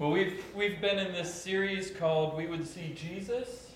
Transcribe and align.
Well, 0.00 0.12
we've, 0.12 0.42
we've 0.56 0.80
been 0.80 0.98
in 0.98 1.12
this 1.12 1.34
series 1.34 1.90
called 1.90 2.34
We 2.34 2.46
Would 2.46 2.66
See 2.66 2.94
Jesus 2.96 3.72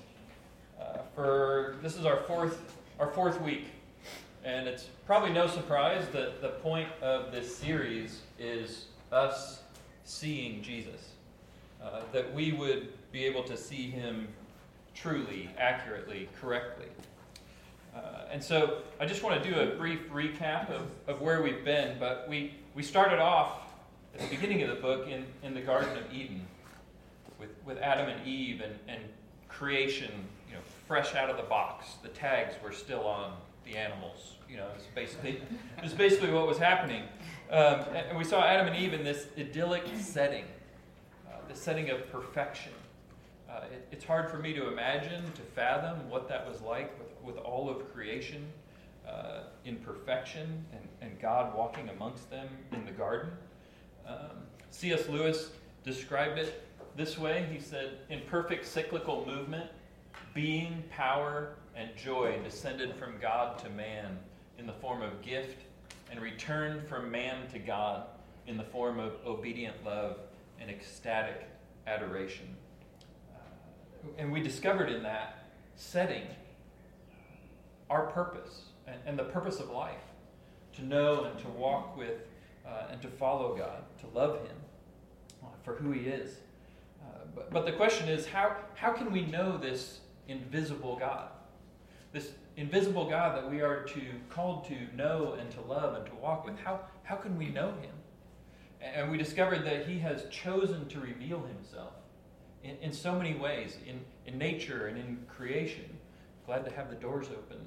uh, 0.81 1.01
for 1.15 1.77
this 1.83 1.99
is 1.99 2.07
our 2.07 2.17
fourth, 2.17 2.63
our 2.99 3.09
fourth 3.09 3.39
week. 3.43 3.67
And 4.43 4.67
it's 4.67 4.87
probably 5.07 5.35
no 5.35 5.47
surprise 5.47 6.07
that 6.15 6.41
the 6.41 6.49
point 6.49 6.89
of 7.03 7.31
this 7.31 7.55
series 7.55 8.23
is 8.39 8.87
us 9.13 9.65
seeing 10.05 10.63
Jesus. 10.63 11.11
Uh, 11.85 12.01
that 12.13 12.33
we 12.33 12.53
would 12.53 12.89
be 13.13 13.27
able 13.27 13.45
to 13.45 13.55
see 13.55 13.91
him 13.91 14.27
truly, 14.95 15.51
accurately, 15.59 16.31
correctly. 16.41 16.89
Uh, 17.95 18.01
and 18.33 18.43
so 18.43 18.79
I 18.99 19.05
just 19.05 19.23
want 19.23 19.43
to 19.43 19.51
do 19.51 19.61
a 19.61 19.77
brief 19.77 20.11
recap 20.11 20.71
of, 20.71 20.87
of 21.07 21.21
where 21.21 21.43
we've 21.43 21.67
been, 21.67 21.99
but 22.01 22.27
we, 22.31 22.55
we 22.75 22.83
started 22.83 23.19
off 23.19 23.64
at 24.15 24.21
the 24.21 24.37
beginning 24.37 24.63
of 24.63 24.69
the 24.69 24.81
book 24.81 25.09
in, 25.09 25.27
in 25.43 25.55
the 25.55 25.61
Garden 25.61 25.97
of 25.97 26.13
Eden 26.13 26.47
with, 27.39 27.51
with 27.67 27.79
Adam 27.79 28.09
and 28.09 28.27
Eve 28.27 28.61
and, 28.61 28.79
and 28.89 29.03
creation, 29.49 30.11
you 30.49 30.55
know, 30.55 30.61
fresh 30.87 31.15
out 31.15 31.31
of 31.31 31.37
the 31.37 31.43
box. 31.43 31.87
The 32.03 32.09
tags 32.09 32.55
were 32.63 32.73
still 32.73 33.07
on 33.07 33.33
the 33.65 33.77
animals. 33.77 34.37
You 34.49 34.59
know, 34.59 34.69
it's 34.77 34.87
basically, 34.95 35.41
it's 35.83 35.95
basically 35.95 36.31
what 36.31 36.47
was 36.47 36.59
happening. 36.59 37.03
Um, 37.51 37.81
and 37.95 38.17
we 38.17 38.25
saw 38.25 38.45
Adam 38.45 38.69
and 38.69 38.77
Eve 38.77 38.95
in 38.95 39.05
this 39.05 39.27
idyllic 39.37 39.85
setting, 39.99 40.45
uh, 41.29 41.37
the 41.49 41.55
setting 41.55 41.91
of 41.91 42.11
perfection. 42.11 42.73
Uh, 43.51 43.63
it, 43.73 43.89
it's 43.93 44.05
hard 44.05 44.31
for 44.31 44.39
me 44.39 44.53
to 44.53 44.69
imagine, 44.69 45.25
to 45.33 45.43
fathom 45.43 46.09
what 46.09 46.29
that 46.29 46.49
was 46.49 46.61
like 46.63 46.97
with, 46.99 47.37
with 47.37 47.45
all 47.45 47.69
of 47.69 47.93
creation 47.93 48.45
uh, 49.09 49.41
in 49.65 49.77
perfection 49.77 50.65
and, 50.73 50.89
and 51.01 51.21
God 51.21 51.55
walking 51.57 51.89
amongst 51.89 52.31
them 52.31 52.49
in 52.73 52.85
the 52.85 52.93
garden. 52.93 53.31
Um, 54.07 54.17
C.S. 54.71 55.09
Lewis 55.09 55.51
described 55.83 56.39
it 56.39 56.63
this 56.97 57.19
way. 57.19 57.47
He 57.53 57.61
said, 57.61 57.99
In 58.11 58.21
perfect 58.29 58.67
cyclical 58.67 59.25
movement, 59.27 59.71
being, 60.35 60.83
power, 60.91 61.55
and 61.77 61.91
joy 61.97 62.39
descended 62.43 62.95
from 62.97 63.19
God 63.21 63.59
to 63.59 63.71
man 63.71 64.19
in 64.59 64.67
the 64.67 64.73
form 64.73 65.03
of 65.03 65.23
gift 65.23 65.63
and 66.11 66.21
returned 66.21 66.87
from 66.89 67.11
man 67.11 67.49
to 67.53 67.59
God 67.59 68.07
in 68.47 68.57
the 68.57 68.65
form 68.65 68.99
of 68.99 69.15
obedient 69.27 69.85
love 69.85 70.19
and 70.61 70.71
ecstatic 70.71 71.47
adoration. 71.87 72.57
Uh, 73.35 74.09
and 74.19 74.31
we 74.31 74.41
discovered 74.41 74.91
in 74.91 75.03
that 75.03 75.49
setting 75.77 76.23
our 77.91 78.07
purpose 78.07 78.63
and, 78.87 78.97
and 79.07 79.19
the 79.19 79.25
purpose 79.25 79.61
of 79.61 79.71
life 79.71 80.05
to 80.75 80.85
know 80.85 81.25
and 81.25 81.39
to 81.39 81.49
walk 81.49 81.97
with 81.97 82.21
uh, 82.67 82.89
and 82.91 83.01
to 83.03 83.09
follow 83.09 83.57
God, 83.57 83.83
to 84.01 84.19
love 84.19 84.41
Him 84.47 84.57
uh, 85.43 85.47
for 85.63 85.75
who 85.75 85.93
He 85.93 86.07
is. 86.07 86.39
Uh, 87.03 87.19
but, 87.35 87.51
but 87.51 87.67
the 87.67 87.73
question 87.73 88.09
is 88.09 88.27
how, 88.27 88.57
how 88.75 88.93
can 88.93 89.13
we 89.13 89.27
know 89.27 89.59
this 89.59 90.01
invisible 90.29 90.97
God? 90.97 91.29
This 92.13 92.31
invisible 92.57 93.09
God 93.09 93.37
that 93.37 93.51
we 93.51 93.61
are 93.61 93.83
to 93.83 94.01
called 94.31 94.65
to 94.67 94.77
know 94.97 95.37
and 95.39 95.51
to 95.53 95.61
love 95.63 95.97
and 95.97 96.07
to 96.07 96.15
walk 96.15 96.45
with, 96.45 96.59
how, 96.59 96.81
how 97.03 97.17
can 97.17 97.37
we 97.37 97.49
know 97.49 97.73
Him? 97.81 97.91
And 98.81 99.11
we 99.11 99.19
discovered 99.19 99.65
that 99.65 99.87
He 99.87 99.99
has 100.01 100.27
chosen 100.31 100.87
to 100.89 101.01
reveal 101.01 101.43
Himself 101.43 101.93
in, 102.63 102.77
in 102.81 102.93
so 102.93 103.15
many 103.15 103.35
ways, 103.35 103.77
in, 103.87 104.01
in 104.27 104.39
nature 104.39 104.87
and 104.87 104.97
in 104.99 105.19
creation. 105.29 105.85
Glad 106.47 106.65
to 106.65 106.71
have 106.73 106.91
the 106.91 106.97
doors 106.97 107.29
open 107.29 107.59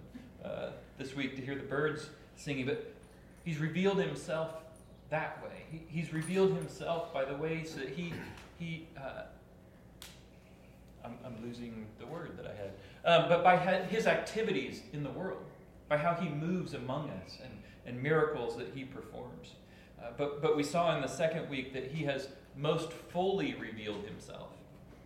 uh, 0.44 0.72
this 0.98 1.16
week 1.16 1.36
to 1.36 1.42
hear 1.42 1.56
the 1.56 1.64
birds 1.64 2.09
singing, 2.36 2.66
but 2.66 2.94
He's 3.44 3.59
revealed 3.59 4.00
Himself 4.00 4.54
that 5.09 5.41
way. 5.44 5.63
He, 5.72 5.81
he's 5.88 6.13
revealed 6.13 6.53
himself 6.53 7.13
by 7.13 7.25
the 7.25 7.36
ways 7.36 7.75
that 7.75 7.89
he, 7.89 8.13
he 8.59 8.87
uh, 8.98 9.23
I'm, 11.04 11.17
I'm, 11.26 11.42
losing 11.43 11.86
the 11.99 12.05
word 12.05 12.37
that 12.37 12.45
I 12.45 12.54
had, 12.55 13.23
um, 13.23 13.30
but 13.30 13.43
by 13.43 13.58
his 13.58 14.08
activities 14.08 14.82
in 14.93 15.04
the 15.04 15.09
world, 15.09 15.43
by 15.87 15.98
how 15.98 16.14
he 16.14 16.27
moves 16.30 16.73
among 16.73 17.09
us 17.26 17.37
and, 17.42 17.54
and 17.86 18.02
miracles 18.02 18.58
that 18.58 18.71
he 18.73 18.83
performs. 18.83 19.54
Uh, 20.02 20.08
but, 20.17 20.42
but 20.42 20.58
we 20.58 20.64
saw 20.64 20.95
in 20.95 21.02
the 21.02 21.08
second 21.08 21.49
week 21.49 21.73
that 21.73 21.92
he 21.92 22.03
has 22.03 22.27
most 22.55 22.92
fully 22.92 23.55
revealed 23.55 24.03
himself, 24.03 24.49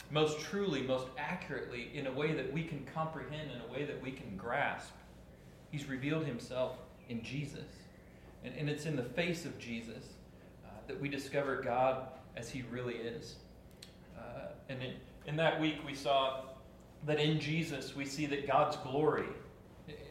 most 0.09 0.39
truly, 0.39 0.81
most 0.81 1.07
accurately, 1.17 1.91
in 1.93 2.07
a 2.07 2.11
way 2.11 2.33
that 2.33 2.51
we 2.51 2.63
can 2.63 2.85
comprehend, 2.93 3.51
in 3.51 3.61
a 3.69 3.73
way 3.73 3.85
that 3.85 4.01
we 4.01 4.11
can 4.11 4.35
grasp. 4.35 4.91
He's 5.69 5.87
revealed 5.87 6.25
himself 6.25 6.77
in 7.07 7.21
Jesus. 7.21 7.80
And, 8.43 8.53
and 8.57 8.69
it's 8.69 8.85
in 8.85 8.95
the 8.95 9.03
face 9.03 9.45
of 9.45 9.57
Jesus 9.59 10.03
uh, 10.65 10.69
that 10.87 10.99
we 10.99 11.09
discover 11.09 11.61
God 11.61 12.07
as 12.35 12.49
he 12.49 12.63
really 12.71 12.95
is. 12.95 13.35
Uh, 14.17 14.47
and 14.69 14.81
in, 14.81 14.93
in 15.27 15.35
that 15.35 15.59
week, 15.59 15.77
we 15.85 15.93
saw 15.93 16.41
that 17.05 17.19
in 17.19 17.39
Jesus, 17.39 17.95
we 17.95 18.05
see 18.05 18.25
that 18.27 18.47
God's 18.47 18.77
glory, 18.77 19.27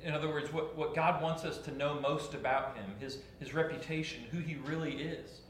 in 0.04 0.12
other 0.12 0.28
words, 0.28 0.52
what, 0.52 0.76
what 0.76 0.94
God 0.94 1.22
wants 1.22 1.44
us 1.44 1.58
to 1.58 1.72
know 1.72 2.00
most 2.00 2.34
about 2.34 2.76
him, 2.76 2.84
his, 2.98 3.18
his 3.38 3.54
reputation, 3.54 4.24
who 4.30 4.38
he 4.38 4.56
really 4.56 4.94
is. 4.94 5.41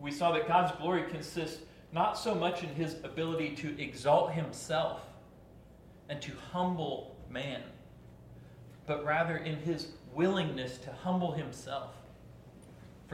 We 0.00 0.10
saw 0.10 0.32
that 0.32 0.46
God's 0.46 0.76
glory 0.78 1.04
consists 1.10 1.62
not 1.92 2.18
so 2.18 2.34
much 2.34 2.62
in 2.62 2.68
his 2.70 2.96
ability 3.04 3.54
to 3.56 3.80
exalt 3.80 4.32
himself 4.32 5.00
and 6.08 6.20
to 6.20 6.32
humble 6.52 7.16
man, 7.30 7.62
but 8.86 9.04
rather 9.04 9.38
in 9.38 9.56
his 9.56 9.88
willingness 10.12 10.78
to 10.78 10.92
humble 10.92 11.32
himself 11.32 11.94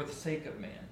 for 0.01 0.07
the 0.07 0.15
sake 0.15 0.47
of 0.47 0.59
man. 0.59 0.89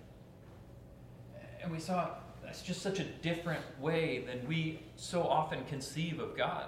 And 1.62 1.72
we 1.72 1.78
saw 1.78 2.10
that's 2.44 2.60
just 2.60 2.82
such 2.82 2.98
a 2.98 3.04
different 3.04 3.64
way 3.80 4.22
than 4.26 4.46
we 4.46 4.80
so 4.96 5.22
often 5.22 5.64
conceive 5.64 6.20
of 6.20 6.36
God. 6.36 6.66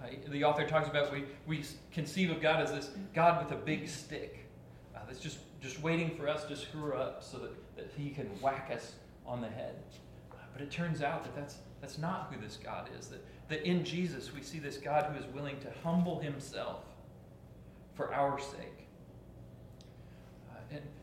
Uh, 0.00 0.08
the 0.28 0.44
author 0.44 0.64
talks 0.64 0.88
about 0.88 1.12
we, 1.12 1.24
we 1.44 1.64
conceive 1.92 2.30
of 2.30 2.40
God 2.40 2.62
as 2.62 2.70
this 2.70 2.90
God 3.14 3.44
with 3.44 3.52
a 3.52 3.60
big 3.60 3.88
stick 3.88 4.46
uh, 4.94 5.00
that's 5.08 5.18
just, 5.18 5.38
just 5.60 5.82
waiting 5.82 6.16
for 6.16 6.28
us 6.28 6.44
to 6.44 6.56
screw 6.56 6.94
up 6.94 7.24
so 7.24 7.38
that, 7.38 7.76
that 7.76 7.90
he 7.96 8.10
can 8.10 8.26
whack 8.40 8.70
us 8.72 8.92
on 9.26 9.40
the 9.40 9.48
head. 9.48 9.74
Uh, 10.30 10.36
but 10.52 10.62
it 10.62 10.70
turns 10.70 11.02
out 11.02 11.24
that 11.24 11.34
that's, 11.34 11.56
that's 11.80 11.98
not 11.98 12.32
who 12.32 12.40
this 12.40 12.58
God 12.62 12.88
is. 12.96 13.08
That, 13.08 13.24
that 13.48 13.66
in 13.66 13.84
Jesus 13.84 14.32
we 14.32 14.42
see 14.42 14.60
this 14.60 14.76
God 14.76 15.06
who 15.06 15.18
is 15.18 15.26
willing 15.34 15.58
to 15.60 15.72
humble 15.82 16.20
himself 16.20 16.84
for 17.96 18.14
our 18.14 18.38
sake. 18.38 18.75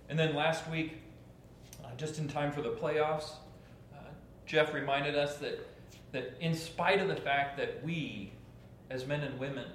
And 0.09 0.17
then 0.17 0.35
last 0.35 0.69
week, 0.69 1.01
uh, 1.83 1.87
just 1.97 2.19
in 2.19 2.27
time 2.27 2.51
for 2.51 2.61
the 2.61 2.71
playoffs, 2.71 3.31
uh, 3.93 3.97
Jeff 4.45 4.73
reminded 4.73 5.15
us 5.15 5.37
that, 5.37 5.67
that 6.11 6.35
in 6.39 6.53
spite 6.53 6.99
of 6.99 7.07
the 7.07 7.15
fact 7.15 7.57
that 7.57 7.83
we, 7.83 8.31
as 8.89 9.05
men 9.05 9.21
and 9.21 9.39
women, 9.39 9.65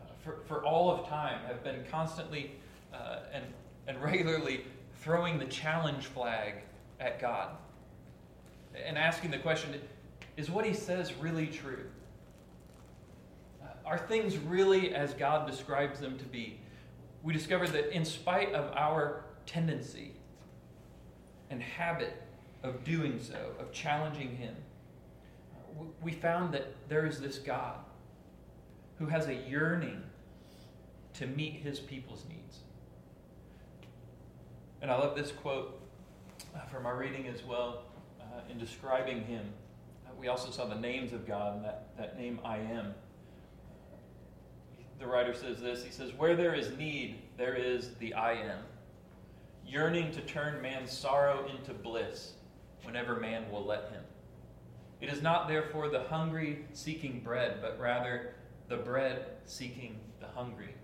uh, 0.00 0.04
for, 0.22 0.38
for 0.46 0.64
all 0.64 0.90
of 0.90 1.08
time, 1.08 1.40
have 1.46 1.64
been 1.64 1.84
constantly 1.90 2.52
uh, 2.92 3.20
and, 3.32 3.44
and 3.86 4.02
regularly 4.02 4.64
throwing 5.00 5.38
the 5.38 5.46
challenge 5.46 6.06
flag 6.06 6.54
at 7.00 7.20
God 7.20 7.56
and 8.74 8.96
asking 8.98 9.30
the 9.30 9.38
question 9.38 9.80
is 10.36 10.50
what 10.50 10.64
he 10.64 10.72
says 10.72 11.12
really 11.14 11.46
true? 11.46 11.84
Are 13.84 13.98
things 13.98 14.38
really 14.38 14.94
as 14.94 15.14
God 15.14 15.50
describes 15.50 15.98
them 15.98 16.16
to 16.18 16.24
be? 16.24 16.60
We 17.22 17.32
discovered 17.32 17.70
that 17.70 17.94
in 17.94 18.04
spite 18.04 18.52
of 18.54 18.72
our 18.76 19.24
tendency 19.50 20.12
and 21.50 21.60
habit 21.60 22.22
of 22.62 22.84
doing 22.84 23.18
so, 23.20 23.52
of 23.58 23.72
challenging 23.72 24.36
Him, 24.36 24.54
we 26.02 26.12
found 26.12 26.54
that 26.54 26.68
there 26.88 27.06
is 27.06 27.20
this 27.20 27.38
God 27.38 27.78
who 28.98 29.06
has 29.06 29.26
a 29.26 29.34
yearning 29.34 30.02
to 31.14 31.26
meet 31.26 31.54
His 31.54 31.80
people's 31.80 32.24
needs. 32.28 32.58
And 34.82 34.90
I 34.90 34.96
love 34.96 35.16
this 35.16 35.32
quote 35.32 35.80
uh, 36.54 36.66
from 36.66 36.86
our 36.86 36.96
reading 36.96 37.26
as 37.26 37.42
well 37.42 37.82
uh, 38.20 38.40
in 38.50 38.58
describing 38.58 39.24
Him. 39.24 39.44
Uh, 40.06 40.10
we 40.18 40.28
also 40.28 40.50
saw 40.50 40.66
the 40.66 40.78
names 40.78 41.12
of 41.12 41.26
God 41.26 41.56
and 41.56 41.64
that, 41.64 41.88
that 41.98 42.18
name 42.18 42.38
I 42.44 42.58
am. 42.58 42.94
The 45.00 45.06
writer 45.06 45.34
says 45.34 45.60
this 45.60 45.82
He 45.82 45.90
says, 45.90 46.12
Where 46.16 46.36
there 46.36 46.54
is 46.54 46.76
need, 46.76 47.22
there 47.36 47.54
is 47.54 47.94
the 47.98 48.14
I 48.14 48.34
am 48.34 48.60
yearning 49.70 50.10
to 50.10 50.20
turn 50.22 50.60
man's 50.60 50.90
sorrow 50.90 51.46
into 51.46 51.72
bliss 51.72 52.32
whenever 52.82 53.16
man 53.16 53.50
will 53.50 53.64
let 53.64 53.88
him. 53.90 54.02
It 55.00 55.08
is 55.08 55.22
not, 55.22 55.48
therefore, 55.48 55.88
the 55.88 56.02
hungry 56.04 56.66
seeking 56.72 57.20
bread, 57.20 57.58
but 57.62 57.78
rather 57.78 58.34
the 58.68 58.76
bread 58.76 59.26
seeking 59.46 59.98
the 60.20 60.26
hungry. 60.26 60.74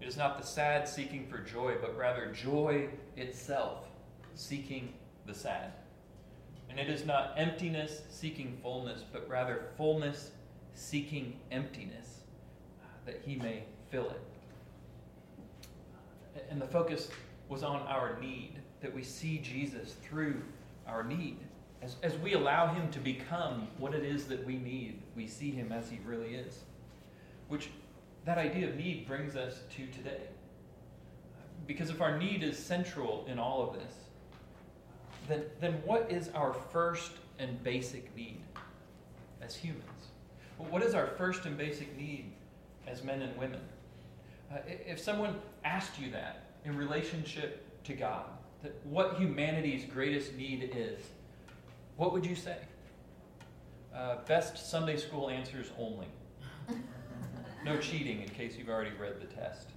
It 0.00 0.08
is 0.08 0.16
not 0.16 0.40
the 0.40 0.46
sad 0.46 0.88
seeking 0.88 1.28
for 1.28 1.38
joy, 1.38 1.74
but 1.80 1.96
rather 1.96 2.32
joy 2.32 2.88
itself 3.16 3.84
seeking 4.34 4.94
the 5.26 5.34
sad. 5.34 5.72
And 6.70 6.80
it 6.80 6.88
is 6.88 7.04
not 7.04 7.34
emptiness 7.36 8.00
seeking 8.10 8.58
fullness, 8.62 9.04
but 9.12 9.28
rather 9.28 9.66
fullness 9.76 10.30
seeking 10.74 11.38
emptiness, 11.50 12.20
uh, 12.82 12.86
that 13.04 13.20
he 13.24 13.36
may 13.36 13.64
fill 13.90 14.10
it. 14.10 14.20
And 16.50 16.60
the 16.60 16.66
focus 16.66 17.08
was 17.52 17.62
on 17.62 17.80
our 17.82 18.18
need, 18.18 18.54
that 18.80 18.92
we 18.92 19.02
see 19.02 19.38
Jesus 19.38 19.94
through 20.02 20.42
our 20.86 21.04
need. 21.04 21.36
as, 21.82 21.96
as 22.02 22.16
we 22.18 22.32
allow 22.32 22.72
Him 22.72 22.90
to 22.90 22.98
become 22.98 23.68
what 23.76 23.94
it 23.94 24.04
is 24.04 24.24
that 24.26 24.44
we 24.44 24.56
need, 24.56 25.00
we 25.14 25.26
see 25.26 25.50
Him 25.50 25.70
as 25.70 25.90
He 25.90 25.98
really 26.04 26.34
is. 26.34 26.60
Which 27.48 27.68
that 28.24 28.38
idea 28.38 28.68
of 28.68 28.76
need 28.76 29.06
brings 29.06 29.36
us 29.36 29.60
to 29.76 29.86
today. 29.88 30.22
Because 31.66 31.90
if 31.90 32.00
our 32.00 32.18
need 32.18 32.42
is 32.42 32.58
central 32.58 33.24
in 33.28 33.38
all 33.38 33.68
of 33.68 33.74
this, 33.74 33.94
then, 35.28 35.44
then 35.60 35.74
what 35.84 36.10
is 36.10 36.30
our 36.30 36.54
first 36.54 37.12
and 37.38 37.62
basic 37.62 38.14
need 38.16 38.40
as 39.40 39.54
humans? 39.54 39.82
What 40.56 40.82
is 40.82 40.94
our 40.94 41.06
first 41.06 41.44
and 41.44 41.56
basic 41.58 41.96
need 41.96 42.32
as 42.86 43.04
men 43.04 43.22
and 43.22 43.36
women? 43.36 43.60
Uh, 44.52 44.58
if 44.66 45.00
someone 45.00 45.36
asked 45.64 45.98
you 46.00 46.10
that 46.12 46.51
in 46.64 46.76
relationship 46.76 47.82
to 47.84 47.94
God, 47.94 48.24
that 48.62 48.74
what 48.84 49.16
humanity's 49.16 49.84
greatest 49.84 50.34
need 50.34 50.72
is, 50.74 51.00
what 51.96 52.12
would 52.12 52.24
you 52.24 52.34
say? 52.34 52.56
Uh, 53.94 54.16
best 54.26 54.70
Sunday 54.70 54.96
school 54.96 55.28
answers 55.28 55.70
only. 55.78 56.06
No 57.64 57.76
cheating 57.76 58.22
in 58.22 58.28
case 58.28 58.56
you've 58.58 58.68
already 58.68 58.90
read 58.98 59.20
the 59.20 59.26
test. 59.26 59.68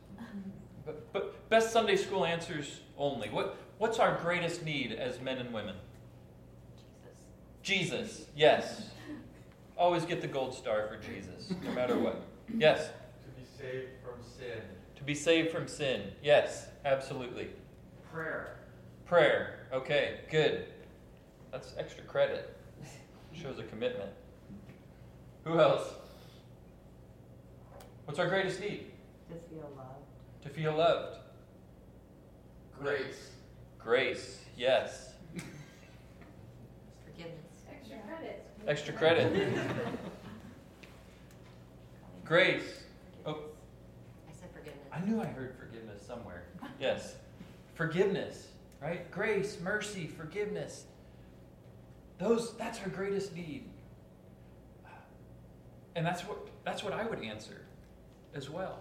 But, 0.86 1.14
but 1.14 1.50
best 1.50 1.72
Sunday 1.72 1.96
school 1.96 2.26
answers 2.26 2.80
only. 2.98 3.30
What, 3.30 3.58
what's 3.78 4.00
our 4.00 4.18
greatest 4.24 4.64
need 4.64 4.92
as 4.92 5.22
men 5.22 5.38
and 5.38 5.54
women? 5.54 5.76
Jesus. 7.62 7.92
Jesus, 7.92 8.26
yes. 8.36 8.90
Always 9.78 10.06
get 10.06 10.22
the 10.22 10.28
gold 10.28 10.56
star 10.56 10.88
for 10.88 10.98
Jesus, 10.98 11.54
no 11.64 11.72
matter 11.74 11.96
what. 11.96 12.24
Yes? 12.58 12.88
To 12.88 13.30
be 13.40 13.46
saved 13.56 13.90
from 14.04 14.24
sin. 14.24 14.62
To 14.96 15.04
be 15.04 15.14
saved 15.16 15.52
from 15.52 15.68
sin. 15.68 16.12
Yes, 16.24 16.68
absolutely. 16.86 17.50
Prayer. 18.12 18.60
Prayer. 19.06 19.68
Okay, 19.74 20.22
good. 20.32 20.66
That's 21.52 21.74
extra 21.78 22.04
credit. 22.04 22.56
Shows 23.34 23.60
a 23.60 23.64
commitment. 23.64 24.12
Who 25.44 25.60
else? 25.60 25.84
What's 28.06 28.20
our 28.20 28.28
greatest 28.28 28.60
need? 28.62 28.92
To 29.30 29.36
feel 29.50 29.70
loved. 29.76 30.06
To 30.44 30.50
feel 30.50 30.74
loved. 30.76 31.18
Grace. 32.80 33.32
Grace, 33.80 34.40
yes. 34.58 35.14
Forgiveness. 37.06 37.36
Extra 37.70 37.98
credit. 38.08 38.46
Extra 38.68 38.94
credit. 38.94 39.58
Grace. 42.26 42.84
Oh. 43.26 43.38
I 44.28 44.32
said 44.32 44.50
forgiveness. 44.52 44.88
I 44.92 45.00
knew 45.02 45.22
I 45.22 45.26
heard 45.26 45.56
forgiveness 45.60 45.65
somewhere. 45.65 45.65
Yes. 46.80 47.16
Forgiveness, 47.74 48.48
right? 48.82 49.10
Grace, 49.12 49.58
mercy, 49.62 50.08
forgiveness. 50.08 50.86
Those 52.18 52.56
that's 52.58 52.80
our 52.82 52.90
greatest 52.90 53.36
need. 53.36 53.66
And 55.96 56.06
that's 56.06 56.22
what 56.22 56.38
that's 56.64 56.84
what 56.84 56.94
I 56.94 57.06
would 57.06 57.22
answer 57.24 57.62
as 58.34 58.50
well. 58.50 58.80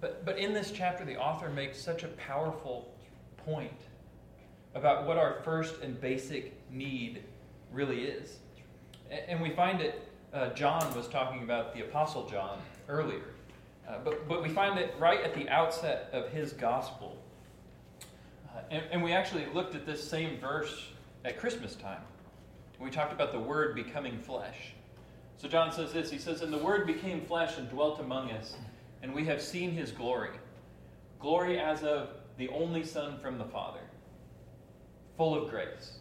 But 0.00 0.24
but 0.24 0.38
in 0.38 0.52
this 0.52 0.70
chapter 0.70 1.04
the 1.04 1.16
author 1.16 1.48
makes 1.48 1.78
such 1.78 2.02
a 2.02 2.08
powerful 2.08 2.92
point 3.44 3.72
about 4.74 5.06
what 5.06 5.18
our 5.18 5.40
first 5.44 5.80
and 5.82 6.00
basic 6.00 6.54
need 6.70 7.22
really 7.72 8.04
is. 8.04 8.38
And 9.10 9.40
we 9.40 9.50
find 9.50 9.80
it 9.80 10.08
uh, 10.32 10.48
John 10.50 10.94
was 10.94 11.08
talking 11.08 11.42
about 11.42 11.74
the 11.74 11.82
Apostle 11.82 12.26
John 12.26 12.58
earlier. 12.88 13.22
Uh, 13.92 13.98
but, 14.04 14.26
but 14.26 14.42
we 14.42 14.48
find 14.48 14.78
it 14.78 14.94
right 14.98 15.20
at 15.20 15.34
the 15.34 15.48
outset 15.48 16.08
of 16.12 16.30
his 16.30 16.52
gospel. 16.52 17.16
Uh, 18.48 18.60
and, 18.70 18.84
and 18.90 19.02
we 19.02 19.12
actually 19.12 19.44
looked 19.52 19.74
at 19.74 19.84
this 19.84 20.06
same 20.06 20.38
verse 20.38 20.88
at 21.24 21.38
Christmas 21.38 21.74
time. 21.74 22.00
We 22.80 22.90
talked 22.90 23.12
about 23.12 23.32
the 23.32 23.38
Word 23.38 23.76
becoming 23.76 24.18
flesh. 24.18 24.72
So 25.36 25.46
John 25.46 25.72
says 25.72 25.92
this 25.92 26.10
He 26.10 26.18
says, 26.18 26.40
And 26.40 26.52
the 26.52 26.58
Word 26.58 26.86
became 26.86 27.20
flesh 27.20 27.58
and 27.58 27.68
dwelt 27.68 28.00
among 28.00 28.30
us, 28.32 28.56
and 29.02 29.14
we 29.14 29.24
have 29.26 29.42
seen 29.42 29.72
his 29.72 29.92
glory. 29.92 30.30
Glory 31.20 31.60
as 31.60 31.84
of 31.84 32.10
the 32.38 32.48
only 32.48 32.84
Son 32.84 33.18
from 33.18 33.38
the 33.38 33.44
Father, 33.44 33.80
full 35.16 35.34
of 35.34 35.50
grace. 35.50 35.98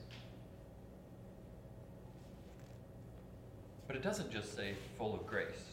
But 3.85 3.95
it 3.95 4.01
doesn't 4.01 4.31
just 4.31 4.55
say 4.55 4.73
full 4.97 5.13
of 5.13 5.27
grace, 5.27 5.70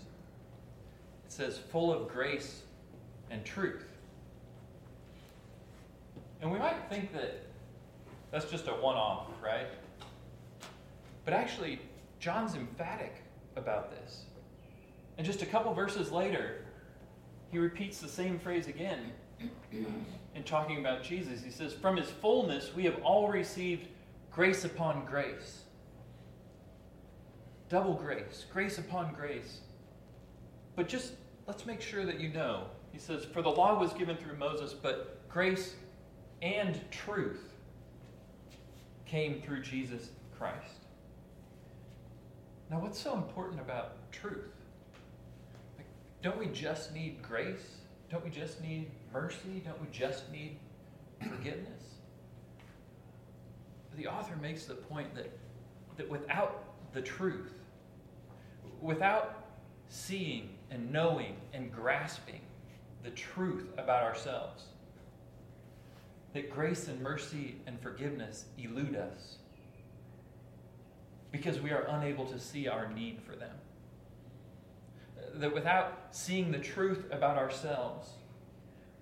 it 1.28 1.32
says 1.32 1.58
full 1.58 1.92
of 1.92 2.08
grace 2.08 2.62
and 3.30 3.44
truth. 3.44 3.84
And 6.40 6.50
we 6.50 6.58
might 6.58 6.88
think 6.88 7.12
that 7.12 7.42
that's 8.30 8.50
just 8.50 8.66
a 8.66 8.70
one 8.70 8.96
off, 8.96 9.26
right? 9.44 9.66
But 11.26 11.34
actually, 11.34 11.80
John's 12.18 12.54
emphatic 12.54 13.16
about 13.56 13.90
this. 13.90 14.22
And 15.18 15.26
just 15.26 15.42
a 15.42 15.46
couple 15.46 15.74
verses 15.74 16.10
later, 16.10 16.64
he 17.50 17.58
repeats 17.58 18.00
the 18.00 18.08
same 18.08 18.38
phrase 18.38 18.66
again 18.66 19.12
in 19.70 20.44
talking 20.44 20.78
about 20.78 21.02
Jesus. 21.02 21.42
He 21.42 21.50
says, 21.50 21.74
From 21.74 21.98
his 21.98 22.08
fullness 22.08 22.74
we 22.74 22.84
have 22.84 22.98
all 23.02 23.28
received 23.28 23.88
grace 24.32 24.64
upon 24.64 25.04
grace. 25.04 25.64
Double 27.68 27.92
grace, 27.92 28.46
grace 28.50 28.78
upon 28.78 29.12
grace. 29.12 29.60
But 30.78 30.86
just 30.86 31.14
let's 31.48 31.66
make 31.66 31.80
sure 31.80 32.06
that 32.06 32.20
you 32.20 32.28
know. 32.28 32.68
He 32.92 33.00
says, 33.00 33.24
For 33.24 33.42
the 33.42 33.48
law 33.48 33.76
was 33.80 33.92
given 33.94 34.16
through 34.16 34.36
Moses, 34.36 34.72
but 34.72 35.28
grace 35.28 35.74
and 36.40 36.80
truth 36.92 37.52
came 39.04 39.42
through 39.42 39.62
Jesus 39.62 40.10
Christ. 40.38 40.86
Now, 42.70 42.78
what's 42.78 42.96
so 42.96 43.14
important 43.14 43.60
about 43.60 44.12
truth? 44.12 44.52
Like, 45.76 45.86
don't 46.22 46.38
we 46.38 46.46
just 46.46 46.94
need 46.94 47.22
grace? 47.22 47.78
Don't 48.08 48.24
we 48.24 48.30
just 48.30 48.62
need 48.62 48.88
mercy? 49.12 49.64
Don't 49.64 49.80
we 49.80 49.88
just 49.90 50.30
need 50.30 50.60
forgiveness? 51.20 51.82
The 53.96 54.06
author 54.06 54.36
makes 54.36 54.66
the 54.66 54.74
point 54.74 55.12
that, 55.16 55.36
that 55.96 56.08
without 56.08 56.62
the 56.92 57.02
truth, 57.02 57.52
without 58.80 59.47
seeing 59.88 60.50
and 60.70 60.92
knowing 60.92 61.36
and 61.52 61.72
grasping 61.72 62.40
the 63.02 63.10
truth 63.10 63.66
about 63.78 64.02
ourselves, 64.02 64.64
that 66.34 66.50
grace 66.50 66.88
and 66.88 67.00
mercy 67.00 67.56
and 67.66 67.80
forgiveness 67.80 68.44
elude 68.58 68.96
us 68.96 69.36
because 71.32 71.60
we 71.60 71.70
are 71.70 71.86
unable 71.88 72.26
to 72.26 72.38
see 72.38 72.68
our 72.68 72.92
need 72.92 73.20
for 73.22 73.36
them. 73.36 73.54
That 75.34 75.54
without 75.54 76.08
seeing 76.10 76.50
the 76.50 76.58
truth 76.58 77.06
about 77.10 77.36
ourselves, 77.36 78.10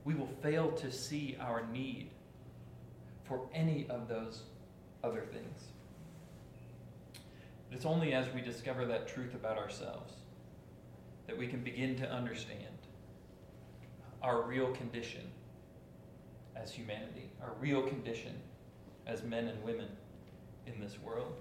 we 0.05 0.15
will 0.15 0.31
fail 0.43 0.71
to 0.73 0.91
see 0.91 1.37
our 1.41 1.67
need 1.73 2.11
for 3.25 3.49
any 3.53 3.87
of 3.89 4.09
those 4.09 4.43
other 5.03 5.25
things. 5.33 5.65
It's 7.73 7.85
only 7.85 8.13
as 8.13 8.27
we 8.33 8.41
discover 8.41 8.87
that 8.87 9.09
truth 9.09 9.35
about 9.35 9.59
ourselves 9.59 10.13
that 11.27 11.37
we 11.37 11.47
can 11.47 11.61
begin 11.61 11.97
to 11.97 12.11
understand 12.11 12.61
our 14.23 14.43
real 14.43 14.73
condition 14.73 15.23
as 16.55 16.73
humanity, 16.73 17.31
our 17.43 17.53
real 17.61 17.83
condition 17.83 18.35
as 19.07 19.23
men 19.23 19.49
and 19.49 19.63
women 19.63 19.89
in 20.67 20.81
this 20.81 20.99
world. 21.01 21.33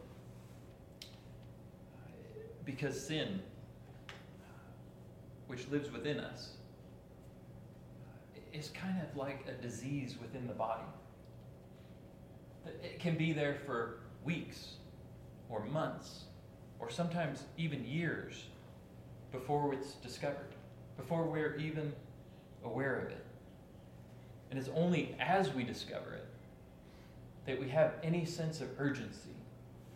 Because 2.64 3.00
sin, 3.00 3.42
which 5.48 5.68
lives 5.70 5.92
within 5.92 6.20
us, 6.20 6.52
is 8.54 8.70
kind 8.70 9.02
of 9.02 9.16
like 9.16 9.46
a 9.48 9.62
disease 9.62 10.16
within 10.22 10.48
the 10.48 10.54
body. 10.54 10.84
It 12.84 13.00
can 13.00 13.18
be 13.18 13.34
there 13.34 13.58
for 13.66 14.00
weeks 14.24 14.76
or 15.50 15.64
months 15.66 16.24
or 16.80 16.90
sometimes 16.90 17.44
even 17.58 17.86
years 17.86 18.46
before 19.36 19.74
it's 19.74 19.94
discovered, 19.96 20.56
before 20.98 21.24
we're 21.24 21.56
even 21.58 21.94
aware 22.64 22.98
of 23.00 23.12
it. 23.12 23.26
And 24.50 24.58
it's 24.58 24.70
only 24.76 25.16
as 25.20 25.54
we 25.54 25.64
discover 25.64 26.14
it 26.14 26.26
that 27.46 27.60
we 27.60 27.70
have 27.70 27.96
any 28.02 28.26
sense 28.26 28.62
of 28.62 28.70
urgency 28.80 29.36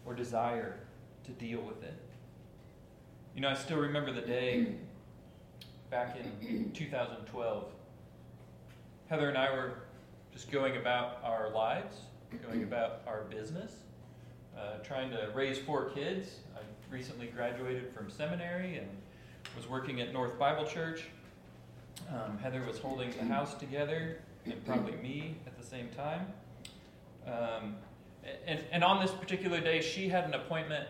or 0.05 0.13
desire 0.13 0.75
to 1.23 1.31
deal 1.31 1.61
with 1.61 1.81
it. 1.83 1.97
You 3.33 3.41
know, 3.41 3.49
I 3.49 3.53
still 3.53 3.79
remember 3.79 4.11
the 4.11 4.21
day 4.21 4.75
back 5.89 6.17
in 6.41 6.71
2012. 6.73 7.65
Heather 9.09 9.29
and 9.29 9.37
I 9.37 9.51
were 9.51 9.73
just 10.33 10.51
going 10.51 10.77
about 10.77 11.19
our 11.23 11.49
lives, 11.49 11.95
going 12.45 12.63
about 12.71 13.01
our 13.07 13.23
business, 13.23 13.71
uh, 14.57 14.79
trying 14.83 15.09
to 15.11 15.31
raise 15.33 15.57
four 15.57 15.89
kids. 15.91 16.39
I 16.55 16.59
recently 16.93 17.27
graduated 17.27 17.93
from 17.93 18.09
seminary 18.09 18.77
and 18.77 18.89
was 19.55 19.67
working 19.67 20.01
at 20.01 20.13
North 20.13 20.37
Bible 20.39 20.65
Church. 20.65 21.05
Um, 22.09 22.37
Heather 22.37 22.63
was 22.65 22.79
holding 22.79 23.11
the 23.11 23.25
house 23.25 23.53
together, 23.55 24.19
and 24.45 24.65
probably 24.65 24.93
me 24.97 25.35
at 25.45 25.57
the 25.59 25.65
same 25.65 25.89
time. 25.89 26.25
Um, 27.27 27.75
And, 28.45 28.59
and 28.71 28.83
on 28.83 29.01
this 29.01 29.11
particular 29.11 29.59
day, 29.61 29.81
she 29.81 30.07
had 30.09 30.25
an 30.25 30.33
appointment 30.33 30.87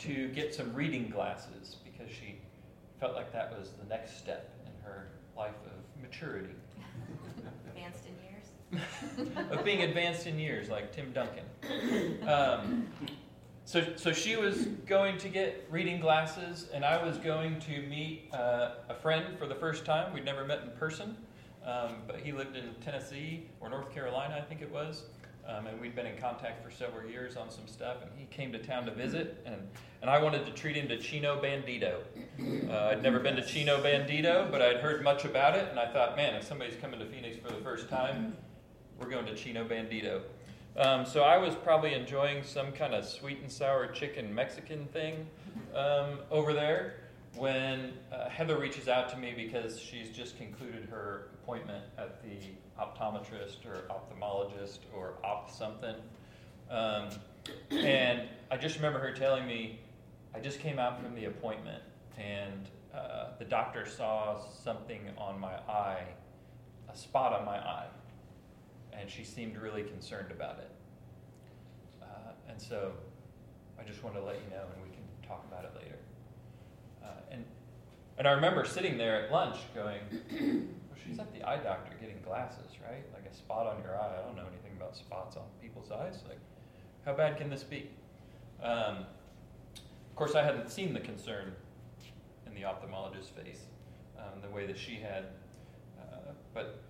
to 0.00 0.28
get 0.28 0.54
some 0.54 0.74
reading 0.74 1.08
glasses 1.08 1.76
because 1.84 2.12
she 2.12 2.36
felt 3.00 3.14
like 3.14 3.32
that 3.32 3.56
was 3.56 3.70
the 3.80 3.86
next 3.88 4.18
step 4.18 4.50
in 4.66 4.72
her 4.84 5.06
life 5.36 5.54
of 5.66 6.02
maturity, 6.02 6.54
Advanced 7.68 8.04
in 8.06 8.82
years? 9.30 9.50
of 9.52 9.64
being 9.64 9.82
advanced 9.82 10.26
in 10.26 10.38
years, 10.38 10.68
like 10.68 10.92
Tim 10.92 11.12
Duncan. 11.12 11.44
Um, 12.28 12.88
so, 13.64 13.82
so 13.96 14.12
she 14.12 14.36
was 14.36 14.66
going 14.86 15.16
to 15.18 15.28
get 15.28 15.66
reading 15.70 15.98
glasses, 15.98 16.68
and 16.72 16.84
I 16.84 17.02
was 17.02 17.16
going 17.18 17.58
to 17.60 17.82
meet 17.82 18.28
uh, 18.32 18.72
a 18.88 18.94
friend 18.94 19.38
for 19.38 19.46
the 19.46 19.54
first 19.54 19.84
time. 19.84 20.12
We'd 20.12 20.24
never 20.24 20.44
met 20.44 20.62
in 20.62 20.70
person, 20.72 21.16
um, 21.64 21.96
but 22.06 22.20
he 22.20 22.32
lived 22.32 22.56
in 22.56 22.74
Tennessee 22.84 23.46
or 23.60 23.70
North 23.70 23.92
Carolina, 23.92 24.36
I 24.38 24.42
think 24.42 24.60
it 24.60 24.70
was. 24.70 25.04
Um, 25.46 25.66
and 25.66 25.78
we'd 25.78 25.94
been 25.94 26.06
in 26.06 26.16
contact 26.16 26.64
for 26.64 26.70
several 26.70 27.08
years 27.08 27.36
on 27.36 27.50
some 27.50 27.66
stuff, 27.66 27.98
and 28.00 28.10
he 28.16 28.24
came 28.26 28.50
to 28.52 28.58
town 28.58 28.86
to 28.86 28.92
visit, 28.92 29.42
and, 29.44 29.56
and 30.00 30.10
I 30.10 30.18
wanted 30.22 30.46
to 30.46 30.52
treat 30.52 30.74
him 30.74 30.88
to 30.88 30.96
Chino 30.96 31.38
Bandito. 31.38 32.00
Uh, 32.70 32.88
I'd 32.90 33.02
never 33.02 33.18
been 33.18 33.36
to 33.36 33.44
Chino 33.44 33.82
Bandito, 33.82 34.50
but 34.50 34.62
I'd 34.62 34.78
heard 34.78 35.04
much 35.04 35.26
about 35.26 35.54
it, 35.54 35.68
and 35.68 35.78
I 35.78 35.86
thought, 35.92 36.16
man, 36.16 36.34
if 36.34 36.44
somebody's 36.44 36.76
coming 36.80 36.98
to 36.98 37.06
Phoenix 37.06 37.36
for 37.36 37.50
the 37.50 37.60
first 37.60 37.90
time, 37.90 38.34
we're 38.98 39.10
going 39.10 39.26
to 39.26 39.34
Chino 39.34 39.64
Bandito. 39.64 40.22
Um, 40.76 41.06
so 41.06 41.22
I 41.22 41.36
was 41.36 41.54
probably 41.54 41.94
enjoying 41.94 42.42
some 42.42 42.72
kind 42.72 42.94
of 42.94 43.04
sweet 43.04 43.38
and 43.40 43.50
sour 43.50 43.86
chicken 43.86 44.34
Mexican 44.34 44.86
thing 44.86 45.26
um, 45.74 46.18
over 46.30 46.52
there 46.52 46.96
when 47.36 47.92
uh, 48.12 48.28
Heather 48.28 48.58
reaches 48.58 48.88
out 48.88 49.08
to 49.10 49.16
me 49.16 49.34
because 49.36 49.78
she's 49.78 50.10
just 50.10 50.36
concluded 50.36 50.88
her 50.90 51.28
appointment 51.42 51.84
at 51.96 52.22
the 52.22 52.38
optometrist 52.80 53.64
or 53.66 53.84
ophthalmologist 53.88 54.78
or 54.92 55.14
opt 55.22 55.54
something. 55.54 55.94
Um, 56.70 57.08
and 57.70 58.22
I 58.50 58.56
just 58.56 58.76
remember 58.76 58.98
her 58.98 59.12
telling 59.12 59.46
me, 59.46 59.78
I 60.34 60.40
just 60.40 60.58
came 60.58 60.78
out 60.80 61.00
from 61.00 61.14
the 61.14 61.26
appointment 61.26 61.82
and 62.18 62.68
uh, 62.92 63.28
the 63.38 63.44
doctor 63.44 63.86
saw 63.86 64.40
something 64.62 65.00
on 65.18 65.38
my 65.38 65.54
eye, 65.68 66.04
a 66.92 66.96
spot 66.96 67.32
on 67.32 67.44
my 67.44 67.58
eye, 67.58 67.86
and 68.98 69.10
she 69.10 69.24
seemed 69.24 69.56
really 69.56 69.82
concerned 69.82 70.30
about 70.30 70.58
it. 70.58 70.70
Uh, 72.02 72.32
and 72.48 72.60
so 72.60 72.92
I 73.78 73.82
just 73.82 74.02
wanted 74.02 74.20
to 74.20 74.24
let 74.24 74.36
you 74.36 74.50
know, 74.50 74.62
and 74.72 74.82
we 74.82 74.90
can 74.90 75.04
talk 75.26 75.44
about 75.50 75.64
it 75.64 75.72
later. 75.76 75.98
Uh, 77.02 77.08
and, 77.30 77.44
and 78.18 78.28
I 78.28 78.32
remember 78.32 78.64
sitting 78.64 78.96
there 78.96 79.24
at 79.24 79.32
lunch 79.32 79.56
going, 79.74 80.00
well, 80.30 80.98
she's 81.06 81.18
at 81.18 81.32
the 81.34 81.46
eye 81.46 81.58
doctor 81.58 81.92
getting 82.00 82.20
glasses, 82.24 82.72
right? 82.88 83.04
Like 83.12 83.30
a 83.30 83.34
spot 83.34 83.66
on 83.66 83.82
your 83.82 83.96
eye. 83.96 84.16
I 84.18 84.26
don't 84.26 84.36
know 84.36 84.46
anything 84.50 84.72
about 84.76 84.96
spots 84.96 85.36
on 85.36 85.44
people's 85.60 85.90
eyes. 85.90 86.22
Like, 86.28 86.38
how 87.04 87.14
bad 87.14 87.36
can 87.36 87.50
this 87.50 87.62
be? 87.62 87.90
Um, 88.62 89.06
of 90.10 90.16
course, 90.16 90.34
I 90.34 90.42
hadn't 90.42 90.70
seen 90.70 90.94
the 90.94 91.00
concern 91.00 91.52
in 92.46 92.54
the 92.54 92.62
ophthalmologist's 92.62 93.28
face 93.28 93.64
um, 94.18 94.40
the 94.40 94.48
way 94.48 94.66
that 94.66 94.78
she 94.78 94.94
had. 94.94 95.24
Uh, 95.98 96.32
but 96.54 96.82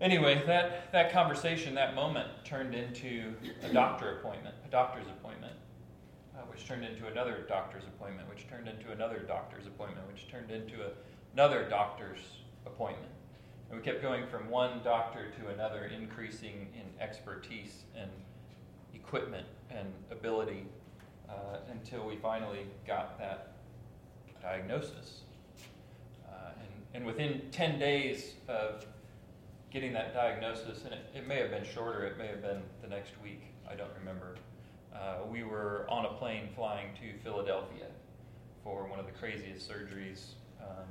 anyway, 0.00 0.42
that, 0.46 0.92
that 0.92 1.12
conversation, 1.12 1.74
that 1.74 1.94
moment, 1.94 2.28
turned 2.44 2.74
into 2.74 3.34
a 3.62 3.72
doctor 3.72 4.18
appointment, 4.18 4.54
a 4.66 4.70
doctor's 4.70 5.06
appointment, 5.06 5.54
uh, 6.36 6.40
which 6.50 6.66
turned 6.66 6.84
into 6.84 7.06
another 7.06 7.44
doctor's 7.48 7.84
appointment, 7.84 8.28
which 8.28 8.48
turned 8.48 8.68
into 8.68 8.92
another 8.92 9.20
doctor's 9.20 9.66
appointment, 9.66 10.06
which 10.08 10.28
turned 10.28 10.50
into 10.50 10.82
a, 10.82 10.90
another 11.32 11.66
doctor's 11.68 12.20
appointment. 12.66 13.12
And 13.70 13.78
we 13.78 13.84
kept 13.84 14.02
going 14.02 14.26
from 14.28 14.48
one 14.48 14.80
doctor 14.84 15.30
to 15.40 15.48
another, 15.48 15.86
increasing 15.86 16.68
in 16.74 17.02
expertise 17.02 17.82
and 17.96 18.10
equipment 18.94 19.46
and 19.70 19.92
ability 20.10 20.66
uh, 21.28 21.58
until 21.70 22.06
we 22.06 22.16
finally 22.16 22.66
got 22.86 23.18
that 23.18 23.52
diagnosis. 24.40 25.22
Uh, 26.28 26.50
and, 26.60 26.68
and 26.94 27.06
within 27.06 27.42
10 27.50 27.78
days 27.78 28.34
of 28.48 28.86
getting 29.76 29.92
that 29.92 30.14
diagnosis, 30.14 30.84
and 30.84 30.94
it, 30.94 31.00
it 31.14 31.28
may 31.28 31.36
have 31.36 31.50
been 31.50 31.62
shorter, 31.62 32.06
it 32.06 32.16
may 32.16 32.26
have 32.28 32.40
been 32.40 32.62
the 32.80 32.88
next 32.88 33.12
week, 33.22 33.42
I 33.70 33.74
don't 33.74 33.90
remember. 33.98 34.36
Uh, 34.94 35.16
we 35.30 35.44
were 35.44 35.84
on 35.90 36.06
a 36.06 36.12
plane 36.14 36.48
flying 36.56 36.94
to 36.94 37.22
Philadelphia 37.22 37.84
for 38.64 38.86
one 38.86 38.98
of 38.98 39.04
the 39.04 39.12
craziest 39.12 39.70
surgeries 39.70 40.28
um, 40.62 40.88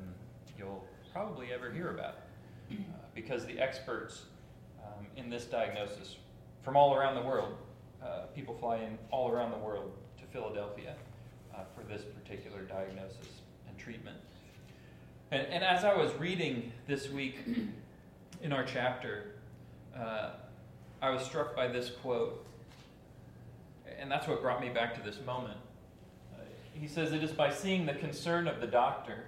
you'll 0.55 0.85
probably 1.11 1.51
ever 1.51 1.71
hear 1.71 1.89
about. 1.89 2.17
Uh, 2.69 2.75
because 3.15 3.43
the 3.47 3.59
experts 3.59 4.25
um, 4.83 5.07
in 5.17 5.31
this 5.31 5.45
diagnosis 5.45 6.17
from 6.61 6.77
all 6.77 6.93
around 6.93 7.15
the 7.15 7.27
world, 7.27 7.57
uh, 8.03 8.27
people 8.35 8.53
fly 8.53 8.77
in 8.77 8.99
all 9.09 9.31
around 9.31 9.49
the 9.49 9.57
world 9.57 9.93
to 10.19 10.25
Philadelphia 10.31 10.93
uh, 11.55 11.61
for 11.75 11.83
this 11.91 12.03
particular 12.03 12.61
diagnosis 12.61 13.41
and 13.67 13.75
treatment. 13.79 14.17
And, 15.31 15.47
and 15.47 15.63
as 15.63 15.83
I 15.83 15.95
was 15.95 16.13
reading 16.19 16.71
this 16.85 17.09
week 17.09 17.39
in 18.45 18.53
our 18.53 18.63
chapter, 18.63 19.23
uh, 19.99 20.29
I 21.01 21.09
was 21.09 21.23
struck 21.23 21.55
by 21.55 21.67
this 21.67 21.89
quote, 21.89 22.45
and 23.99 24.09
that's 24.09 24.27
what 24.27 24.39
brought 24.39 24.61
me 24.61 24.69
back 24.69 24.93
to 24.93 25.01
this 25.01 25.19
moment. 25.25 25.57
Uh, 26.31 26.43
he 26.71 26.87
says, 26.87 27.11
It 27.11 27.23
is 27.23 27.31
by 27.31 27.49
seeing 27.49 27.87
the 27.87 27.95
concern 27.95 28.47
of 28.47 28.61
the 28.61 28.67
doctor 28.67 29.23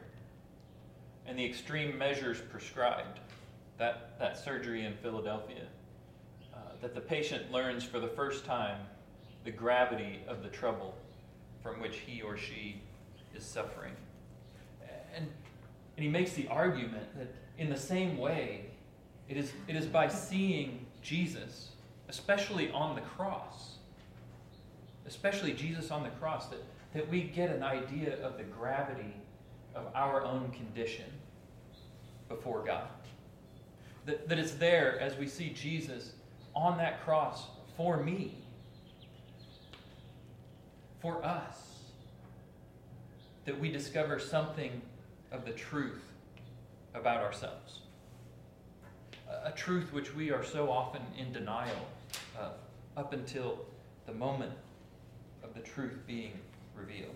and 1.26 1.38
the 1.38 1.44
extreme 1.44 1.98
measures 1.98 2.40
prescribed, 2.40 3.20
that, 3.80 4.20
that 4.20 4.38
surgery 4.38 4.86
in 4.86 4.94
Philadelphia, 4.98 5.64
uh, 6.54 6.58
that 6.82 6.94
the 6.94 7.02
patient 7.02 7.52
learns 7.52 7.84
for 7.84 8.00
the 8.00 8.08
first 8.08 8.46
time 8.46 8.78
the 9.46 9.52
gravity 9.52 10.20
of 10.28 10.44
the 10.44 10.50
trouble 10.50 10.94
from 11.64 11.82
which 11.82 11.98
he 11.98 12.22
or 12.22 12.38
she 12.38 12.82
is 13.36 13.44
suffering. 13.44 13.94
And, 15.16 15.26
and 15.96 16.04
he 16.04 16.08
makes 16.08 16.34
the 16.34 16.48
argument 16.50 17.18
that 17.18 17.34
in 17.58 17.72
the 17.72 17.78
same 17.78 18.20
way, 18.20 18.68
it 19.30 19.38
is, 19.38 19.52
it 19.68 19.76
is 19.76 19.86
by 19.86 20.08
seeing 20.08 20.86
Jesus, 21.02 21.70
especially 22.08 22.72
on 22.72 22.96
the 22.96 23.02
cross, 23.02 23.76
especially 25.06 25.54
Jesus 25.54 25.92
on 25.92 26.04
the 26.04 26.10
cross, 26.10 26.48
that, 26.48 26.64
that 26.94 27.10
we 27.10 27.24
get 27.24 27.50
an 27.50 27.64
idea 27.64 28.22
of 28.26 28.38
the 28.38 28.44
gravity 28.44 29.14
of 29.76 29.86
our 29.94 30.24
own 30.24 30.52
condition 30.52 31.06
before 32.30 32.64
God. 32.64 32.88
That, 34.06 34.30
that 34.30 34.40
it's 34.40 34.54
there 34.54 35.00
as 35.00 35.18
we 35.18 35.28
see 35.28 35.50
Jesus 35.50 36.14
on 36.56 36.78
that 36.78 37.04
cross 37.04 37.48
for 37.76 37.98
me, 37.98 38.36
for 41.02 41.24
us, 41.24 41.68
that 43.46 43.60
we 43.60 43.72
discover 43.72 44.20
something 44.20 44.82
of 45.32 45.46
the 45.46 45.52
truth 45.52 46.04
about 46.94 47.22
ourselves. 47.22 47.82
A, 49.30 49.52
truth 49.52 49.92
which 49.92 50.16
we 50.16 50.32
are 50.32 50.44
so 50.44 50.70
often 50.70 51.02
in 51.18 51.32
denial 51.32 51.88
of 52.40 52.54
up 52.96 53.14
until 53.14 53.66
the 54.06 54.14
moment 54.14 54.54
of 55.44 55.54
the 55.54 55.60
truth 55.60 56.00
being 56.08 56.34
revealed. 56.76 57.16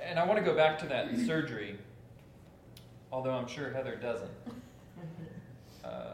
And 0.00 0.18
I 0.18 0.26
want 0.26 0.38
to 0.38 0.44
go 0.44 0.56
back 0.56 0.78
to 0.80 0.86
that 0.86 1.16
surgery, 1.26 1.78
although 3.10 3.32
I'm 3.32 3.46
sure 3.46 3.70
Heather 3.70 3.96
doesn't. 3.96 4.30
Uh, 5.84 6.12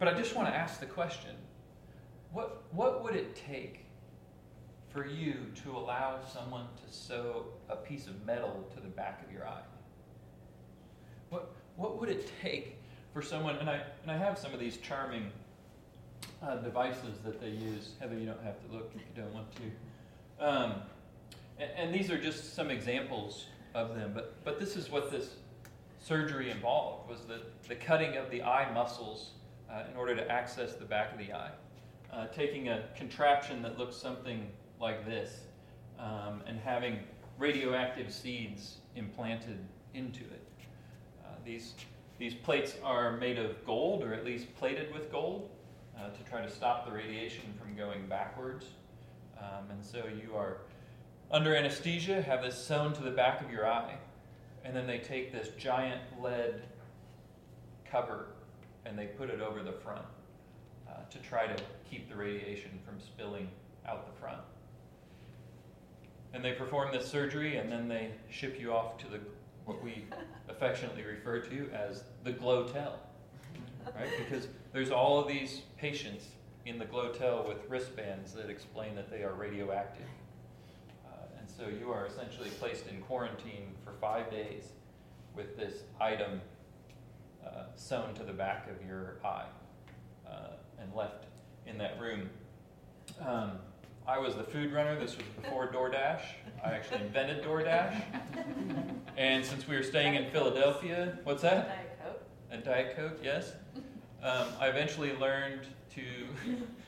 but 0.00 0.08
I 0.08 0.14
just 0.14 0.34
want 0.34 0.48
to 0.48 0.54
ask 0.54 0.80
the 0.80 0.86
question 0.86 1.30
what, 2.32 2.64
what 2.72 3.02
would 3.04 3.14
it 3.14 3.36
take 3.36 3.84
for 4.90 5.06
you 5.06 5.34
to 5.62 5.76
allow 5.76 6.18
someone 6.24 6.66
to 6.84 6.92
sew 6.92 7.46
a 7.68 7.76
piece 7.76 8.06
of 8.06 8.26
metal 8.26 8.68
to 8.74 8.80
the 8.80 8.88
back 8.88 9.24
of 9.24 9.32
your 9.32 9.46
eye? 9.46 9.62
What, 11.30 11.50
what 11.78 11.98
would 11.98 12.10
it 12.10 12.30
take 12.42 12.76
for 13.14 13.22
someone, 13.22 13.56
and 13.56 13.70
I, 13.70 13.80
and 14.02 14.10
I 14.10 14.18
have 14.18 14.36
some 14.36 14.52
of 14.52 14.60
these 14.60 14.76
charming 14.76 15.30
uh, 16.42 16.56
devices 16.56 17.18
that 17.24 17.40
they 17.40 17.50
use. 17.50 17.92
Heather, 18.00 18.18
you 18.18 18.26
don't 18.26 18.42
have 18.42 18.60
to 18.66 18.76
look 18.76 18.92
if 18.94 19.00
you 19.00 19.22
don't 19.22 19.32
want 19.32 19.46
to. 19.56 20.44
Um, 20.44 20.74
and, 21.58 21.70
and, 21.76 21.94
these 21.94 22.10
are 22.10 22.20
just 22.20 22.54
some 22.54 22.70
examples 22.70 23.46
of 23.74 23.94
them, 23.94 24.12
but, 24.14 24.36
but 24.44 24.60
this 24.60 24.76
is 24.76 24.90
what 24.90 25.10
this 25.10 25.30
surgery 26.00 26.50
involved, 26.50 27.08
was 27.08 27.20
the, 27.22 27.42
the 27.68 27.74
cutting 27.74 28.16
of 28.16 28.30
the 28.30 28.42
eye 28.42 28.70
muscles 28.72 29.30
uh, 29.70 29.82
in 29.90 29.96
order 29.96 30.14
to 30.14 30.30
access 30.30 30.74
the 30.74 30.84
back 30.84 31.12
of 31.12 31.18
the 31.18 31.32
eye. 31.32 31.50
Uh, 32.12 32.26
taking 32.28 32.68
a 32.68 32.84
contraption 32.96 33.62
that 33.62 33.78
looks 33.78 33.96
something 33.96 34.48
like 34.80 35.04
this 35.04 35.40
um, 35.98 36.42
and 36.46 36.58
having 36.58 36.98
radioactive 37.38 38.12
seeds 38.12 38.78
implanted 38.96 39.58
into 39.94 40.20
it. 40.20 40.47
These, 41.48 41.72
these 42.18 42.34
plates 42.34 42.74
are 42.84 43.16
made 43.16 43.38
of 43.38 43.64
gold, 43.64 44.02
or 44.04 44.12
at 44.12 44.22
least 44.22 44.54
plated 44.56 44.92
with 44.92 45.10
gold, 45.10 45.48
uh, 45.98 46.10
to 46.10 46.30
try 46.30 46.42
to 46.42 46.50
stop 46.50 46.84
the 46.84 46.92
radiation 46.92 47.54
from 47.58 47.74
going 47.74 48.06
backwards. 48.06 48.66
Um, 49.40 49.70
and 49.70 49.82
so 49.82 50.02
you 50.22 50.36
are 50.36 50.58
under 51.30 51.56
anesthesia, 51.56 52.20
have 52.20 52.42
this 52.42 52.62
sewn 52.62 52.92
to 52.92 53.02
the 53.02 53.10
back 53.10 53.40
of 53.40 53.50
your 53.50 53.66
eye, 53.66 53.96
and 54.62 54.76
then 54.76 54.86
they 54.86 54.98
take 54.98 55.32
this 55.32 55.48
giant 55.56 56.02
lead 56.22 56.64
cover 57.90 58.26
and 58.84 58.98
they 58.98 59.06
put 59.06 59.30
it 59.30 59.40
over 59.40 59.62
the 59.62 59.72
front 59.72 60.04
uh, 60.86 61.04
to 61.08 61.18
try 61.20 61.46
to 61.46 61.62
keep 61.90 62.10
the 62.10 62.16
radiation 62.16 62.78
from 62.86 63.00
spilling 63.00 63.48
out 63.86 64.04
the 64.04 64.20
front. 64.20 64.40
And 66.34 66.44
they 66.44 66.52
perform 66.52 66.92
this 66.92 67.10
surgery, 67.10 67.56
and 67.56 67.72
then 67.72 67.88
they 67.88 68.10
ship 68.28 68.60
you 68.60 68.74
off 68.74 68.98
to 68.98 69.08
the 69.08 69.20
what 69.68 69.84
we 69.84 70.06
affectionately 70.48 71.04
refer 71.04 71.40
to 71.40 71.68
as 71.74 72.02
the 72.24 72.32
glotel, 72.32 72.94
right? 73.94 74.08
Because 74.18 74.48
there's 74.72 74.90
all 74.90 75.20
of 75.20 75.28
these 75.28 75.60
patients 75.76 76.24
in 76.64 76.78
the 76.78 76.86
glotel 76.86 77.46
with 77.46 77.58
wristbands 77.68 78.32
that 78.32 78.48
explain 78.48 78.94
that 78.94 79.10
they 79.10 79.22
are 79.22 79.34
radioactive. 79.34 80.06
Uh, 81.06 81.38
and 81.38 81.46
so 81.48 81.68
you 81.68 81.92
are 81.92 82.06
essentially 82.06 82.48
placed 82.58 82.86
in 82.86 83.02
quarantine 83.02 83.74
for 83.84 83.92
five 84.00 84.30
days 84.30 84.72
with 85.36 85.54
this 85.58 85.82
item 86.00 86.40
uh, 87.46 87.64
sewn 87.76 88.14
to 88.14 88.24
the 88.24 88.32
back 88.32 88.68
of 88.70 88.86
your 88.86 89.16
eye 89.22 89.46
uh, 90.26 90.52
and 90.80 90.94
left 90.94 91.26
in 91.66 91.76
that 91.76 92.00
room. 92.00 92.30
Um, 93.20 93.52
I 94.08 94.16
was 94.16 94.36
the 94.36 94.42
food 94.42 94.72
runner. 94.72 94.98
This 94.98 95.18
was 95.18 95.26
before 95.42 95.70
DoorDash. 95.70 96.22
I 96.64 96.70
actually 96.70 97.02
invented 97.02 97.44
DoorDash. 97.44 98.02
And 99.18 99.44
since 99.44 99.68
we 99.68 99.76
were 99.76 99.82
staying 99.82 100.14
in 100.14 100.30
Philadelphia, 100.30 101.18
what's 101.24 101.42
that? 101.42 101.68
Diet 101.68 101.98
Coke. 102.02 102.22
And 102.50 102.64
Diet 102.64 102.96
Coke, 102.96 103.18
yes. 103.22 103.52
Um, 104.22 104.46
I 104.58 104.68
eventually 104.68 105.14
learned 105.16 105.66
to, 105.94 106.02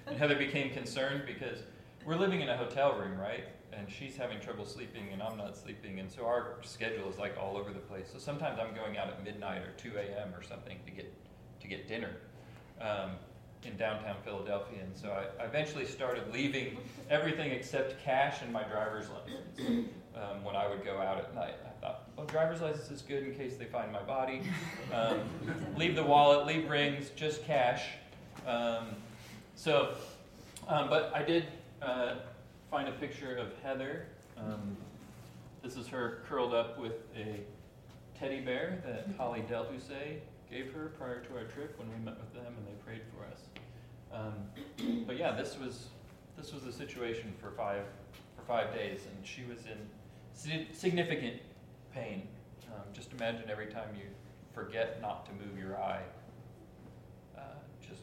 and 0.06 0.16
Heather 0.16 0.34
became 0.34 0.70
concerned 0.70 1.24
because 1.26 1.58
we're 2.06 2.16
living 2.16 2.40
in 2.40 2.48
a 2.48 2.56
hotel 2.56 2.98
room, 2.98 3.18
right? 3.18 3.44
And 3.70 3.86
she's 3.90 4.16
having 4.16 4.40
trouble 4.40 4.64
sleeping, 4.64 5.08
and 5.12 5.22
I'm 5.22 5.36
not 5.36 5.58
sleeping, 5.58 6.00
and 6.00 6.10
so 6.10 6.24
our 6.24 6.56
schedule 6.62 7.10
is 7.10 7.18
like 7.18 7.36
all 7.38 7.58
over 7.58 7.70
the 7.70 7.80
place. 7.80 8.06
So 8.10 8.18
sometimes 8.18 8.58
I'm 8.58 8.74
going 8.74 8.96
out 8.96 9.08
at 9.08 9.22
midnight 9.22 9.60
or 9.60 9.72
2 9.76 9.92
a.m. 9.98 10.34
or 10.34 10.42
something 10.42 10.78
to 10.86 10.90
get 10.90 11.12
to 11.60 11.68
get 11.68 11.86
dinner. 11.86 12.12
Um, 12.80 13.10
in 13.64 13.76
downtown 13.76 14.16
Philadelphia. 14.24 14.78
And 14.82 14.96
so 14.96 15.10
I, 15.10 15.42
I 15.42 15.46
eventually 15.46 15.86
started 15.86 16.32
leaving 16.32 16.78
everything 17.08 17.50
except 17.50 18.02
cash 18.02 18.42
and 18.42 18.52
my 18.52 18.62
driver's 18.64 19.06
license 19.10 19.88
um, 20.16 20.42
when 20.44 20.56
I 20.56 20.68
would 20.68 20.84
go 20.84 20.98
out 20.98 21.18
at 21.18 21.34
night. 21.34 21.54
I 21.64 21.80
thought, 21.80 22.08
well, 22.16 22.26
driver's 22.26 22.60
license 22.60 22.90
is 22.90 23.02
good 23.02 23.22
in 23.22 23.34
case 23.34 23.56
they 23.56 23.64
find 23.66 23.92
my 23.92 24.02
body. 24.02 24.42
Um, 24.92 25.20
leave 25.76 25.94
the 25.94 26.02
wallet, 26.02 26.46
leave 26.46 26.68
rings, 26.68 27.10
just 27.14 27.44
cash. 27.44 27.84
Um, 28.46 28.88
so, 29.54 29.94
um, 30.68 30.88
but 30.88 31.12
I 31.14 31.22
did 31.22 31.46
uh, 31.82 32.16
find 32.70 32.88
a 32.88 32.92
picture 32.92 33.36
of 33.36 33.48
Heather. 33.62 34.06
Um, 34.36 34.76
this 35.62 35.76
is 35.76 35.86
her 35.88 36.22
curled 36.28 36.54
up 36.54 36.78
with 36.78 36.94
a 37.16 37.40
teddy 38.18 38.40
bear 38.40 38.82
that 38.84 39.08
Holly 39.16 39.44
Delhousse 39.48 40.18
gave 40.50 40.72
her 40.72 40.92
prior 40.98 41.20
to 41.20 41.36
our 41.36 41.44
trip 41.44 41.78
when 41.78 41.88
we 41.88 42.04
met 42.04 42.18
with 42.18 42.32
them 42.34 42.52
and 42.56 42.66
they 42.66 42.82
prayed 42.84 43.02
for. 43.14 43.19
Um, 44.12 45.04
but 45.06 45.16
yeah, 45.16 45.32
this 45.32 45.58
was 45.58 45.88
this 46.36 46.52
was 46.52 46.62
the 46.62 46.72
situation 46.72 47.32
for 47.40 47.50
five 47.50 47.84
for 48.36 48.42
five 48.42 48.74
days, 48.74 49.00
and 49.06 49.26
she 49.26 49.42
was 49.44 49.66
in 49.66 49.78
si- 50.32 50.68
significant 50.72 51.36
pain. 51.94 52.26
Um, 52.72 52.82
just 52.92 53.12
imagine 53.12 53.50
every 53.50 53.66
time 53.66 53.88
you 53.94 54.06
forget 54.52 55.00
not 55.00 55.26
to 55.26 55.32
move 55.32 55.58
your 55.58 55.78
eye. 55.78 56.02
Uh, 57.36 57.42
just 57.86 58.02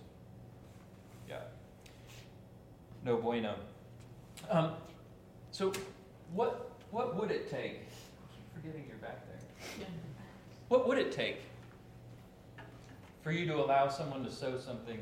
yeah, 1.28 1.40
no 3.04 3.18
bueno. 3.18 3.56
Um, 4.50 4.74
so, 5.52 5.74
what 6.34 6.72
what 6.92 7.16
would 7.16 7.32
it 7.32 7.50
take? 7.50 7.82
I 7.82 8.36
keep 8.36 8.54
forgetting 8.56 8.86
you're 8.88 8.98
back 8.98 9.26
there. 9.28 9.88
What 10.70 10.88
would 10.88 10.98
it 10.98 11.12
take 11.12 11.42
for 13.22 13.32
you 13.32 13.46
to 13.46 13.56
allow 13.56 13.90
someone 13.90 14.24
to 14.24 14.32
sew 14.32 14.58
something 14.58 15.00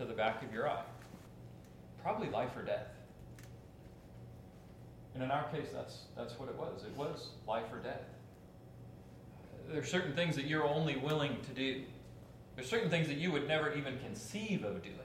to 0.00 0.06
the 0.06 0.14
back 0.14 0.42
of 0.42 0.52
your 0.52 0.66
eye? 0.66 0.82
Probably 2.02 2.30
life 2.30 2.56
or 2.56 2.62
death. 2.62 2.86
And 5.14 5.22
in 5.22 5.30
our 5.30 5.44
case, 5.50 5.68
that's, 5.74 6.04
that's 6.16 6.38
what 6.38 6.48
it 6.48 6.56
was. 6.56 6.84
It 6.84 6.96
was 6.96 7.28
life 7.46 7.66
or 7.70 7.78
death. 7.78 8.00
There 9.68 9.82
are 9.82 9.84
certain 9.84 10.14
things 10.14 10.36
that 10.36 10.46
you're 10.46 10.66
only 10.66 10.96
willing 10.96 11.36
to 11.42 11.52
do. 11.52 11.82
There's 12.56 12.68
certain 12.68 12.88
things 12.88 13.08
that 13.08 13.18
you 13.18 13.30
would 13.30 13.46
never 13.46 13.74
even 13.74 13.98
conceive 13.98 14.64
of 14.64 14.82
doing, 14.82 14.96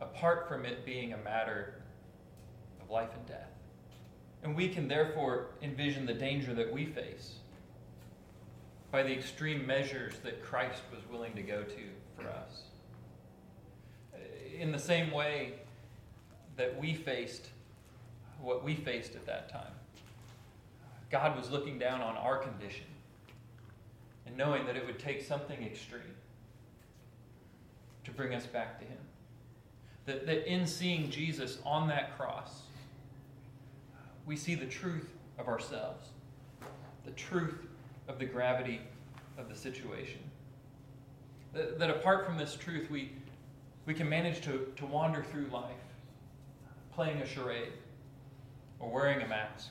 apart 0.00 0.48
from 0.48 0.64
it 0.64 0.86
being 0.86 1.12
a 1.12 1.18
matter 1.18 1.82
of 2.80 2.88
life 2.88 3.10
and 3.16 3.26
death. 3.26 3.50
And 4.44 4.54
we 4.54 4.68
can 4.68 4.86
therefore 4.86 5.48
envision 5.60 6.06
the 6.06 6.14
danger 6.14 6.54
that 6.54 6.72
we 6.72 6.86
face 6.86 7.34
by 8.92 9.02
the 9.02 9.12
extreme 9.12 9.66
measures 9.66 10.14
that 10.22 10.44
Christ 10.44 10.82
was 10.94 11.00
willing 11.10 11.34
to 11.34 11.42
go 11.42 11.64
to 11.64 11.82
for 12.16 12.28
us. 12.28 12.62
In 14.58 14.72
the 14.72 14.78
same 14.78 15.10
way 15.10 15.54
that 16.56 16.78
we 16.80 16.94
faced 16.94 17.48
what 18.40 18.62
we 18.62 18.74
faced 18.74 19.14
at 19.14 19.26
that 19.26 19.48
time, 19.48 19.72
God 21.10 21.36
was 21.36 21.50
looking 21.50 21.78
down 21.78 22.00
on 22.00 22.16
our 22.16 22.38
condition 22.38 22.86
and 24.26 24.36
knowing 24.36 24.66
that 24.66 24.76
it 24.76 24.86
would 24.86 24.98
take 24.98 25.22
something 25.22 25.62
extreme 25.62 26.02
to 28.04 28.10
bring 28.10 28.34
us 28.34 28.46
back 28.46 28.78
to 28.80 28.84
Him. 28.84 28.98
That, 30.06 30.26
that 30.26 30.50
in 30.50 30.66
seeing 30.66 31.10
Jesus 31.10 31.58
on 31.64 31.88
that 31.88 32.16
cross, 32.16 32.62
we 34.26 34.36
see 34.36 34.54
the 34.54 34.66
truth 34.66 35.08
of 35.38 35.48
ourselves, 35.48 36.08
the 37.04 37.12
truth 37.12 37.66
of 38.08 38.18
the 38.18 38.24
gravity 38.24 38.80
of 39.38 39.48
the 39.48 39.56
situation. 39.56 40.20
That, 41.52 41.78
that 41.78 41.90
apart 41.90 42.26
from 42.26 42.36
this 42.36 42.54
truth, 42.56 42.90
we, 42.90 43.12
we 43.86 43.94
can 43.94 44.08
manage 44.08 44.40
to, 44.42 44.72
to 44.76 44.84
wander 44.84 45.22
through 45.22 45.46
life 45.46 45.70
playing 46.92 47.18
a 47.18 47.26
charade 47.26 47.72
or 48.80 48.90
wearing 48.90 49.22
a 49.22 49.28
mask, 49.28 49.70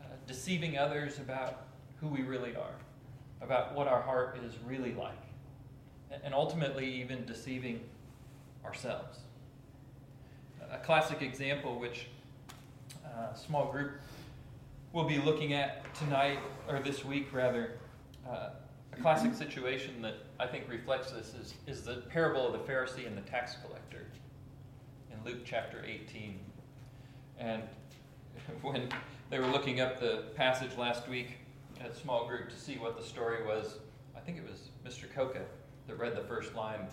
uh, 0.00 0.04
deceiving 0.26 0.78
others 0.78 1.18
about 1.18 1.64
who 2.00 2.08
we 2.08 2.22
really 2.22 2.56
are, 2.56 2.74
about 3.42 3.74
what 3.74 3.86
our 3.86 4.00
heart 4.00 4.38
is 4.44 4.54
really 4.64 4.94
like, 4.94 5.22
and 6.24 6.32
ultimately 6.32 6.86
even 6.86 7.24
deceiving 7.26 7.80
ourselves. 8.64 9.18
A 10.72 10.78
classic 10.78 11.20
example, 11.20 11.78
which 11.78 12.06
a 13.04 13.20
uh, 13.20 13.34
small 13.34 13.70
group 13.72 13.92
we'll 14.92 15.08
be 15.08 15.18
looking 15.18 15.52
at 15.52 15.92
tonight, 15.94 16.38
or 16.68 16.80
this 16.80 17.04
week 17.04 17.32
rather, 17.32 17.72
uh, 18.28 18.50
classic 19.00 19.34
situation 19.34 20.02
that 20.02 20.16
I 20.38 20.46
think 20.46 20.68
reflects 20.68 21.10
this 21.10 21.34
is, 21.34 21.54
is 21.66 21.82
the 21.82 22.02
parable 22.10 22.46
of 22.46 22.52
the 22.52 22.72
Pharisee 22.72 23.06
and 23.06 23.16
the 23.16 23.22
tax 23.22 23.56
collector 23.64 24.06
in 25.10 25.24
Luke 25.24 25.40
chapter 25.44 25.84
18. 25.84 26.38
And 27.38 27.62
when 28.62 28.88
they 29.30 29.38
were 29.38 29.46
looking 29.46 29.80
up 29.80 30.00
the 30.00 30.24
passage 30.34 30.76
last 30.76 31.08
week 31.08 31.38
at 31.80 31.90
a 31.90 31.94
small 31.94 32.26
group 32.26 32.50
to 32.50 32.56
see 32.56 32.76
what 32.76 32.98
the 32.98 33.04
story 33.04 33.44
was, 33.46 33.78
I 34.16 34.20
think 34.20 34.36
it 34.36 34.44
was 34.44 34.70
Mr. 34.86 35.12
Coca 35.12 35.42
that 35.86 35.98
read 35.98 36.14
the 36.14 36.24
first 36.24 36.54
line. 36.54 36.86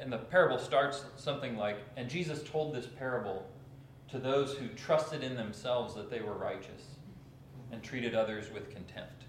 And 0.00 0.12
the 0.12 0.18
parable 0.18 0.58
starts 0.58 1.04
something 1.16 1.56
like, 1.56 1.78
And 1.96 2.08
Jesus 2.08 2.42
told 2.42 2.74
this 2.74 2.86
parable 2.86 3.46
to 4.10 4.18
those 4.18 4.54
who 4.54 4.68
trusted 4.68 5.22
in 5.22 5.36
themselves 5.36 5.94
that 5.94 6.10
they 6.10 6.20
were 6.20 6.34
righteous 6.34 6.96
and 7.72 7.82
treated 7.82 8.14
others 8.14 8.50
with 8.52 8.70
contempt. 8.70 9.19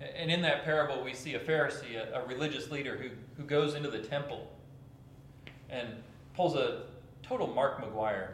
And 0.00 0.30
in 0.30 0.42
that 0.42 0.64
parable, 0.64 1.02
we 1.02 1.14
see 1.14 1.34
a 1.34 1.40
Pharisee, 1.40 1.96
a, 1.96 2.20
a 2.20 2.26
religious 2.26 2.70
leader, 2.70 2.96
who, 2.96 3.10
who 3.36 3.42
goes 3.42 3.74
into 3.74 3.90
the 3.90 3.98
temple 3.98 4.48
and 5.70 5.88
pulls 6.34 6.54
a 6.54 6.82
total 7.22 7.48
Mark 7.48 7.82
McGwire 7.82 8.30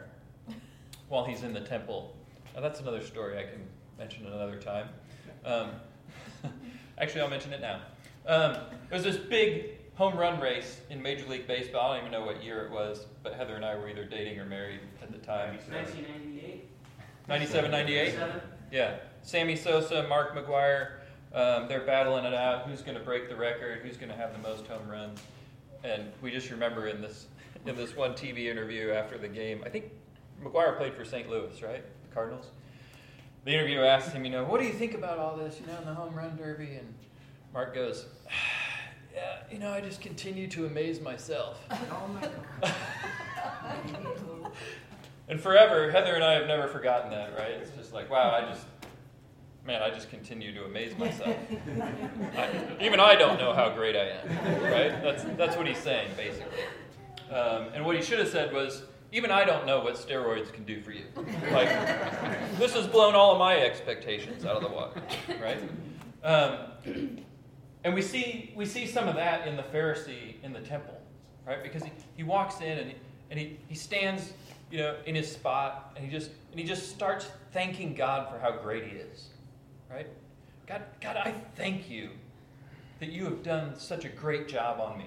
while 1.09 1.25
he's 1.25 1.43
in 1.43 1.53
the 1.53 1.61
temple. 1.61 2.15
Now, 2.53 2.61
that's 2.61 2.79
another 2.79 3.03
story 3.03 3.37
I 3.37 3.43
can 3.43 3.61
mention 3.97 4.25
another 4.27 4.59
time. 4.59 4.89
Um, 5.43 5.71
actually, 6.97 7.21
I'll 7.21 7.29
mention 7.29 7.51
it 7.53 7.61
now. 7.61 7.81
Um, 8.27 8.53
there 8.53 8.99
was 8.99 9.03
this 9.03 9.17
big 9.17 9.71
home 9.95 10.17
run 10.17 10.39
race 10.39 10.81
in 10.89 11.01
Major 11.01 11.27
League 11.27 11.47
Baseball. 11.47 11.91
I 11.91 11.97
don't 11.97 12.07
even 12.07 12.11
know 12.19 12.25
what 12.25 12.43
year 12.43 12.65
it 12.65 12.71
was, 12.71 13.05
but 13.23 13.33
Heather 13.33 13.55
and 13.55 13.65
I 13.65 13.75
were 13.75 13.89
either 13.89 14.05
dating 14.05 14.39
or 14.39 14.45
married 14.45 14.81
at 15.01 15.11
the 15.11 15.17
time. 15.19 15.57
1998? 15.69 16.69
97, 17.27 17.71
98? 17.71 18.15
Yeah. 18.71 18.97
Sammy 19.21 19.55
Sosa, 19.55 20.05
Mark 20.07 20.35
McGwire, 20.35 20.99
um, 21.35 21.67
they're 21.67 21.85
battling 21.85 22.25
it 22.25 22.33
out. 22.33 22.67
Who's 22.67 22.81
going 22.81 22.97
to 22.97 23.03
break 23.03 23.29
the 23.29 23.35
record? 23.35 23.81
Who's 23.83 23.97
going 23.97 24.09
to 24.09 24.15
have 24.15 24.31
the 24.31 24.39
most 24.39 24.65
home 24.67 24.87
runs? 24.89 25.19
And 25.83 26.11
we 26.21 26.31
just 26.31 26.49
remember 26.49 26.87
in 26.87 27.01
this 27.01 27.27
in 27.65 27.75
this 27.75 27.95
one 27.95 28.13
TV 28.13 28.45
interview 28.45 28.91
after 28.91 29.17
the 29.17 29.27
game, 29.27 29.61
I 29.65 29.69
think 29.69 29.91
McGwire 30.43 30.77
played 30.77 30.93
for 30.93 31.03
St. 31.03 31.29
Louis, 31.29 31.61
right? 31.61 31.83
The 32.07 32.13
Cardinals. 32.13 32.47
The 33.43 33.51
interviewer 33.51 33.85
asked 33.85 34.11
him, 34.11 34.25
you 34.25 34.31
know, 34.31 34.43
what 34.43 34.59
do 34.59 34.65
you 34.67 34.73
think 34.73 34.93
about 34.95 35.19
all 35.19 35.35
this, 35.35 35.59
you 35.59 35.67
know, 35.67 35.77
in 35.79 35.85
the 35.85 35.93
home 35.93 36.15
run 36.15 36.35
derby? 36.35 36.75
And 36.75 36.93
Mark 37.53 37.75
goes, 37.75 38.05
yeah, 39.13 39.37
you 39.51 39.59
know, 39.59 39.71
I 39.71 39.81
just 39.81 40.01
continue 40.01 40.47
to 40.49 40.65
amaze 40.65 41.01
myself. 41.01 41.59
Oh 41.71 42.07
my 42.07 42.29
God. 42.61 42.73
and 45.27 45.39
forever, 45.39 45.91
Heather 45.91 46.15
and 46.15 46.23
I 46.23 46.33
have 46.33 46.47
never 46.47 46.67
forgotten 46.67 47.11
that, 47.11 47.35
right? 47.37 47.51
It's 47.51 47.71
just 47.71 47.93
like, 47.93 48.09
wow, 48.09 48.31
I 48.31 48.49
just 48.49 48.65
man, 49.65 49.81
I 49.81 49.89
just 49.89 50.09
continue 50.09 50.53
to 50.53 50.65
amaze 50.65 50.97
myself. 50.97 51.35
I, 52.37 52.49
even 52.79 52.99
I 52.99 53.15
don't 53.15 53.39
know 53.39 53.53
how 53.53 53.69
great 53.69 53.95
I 53.95 54.09
am, 54.09 54.63
right? 54.63 55.03
That's, 55.03 55.23
that's 55.37 55.57
what 55.57 55.67
he's 55.67 55.77
saying, 55.77 56.11
basically. 56.15 56.63
Um, 57.31 57.67
and 57.73 57.85
what 57.85 57.95
he 57.95 58.01
should 58.01 58.19
have 58.19 58.29
said 58.29 58.53
was, 58.53 58.83
even 59.11 59.31
I 59.31 59.45
don't 59.45 59.65
know 59.65 59.81
what 59.81 59.95
steroids 59.95 60.51
can 60.51 60.65
do 60.65 60.81
for 60.81 60.91
you. 60.91 61.05
Like, 61.51 61.69
this 62.57 62.73
has 62.73 62.85
blown 62.87 63.15
all 63.15 63.33
of 63.33 63.39
my 63.39 63.57
expectations 63.57 64.45
out 64.45 64.57
of 64.57 64.63
the 64.63 64.69
water, 64.69 65.01
right? 65.41 65.57
Um, 66.23 66.57
and 67.83 67.93
we 67.93 68.01
see, 68.01 68.51
we 68.55 68.65
see 68.65 68.85
some 68.85 69.07
of 69.07 69.15
that 69.15 69.47
in 69.47 69.55
the 69.55 69.63
Pharisee 69.63 70.41
in 70.43 70.53
the 70.53 70.59
temple, 70.59 70.99
right? 71.47 71.63
Because 71.63 71.83
he, 71.83 71.91
he 72.17 72.23
walks 72.23 72.59
in 72.61 72.77
and, 72.77 72.89
he, 72.89 72.95
and 73.31 73.39
he, 73.39 73.57
he 73.67 73.75
stands 73.75 74.33
you 74.71 74.79
know, 74.79 74.95
in 75.05 75.15
his 75.15 75.31
spot, 75.31 75.93
and 75.95 76.03
he 76.03 76.11
just 76.11 76.31
and 76.51 76.59
he 76.59 76.65
just 76.65 76.89
starts 76.89 77.27
thanking 77.51 77.93
God 77.93 78.29
for 78.29 78.39
how 78.39 78.51
great 78.51 78.83
he 78.85 78.97
is. 78.97 79.29
Right? 79.89 80.07
God, 80.67 80.83
God, 81.01 81.17
I 81.17 81.33
thank 81.55 81.89
you 81.89 82.09
that 82.99 83.09
you 83.09 83.25
have 83.25 83.43
done 83.43 83.77
such 83.77 84.05
a 84.05 84.09
great 84.09 84.47
job 84.47 84.79
on 84.79 84.97
me. 84.97 85.05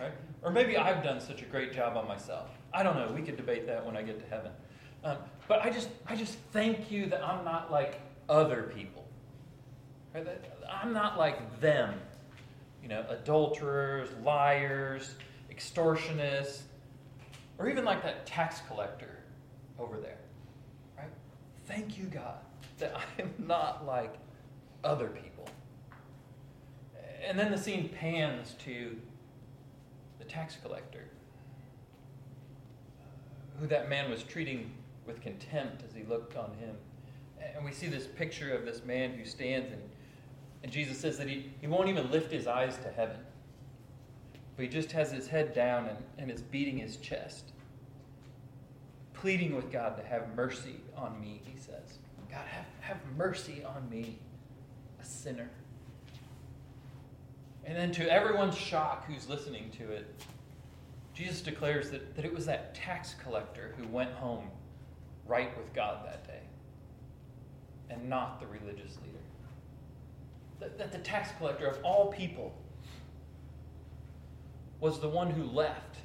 Right? 0.00 0.12
Or 0.42 0.50
maybe 0.50 0.76
I've 0.76 1.04
done 1.04 1.20
such 1.20 1.42
a 1.42 1.44
great 1.44 1.72
job 1.72 1.96
on 1.96 2.08
myself. 2.08 2.48
I 2.72 2.82
don't 2.82 2.96
know. 2.96 3.12
We 3.14 3.22
could 3.22 3.36
debate 3.36 3.66
that 3.66 3.84
when 3.84 3.96
I 3.96 4.02
get 4.02 4.18
to 4.20 4.26
heaven. 4.34 4.52
Um, 5.04 5.18
but 5.48 5.62
I 5.62 5.70
just, 5.70 5.88
I 6.06 6.16
just 6.16 6.38
thank 6.52 6.90
you 6.90 7.06
that 7.06 7.22
I'm 7.22 7.44
not 7.44 7.70
like 7.70 8.00
other 8.28 8.72
people. 8.74 9.04
Right? 10.14 10.26
I'm 10.70 10.92
not 10.92 11.18
like 11.18 11.60
them. 11.60 11.94
You 12.82 12.88
know, 12.88 13.04
adulterers, 13.08 14.08
liars, 14.24 15.14
extortionists, 15.50 16.62
or 17.58 17.68
even 17.68 17.84
like 17.84 18.02
that 18.02 18.26
tax 18.26 18.60
collector 18.66 19.18
over 19.78 19.98
there. 19.98 20.18
Right? 20.96 21.10
Thank 21.66 21.98
you, 21.98 22.04
God, 22.04 22.38
that 22.82 22.94
I 23.18 23.22
am 23.22 23.32
not 23.38 23.86
like 23.86 24.14
other 24.84 25.08
people. 25.08 25.48
And 27.26 27.38
then 27.38 27.50
the 27.50 27.58
scene 27.58 27.88
pans 27.88 28.54
to 28.64 28.96
the 30.18 30.24
tax 30.24 30.56
collector, 30.62 31.04
who 33.58 33.66
that 33.68 33.88
man 33.88 34.10
was 34.10 34.22
treating 34.22 34.70
with 35.06 35.20
contempt 35.20 35.82
as 35.88 35.94
he 35.94 36.02
looked 36.02 36.36
on 36.36 36.52
him. 36.54 36.76
And 37.54 37.64
we 37.64 37.72
see 37.72 37.86
this 37.86 38.06
picture 38.06 38.54
of 38.54 38.64
this 38.64 38.84
man 38.84 39.12
who 39.12 39.24
stands, 39.24 39.72
and, 39.72 39.82
and 40.62 40.70
Jesus 40.72 40.98
says 40.98 41.16
that 41.18 41.28
he, 41.28 41.50
he 41.60 41.66
won't 41.66 41.88
even 41.88 42.10
lift 42.10 42.30
his 42.30 42.46
eyes 42.46 42.76
to 42.78 42.90
heaven. 42.90 43.18
But 44.56 44.64
he 44.64 44.68
just 44.68 44.92
has 44.92 45.10
his 45.10 45.28
head 45.28 45.54
down 45.54 45.86
and, 45.86 45.98
and 46.18 46.30
is 46.30 46.42
beating 46.42 46.78
his 46.78 46.96
chest 46.96 47.52
pleading 49.22 49.54
with 49.54 49.70
God 49.70 49.96
to 49.96 50.02
have 50.02 50.34
mercy 50.34 50.80
on 50.96 51.20
me, 51.20 51.40
he 51.44 51.56
says. 51.56 51.98
God, 52.32 52.46
have, 52.46 52.64
have 52.80 52.96
mercy 53.16 53.62
on 53.62 53.88
me, 53.90 54.18
a 55.00 55.04
sinner. 55.04 55.50
And 57.64 57.76
then 57.76 57.92
to 57.92 58.10
everyone's 58.10 58.56
shock 58.56 59.06
who's 59.06 59.28
listening 59.28 59.70
to 59.78 59.90
it, 59.90 60.24
Jesus 61.14 61.42
declares 61.42 61.90
that, 61.90 62.16
that 62.16 62.24
it 62.24 62.34
was 62.34 62.46
that 62.46 62.74
tax 62.74 63.14
collector 63.22 63.74
who 63.76 63.86
went 63.86 64.12
home 64.12 64.48
right 65.26 65.56
with 65.58 65.74
God 65.74 66.06
that 66.06 66.26
day, 66.26 66.40
and 67.90 68.08
not 68.08 68.40
the 68.40 68.46
religious 68.46 68.96
leader. 69.02 69.18
That, 70.58 70.78
that 70.78 70.90
the 70.90 70.98
tax 70.98 71.28
collector 71.36 71.66
of 71.66 71.78
all 71.84 72.10
people 72.10 72.54
was 74.80 75.00
the 75.00 75.08
one 75.08 75.30
who 75.30 75.44
left, 75.44 75.98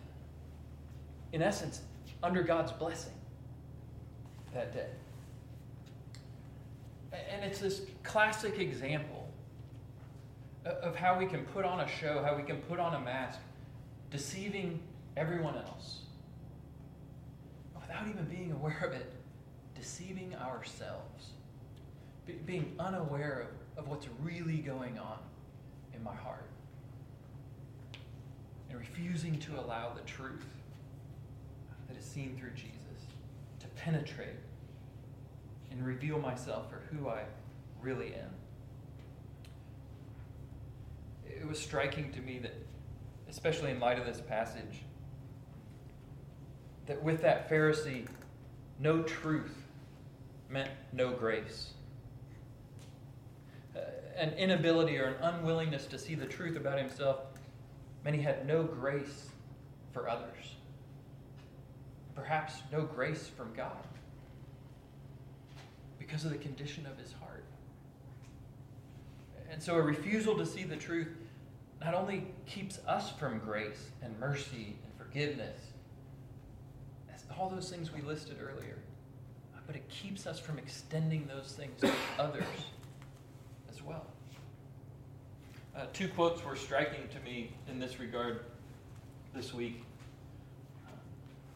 in 1.32 1.42
essence, 1.42 1.82
under 2.22 2.44
God's 2.44 2.74
blessing 2.74 3.14
that 4.54 4.74
day. 4.74 4.88
And 7.32 7.44
it's 7.44 7.60
this 7.60 7.82
classic 8.04 8.60
example 8.60 9.30
of 10.66 10.96
how 10.96 11.18
we 11.18 11.26
can 11.26 11.46
put 11.46 11.66
on 11.66 11.80
a 11.80 11.88
show, 11.88 12.22
how 12.24 12.36
we 12.36 12.44
can 12.44 12.58
put 12.58 12.80
on 12.80 12.96
a 12.96 13.00
mask, 13.00 13.40
deceiving 14.12 14.80
everyone 15.16 15.56
else 15.56 16.00
without 17.88 18.08
even 18.08 18.26
being 18.26 18.52
aware 18.52 18.84
of 18.86 18.94
it, 18.94 19.12
deceiving 19.76 20.36
ourselves, 20.36 21.32
being 22.46 22.76
unaware 22.80 23.48
of, 23.78 23.84
of 23.84 23.90
what's 23.90 24.08
really 24.22 24.58
going 24.58 25.00
on 25.00 25.20
in 25.94 26.04
my 26.04 26.14
heart, 26.14 26.50
and 28.70 28.78
refusing 28.78 29.40
to 29.40 29.60
allow 29.60 29.94
the 29.94 30.02
truth 30.02 30.46
that 31.88 31.98
is 31.98 32.04
seen 32.04 32.36
through 32.38 32.52
Jesus 32.52 32.74
to 33.60 33.68
penetrate 33.68 34.36
and 35.72 35.86
reveal 35.86 36.20
myself 36.20 36.70
for 36.70 36.82
who 36.92 37.10
I 37.10 37.24
really 37.82 38.14
am. 38.14 38.30
It 41.26 41.48
was 41.48 41.60
striking 41.60 42.12
to 42.14 42.22
me 42.22 42.40
that, 42.40 42.54
especially 43.30 43.72
in 43.72 43.80
light 43.80 44.00
of 44.00 44.06
this 44.06 44.22
passage, 44.22 44.82
that 46.86 47.02
with 47.04 47.22
that 47.22 47.50
Pharisee, 47.50 48.08
no 48.80 49.04
truth 49.04 49.56
meant 50.50 50.72
no 50.94 51.12
grace. 51.12 51.74
Uh, 53.76 53.82
an 54.16 54.32
inability 54.34 54.98
or 54.98 55.06
an 55.06 55.16
unwillingness 55.22 55.86
to 55.88 56.00
see 56.00 56.16
the 56.16 56.26
truth 56.26 56.56
about 56.56 56.78
himself 56.80 57.20
meant 58.04 58.16
he 58.16 58.22
had 58.22 58.48
no 58.48 58.64
grace 58.64 59.30
for 59.94 60.10
others 60.10 60.56
perhaps 62.18 62.56
no 62.72 62.82
grace 62.82 63.30
from 63.38 63.54
God 63.54 63.78
because 66.08 66.24
of 66.24 66.32
the 66.32 66.38
condition 66.38 66.86
of 66.86 66.98
his 66.98 67.14
heart. 67.14 67.44
And 69.52 69.62
so 69.62 69.76
a 69.76 69.82
refusal 69.82 70.38
to 70.38 70.46
see 70.46 70.64
the 70.64 70.76
truth 70.76 71.10
not 71.82 71.94
only 71.94 72.28
keeps 72.46 72.80
us 72.88 73.12
from 73.12 73.40
grace 73.40 73.90
and 74.02 74.18
mercy 74.20 74.76
and 74.84 74.94
forgiveness, 74.98 75.60
as 77.14 77.24
all 77.38 77.50
those 77.50 77.70
things 77.70 77.94
we 77.94 78.02
listed 78.02 78.38
earlier, 78.42 78.78
but 79.66 79.76
it 79.76 79.88
keeps 79.90 80.26
us 80.26 80.40
from 80.40 80.58
extending 80.58 81.28
those 81.28 81.54
things 81.54 81.80
to 81.82 81.92
others 82.20 82.44
as 83.70 83.84
well. 83.84 84.06
Uh, 85.76 85.86
two 85.94 86.08
quotes 86.08 86.44
were 86.44 86.56
striking 86.56 87.08
to 87.10 87.20
me 87.20 87.52
in 87.70 87.80
this 87.80 88.00
regard 88.00 88.46
this 89.36 89.54
week 89.54 89.84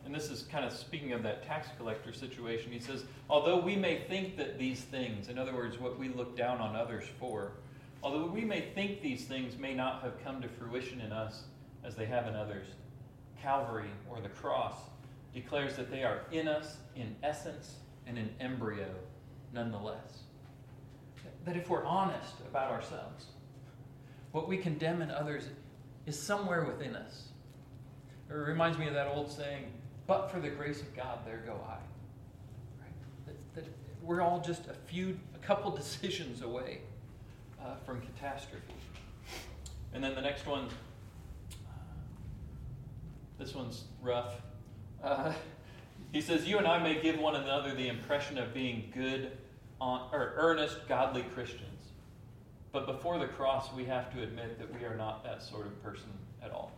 and 0.05 0.13
this 0.13 0.29
is 0.29 0.43
kind 0.43 0.65
of 0.65 0.73
speaking 0.73 1.13
of 1.13 1.23
that 1.23 1.45
tax 1.45 1.67
collector 1.77 2.11
situation. 2.11 2.71
He 2.71 2.79
says, 2.79 3.03
although 3.29 3.59
we 3.59 3.75
may 3.75 3.99
think 4.09 4.35
that 4.37 4.57
these 4.57 4.81
things, 4.81 5.29
in 5.29 5.37
other 5.37 5.53
words, 5.53 5.79
what 5.79 5.97
we 5.99 6.09
look 6.09 6.35
down 6.35 6.59
on 6.59 6.75
others 6.75 7.05
for, 7.19 7.53
although 8.03 8.25
we 8.25 8.43
may 8.43 8.61
think 8.73 9.01
these 9.01 9.25
things 9.25 9.57
may 9.57 9.73
not 9.73 10.01
have 10.01 10.23
come 10.23 10.41
to 10.41 10.47
fruition 10.47 11.01
in 11.01 11.11
us 11.11 11.43
as 11.83 11.95
they 11.95 12.05
have 12.05 12.27
in 12.27 12.35
others, 12.35 12.67
Calvary 13.41 13.89
or 14.09 14.21
the 14.21 14.29
cross 14.29 14.75
declares 15.33 15.75
that 15.75 15.89
they 15.89 16.03
are 16.03 16.21
in 16.31 16.47
us 16.47 16.77
in 16.95 17.15
essence 17.23 17.75
and 18.05 18.17
in 18.17 18.29
embryo 18.39 18.87
nonetheless. 19.53 20.23
That 21.45 21.55
if 21.55 21.69
we're 21.69 21.85
honest 21.85 22.39
about 22.47 22.71
ourselves, 22.71 23.25
what 24.31 24.47
we 24.47 24.57
condemn 24.57 25.01
in 25.01 25.11
others 25.11 25.45
is 26.05 26.19
somewhere 26.19 26.65
within 26.65 26.95
us. 26.95 27.29
It 28.29 28.33
reminds 28.33 28.77
me 28.77 28.87
of 28.87 28.93
that 28.93 29.07
old 29.07 29.31
saying 29.31 29.65
but 30.07 30.31
for 30.31 30.39
the 30.39 30.49
grace 30.49 30.81
of 30.81 30.95
God, 30.95 31.19
there 31.25 31.43
go 31.45 31.53
I. 31.67 31.73
Right? 32.81 32.93
That, 33.25 33.55
that 33.55 33.65
we're 34.01 34.21
all 34.21 34.41
just 34.41 34.67
a 34.67 34.73
few, 34.73 35.19
a 35.35 35.45
couple 35.45 35.71
decisions 35.75 36.41
away 36.41 36.79
uh, 37.61 37.75
from 37.85 38.01
catastrophe. 38.01 38.73
And 39.93 40.03
then 40.03 40.15
the 40.15 40.21
next 40.21 40.45
one, 40.45 40.67
this 43.37 43.53
one's 43.53 43.83
rough. 44.01 44.35
Uh, 45.03 45.33
he 46.11 46.21
says, 46.21 46.47
You 46.47 46.57
and 46.57 46.67
I 46.67 46.81
may 46.81 47.01
give 47.01 47.19
one 47.19 47.35
another 47.35 47.73
the 47.73 47.87
impression 47.87 48.37
of 48.37 48.53
being 48.53 48.91
good, 48.93 49.31
on, 49.79 50.09
or 50.13 50.33
earnest, 50.37 50.87
godly 50.87 51.23
Christians. 51.33 51.67
But 52.71 52.85
before 52.85 53.19
the 53.19 53.27
cross, 53.27 53.73
we 53.73 53.83
have 53.85 54.13
to 54.13 54.23
admit 54.23 54.57
that 54.59 54.73
we 54.79 54.85
are 54.85 54.95
not 54.95 55.23
that 55.25 55.43
sort 55.43 55.65
of 55.65 55.83
person 55.83 56.09
at 56.41 56.51
all. 56.51 56.71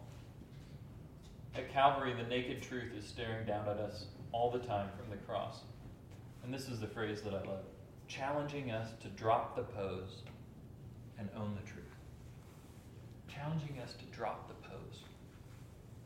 At 1.55 1.71
Calvary, 1.71 2.13
the 2.13 2.23
naked 2.23 2.63
truth 2.63 2.93
is 2.97 3.05
staring 3.05 3.45
down 3.45 3.67
at 3.69 3.77
us 3.77 4.05
all 4.31 4.49
the 4.49 4.59
time 4.59 4.89
from 4.97 5.09
the 5.11 5.17
cross. 5.17 5.59
And 6.43 6.51
this 6.51 6.67
is 6.67 6.79
the 6.79 6.87
phrase 6.87 7.21
that 7.21 7.33
I 7.33 7.47
love 7.47 7.63
challenging 8.07 8.71
us 8.71 8.89
to 9.01 9.07
drop 9.09 9.55
the 9.55 9.61
pose 9.61 10.23
and 11.17 11.29
own 11.37 11.55
the 11.55 11.67
truth. 11.69 11.85
Challenging 13.33 13.79
us 13.83 13.93
to 13.93 14.05
drop 14.15 14.47
the 14.47 14.67
pose 14.67 14.99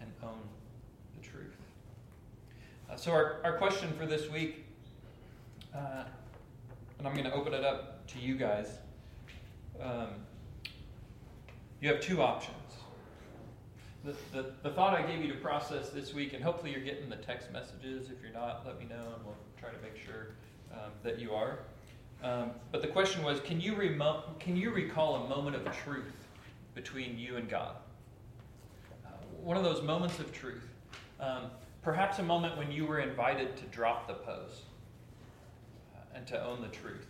and 0.01 0.11
own 0.21 0.39
the 1.17 1.25
truth. 1.25 1.55
Uh, 2.89 2.95
so, 2.95 3.11
our, 3.11 3.37
our 3.43 3.57
question 3.57 3.91
for 3.97 4.05
this 4.05 4.29
week, 4.29 4.65
uh, 5.73 6.03
and 6.99 7.07
I'm 7.07 7.13
going 7.13 7.25
to 7.25 7.33
open 7.33 7.53
it 7.53 7.63
up 7.63 8.05
to 8.07 8.19
you 8.19 8.35
guys. 8.35 8.77
Um, 9.81 10.09
you 11.81 11.89
have 11.89 12.01
two 12.01 12.21
options 12.21 12.66
the, 14.03 14.51
the, 14.63 14.69
thought 14.69 14.93
I 14.93 15.01
gave 15.01 15.21
you 15.23 15.31
to 15.31 15.39
process 15.39 15.89
this 15.89 16.13
week, 16.13 16.33
and 16.33 16.43
hopefully 16.43 16.71
you're 16.71 16.81
getting 16.81 17.09
the 17.09 17.17
text 17.17 17.51
messages. 17.51 18.09
If 18.09 18.21
you're 18.21 18.31
not, 18.31 18.65
let 18.65 18.79
me 18.79 18.85
know, 18.85 19.13
and 19.15 19.25
we'll 19.25 19.35
try 19.59 19.69
to 19.69 19.81
make 19.81 19.97
sure 19.97 20.35
um, 20.71 20.91
that 21.03 21.19
you 21.19 21.33
are. 21.33 21.59
Um, 22.23 22.51
but 22.71 22.81
the 22.81 22.87
question 22.87 23.23
was, 23.23 23.39
can 23.41 23.61
you 23.61 23.75
remo- 23.75 24.23
can 24.39 24.55
you 24.55 24.71
recall 24.71 25.25
a 25.25 25.29
moment 25.29 25.55
of 25.55 25.65
truth 25.77 26.13
between 26.73 27.17
you 27.17 27.35
and 27.37 27.49
God? 27.49 27.75
Uh, 29.05 29.09
one 29.41 29.57
of 29.57 29.63
those 29.63 29.83
moments 29.83 30.19
of 30.19 30.31
truth. 30.31 30.67
Um, 31.19 31.51
perhaps 31.81 32.19
a 32.19 32.23
moment 32.23 32.57
when 32.57 32.71
you 32.71 32.85
were 32.85 32.99
invited 32.99 33.55
to 33.57 33.63
drop 33.65 34.07
the 34.07 34.13
pose 34.13 34.63
uh, 35.95 35.99
and 36.15 36.25
to 36.27 36.43
own 36.43 36.61
the 36.61 36.69
truth. 36.69 37.07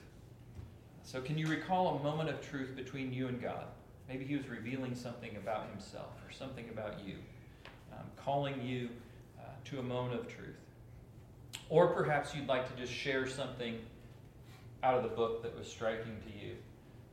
So, 1.04 1.22
can 1.22 1.38
you 1.38 1.48
recall 1.48 1.98
a 2.00 2.04
moment 2.04 2.30
of 2.30 2.42
truth 2.42 2.76
between 2.76 3.14
you 3.14 3.28
and 3.28 3.42
God? 3.42 3.66
Maybe 4.08 4.26
He 4.26 4.36
was 4.36 4.48
revealing 4.48 4.96
something 4.96 5.36
about 5.36 5.70
Himself 5.70 6.14
or 6.26 6.32
something 6.32 6.66
about 6.70 7.06
you, 7.06 7.16
um, 7.92 8.06
calling 8.16 8.62
you 8.62 8.90
uh, 9.40 9.44
to 9.66 9.80
a 9.80 9.84
moment 9.84 10.20
of 10.20 10.28
truth. 10.28 10.56
Or 11.70 11.88
perhaps 11.88 12.34
you'd 12.34 12.48
like 12.48 12.74
to 12.74 12.82
just 12.82 12.94
share 12.94 13.28
something 13.28 13.80
out 14.84 14.96
of 14.96 15.04
the 15.04 15.10
book 15.10 15.44
that 15.44 15.58
was 15.58 15.68
striking 15.68 16.16
to 16.26 16.46
you 16.46 16.56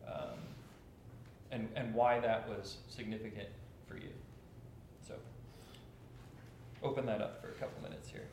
um, 0.06 0.38
and, 1.50 1.68
and 1.74 1.94
why 1.94 2.20
that 2.20 2.48
was 2.48 2.76
significant 2.88 3.48
for 3.88 3.96
you. 3.96 4.10
So, 5.06 5.14
open 6.82 7.06
that 7.06 7.20
up 7.20 7.40
for 7.40 7.48
a 7.48 7.54
couple 7.54 7.82
minutes 7.82 8.08
here. 8.08 8.26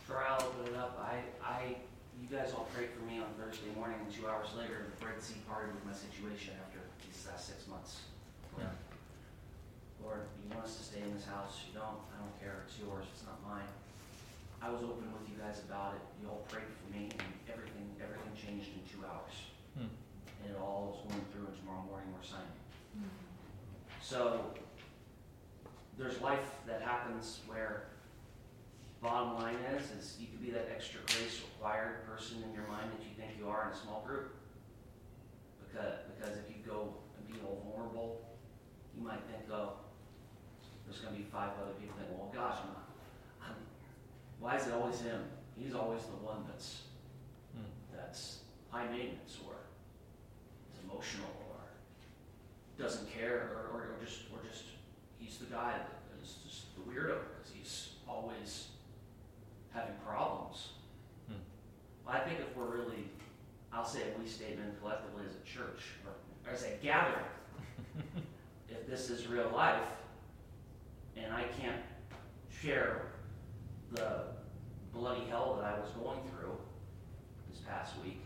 Before 0.00 0.22
I 0.22 0.36
open 0.36 0.74
it 0.74 0.76
up, 0.76 1.00
I, 1.00 1.16
I, 1.42 1.76
you 2.20 2.28
guys 2.28 2.52
all 2.52 2.68
prayed 2.74 2.90
for 2.90 3.04
me 3.06 3.20
on 3.20 3.26
Thursday 3.40 3.72
morning, 3.74 3.96
and 4.04 4.12
two 4.12 4.28
hours 4.28 4.48
later, 4.58 4.86
the 5.00 5.06
Red 5.06 5.22
Sea 5.22 5.36
parted 5.48 5.74
with 5.74 5.84
my 5.86 5.94
situation 5.94 6.52
after 6.60 6.73
last 7.34 7.50
six 7.50 7.66
months. 7.66 8.06
Yeah. 8.54 8.70
Lord, 9.98 10.22
you 10.38 10.54
want 10.54 10.70
us 10.70 10.78
to 10.78 10.84
stay 10.86 11.02
in 11.02 11.10
this 11.10 11.26
house, 11.26 11.66
you 11.66 11.74
don't, 11.74 11.98
I 12.14 12.22
don't 12.22 12.38
care, 12.38 12.62
it's 12.62 12.78
yours, 12.78 13.10
it's 13.10 13.26
not 13.26 13.42
mine. 13.42 13.66
I 14.62 14.70
was 14.70 14.86
open 14.86 15.10
with 15.10 15.26
you 15.26 15.34
guys 15.42 15.58
about 15.66 15.98
it, 15.98 16.02
you 16.22 16.30
all 16.30 16.46
prayed 16.46 16.70
for 16.70 16.94
me, 16.94 17.10
and 17.10 17.26
everything, 17.50 17.90
everything 17.98 18.30
changed 18.38 18.70
in 18.70 18.86
two 18.86 19.02
hours. 19.02 19.34
Hmm. 19.74 19.90
And 20.46 20.54
it 20.54 20.58
all 20.62 20.94
is 20.94 21.10
going 21.10 21.26
through, 21.34 21.50
and 21.50 21.58
tomorrow 21.58 21.82
morning 21.90 22.14
we're 22.14 22.22
signing. 22.22 22.54
So, 23.98 24.54
there's 25.98 26.20
life 26.22 26.54
that 26.70 26.82
happens 26.82 27.40
where 27.50 27.90
bottom 29.02 29.34
line 29.42 29.58
is, 29.74 29.90
is 29.90 30.16
you 30.20 30.28
could 30.30 30.42
be 30.42 30.54
that 30.54 30.70
extra 30.70 31.00
grace 31.10 31.42
required 31.42 32.06
person 32.06 32.44
in 32.46 32.54
your 32.54 32.68
mind 32.70 32.94
that 32.94 33.02
you 33.02 33.10
think 33.18 33.34
you 33.34 33.48
are 33.50 33.66
in 33.66 33.74
a 33.74 33.80
small 33.82 34.04
group. 34.06 34.36
Because, 35.66 35.98
because 36.14 36.38
if 36.38 36.46
you 36.54 36.62
go 36.62 36.94
be 37.34 37.40
all 37.46 37.60
vulnerable, 37.66 38.20
you 38.96 39.02
might 39.02 39.20
think, 39.30 39.50
oh, 39.52 39.74
there's 40.86 41.00
gonna 41.00 41.16
be 41.16 41.24
five 41.24 41.50
other 41.60 41.72
people 41.80 41.96
think, 41.96 42.08
well, 42.10 42.30
gosh, 42.34 42.58
I'm, 42.62 43.50
I'm, 43.50 43.56
why 44.38 44.56
is 44.56 44.66
it 44.66 44.72
always 44.74 45.00
him? 45.00 45.24
He's 45.58 45.74
always 45.74 46.02
the 46.02 46.18
one 46.24 46.44
that's, 46.48 46.82
Hmm. 47.54 47.70
that's 47.94 48.40
high 48.70 48.86
maintenance 48.90 49.38
or 49.46 49.54
is 50.72 50.80
emotional 50.82 51.30
or 51.50 51.62
doesn't 52.82 53.08
care 53.12 53.50
or, 53.54 53.78
or, 53.78 53.80
or 53.94 54.04
just, 54.04 54.22
or 54.32 54.38
just, 54.48 54.64
he's 55.18 55.38
the 55.38 55.46
guy 55.46 55.78
that 55.78 56.22
is 56.22 56.36
just 56.44 56.74
the 56.74 56.82
weirdo 56.82 57.18
because 57.30 57.52
he's 57.54 57.90
always 58.08 58.68
having 59.72 59.94
problems. 60.04 60.70
Hmm. 61.28 61.34
Well, 62.04 62.16
I 62.16 62.20
think 62.20 62.40
if 62.40 62.56
we're 62.56 62.66
really, 62.76 63.08
I'll 63.72 63.84
say 63.84 64.02
a 64.02 64.20
we 64.20 64.26
statement 64.28 64.80
collectively 64.80 65.22
as 65.28 65.34
a 65.36 65.44
church 65.46 65.82
or 66.04 66.12
as 66.52 66.64
a 66.64 66.70
gathering, 66.82 67.24
if 68.68 68.86
this 68.86 69.10
is 69.10 69.26
real 69.26 69.50
life 69.54 69.82
and 71.16 71.32
I 71.32 71.44
can't 71.60 71.82
share 72.50 73.02
the 73.92 74.22
bloody 74.92 75.24
hell 75.28 75.58
that 75.60 75.74
I 75.74 75.78
was 75.78 75.90
going 75.90 76.20
through 76.30 76.56
this 77.50 77.60
past 77.60 77.92
week, 78.04 78.20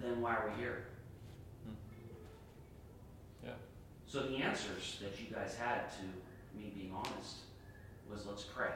then 0.00 0.20
why 0.20 0.34
are 0.34 0.50
we 0.50 0.62
here? 0.62 0.84
Hmm. 1.64 1.74
Yeah. 3.46 3.52
So 4.06 4.22
the 4.22 4.36
answers 4.36 5.00
that 5.02 5.20
you 5.20 5.34
guys 5.34 5.54
had 5.54 5.90
to 5.92 6.58
me 6.58 6.72
being 6.74 6.92
honest 6.94 7.36
was 8.10 8.26
let's 8.26 8.44
pray. 8.44 8.70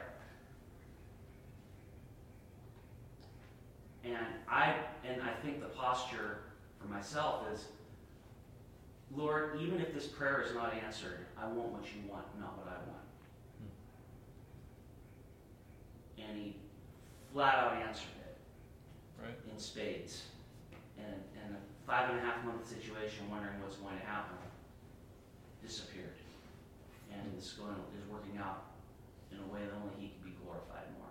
And 4.03 4.15
I 4.49 4.75
and 5.07 5.21
I 5.21 5.33
think 5.43 5.61
the 5.61 5.67
posture 5.67 6.39
for 6.79 6.87
myself 6.87 7.45
is 7.53 7.65
Lord, 9.15 9.59
even 9.59 9.81
if 9.81 9.93
this 9.93 10.05
prayer 10.05 10.41
is 10.41 10.53
not 10.53 10.73
answered, 10.85 11.25
I 11.37 11.47
want 11.47 11.69
what 11.69 11.83
you 11.85 12.07
want, 12.09 12.25
not 12.39 12.57
what 12.57 12.67
I 12.67 12.77
want. 12.85 13.07
And 16.19 16.37
he 16.37 16.55
flat 17.33 17.55
out 17.55 17.73
answered 17.81 18.13
it 18.21 18.37
Right? 19.21 19.35
in 19.51 19.57
spades. 19.57 20.23
And, 20.97 21.15
and 21.43 21.55
a 21.55 21.59
five 21.89 22.09
and 22.11 22.19
a 22.19 22.21
half 22.21 22.43
month 22.45 22.67
situation, 22.67 23.25
wondering 23.31 23.59
what's 23.61 23.77
going 23.77 23.97
to 23.97 24.05
happen, 24.05 24.37
disappeared. 25.65 26.13
And 27.11 27.21
is 27.37 27.53
going, 27.53 27.73
is 27.97 28.05
working 28.11 28.37
out 28.37 28.65
in 29.31 29.39
a 29.39 29.47
way 29.53 29.61
that 29.65 29.73
only 29.73 29.95
he 29.97 30.13
can 30.13 30.21
be 30.21 30.37
glorified 30.45 30.85
more. 30.99 31.09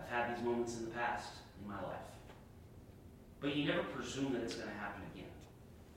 I've 0.00 0.10
had 0.10 0.34
these 0.34 0.42
moments 0.44 0.76
in 0.76 0.86
the 0.86 0.90
past 0.90 1.30
in 1.62 1.68
my 1.70 1.80
life. 1.82 2.10
But 3.40 3.56
you 3.56 3.66
never 3.66 3.82
presume 3.84 4.34
that 4.34 4.42
it's 4.42 4.54
going 4.54 4.68
to 4.68 4.74
happen 4.74 5.02
again. 5.14 5.32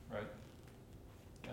Right? 0.09 0.23
Yeah. 1.43 1.51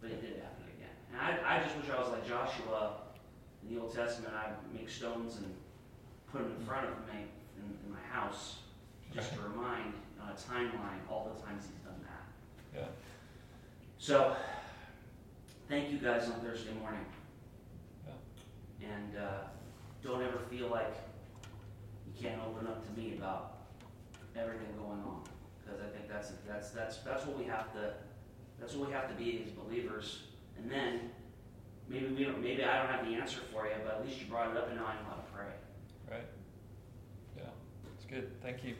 But 0.00 0.10
it 0.10 0.20
did 0.20 0.42
happen 0.42 0.64
again. 0.76 0.90
And 1.12 1.20
I, 1.20 1.56
I 1.56 1.62
just 1.62 1.76
wish 1.76 1.86
I 1.88 2.00
was 2.00 2.10
like 2.10 2.26
Joshua 2.26 2.96
in 3.62 3.74
the 3.74 3.80
Old 3.80 3.94
Testament. 3.94 4.34
I'd 4.34 4.74
make 4.74 4.88
stones 4.88 5.36
and 5.36 5.54
put 6.32 6.42
them 6.42 6.52
in 6.58 6.66
front 6.66 6.88
of 6.88 6.94
me 7.14 7.26
in, 7.56 7.86
in 7.86 7.92
my 7.92 8.02
house 8.10 8.56
just 9.14 9.32
to 9.34 9.40
remind 9.40 9.94
on 10.20 10.30
a 10.30 10.34
timeline 10.34 11.00
all 11.08 11.32
the 11.34 11.42
times 11.46 11.64
he's 11.64 11.84
done 11.84 12.00
that. 12.02 12.80
Yeah. 12.80 12.86
So, 13.98 14.36
thank 15.68 15.90
you 15.92 15.98
guys 15.98 16.24
on 16.24 16.40
Thursday 16.40 16.72
morning. 16.80 17.04
Yeah. 18.06 18.88
And 18.88 19.16
uh, 19.16 19.38
don't 20.02 20.22
ever 20.22 20.38
feel 20.50 20.68
like 20.68 20.94
you 22.06 22.20
can't 22.20 22.40
open 22.42 22.66
up 22.66 22.84
to 22.84 23.00
me 23.00 23.14
about 23.16 23.59
everything 24.36 24.68
going 24.78 25.00
on, 25.02 25.22
because 25.62 25.80
I 25.80 25.88
think 25.96 26.08
that's 26.08 26.32
that's 26.46 26.70
that's 26.70 26.98
that's 26.98 27.26
what 27.26 27.38
we 27.38 27.44
have 27.44 27.72
to 27.74 27.94
that's 28.60 28.74
what 28.74 28.88
we 28.88 28.94
have 28.94 29.08
to 29.08 29.14
be 29.14 29.42
as 29.44 29.50
believers. 29.50 30.22
And 30.58 30.70
then 30.70 31.10
maybe 31.88 32.06
we 32.08 32.24
don't 32.24 32.42
maybe 32.42 32.64
I 32.64 32.78
don't 32.78 32.92
have 32.92 33.04
the 33.06 33.14
answer 33.14 33.40
for 33.52 33.66
you, 33.66 33.72
but 33.84 33.94
at 33.94 34.06
least 34.06 34.20
you 34.20 34.26
brought 34.26 34.50
it 34.50 34.56
up 34.56 34.68
and 34.68 34.76
now 34.76 34.86
I 34.86 34.94
know 34.94 35.08
how 35.08 35.14
to 35.16 35.22
pray. 35.32 35.52
Right? 36.10 36.26
Yeah. 37.36 37.44
It's 37.96 38.04
good. 38.04 38.30
Thank 38.42 38.64
you. 38.64 38.74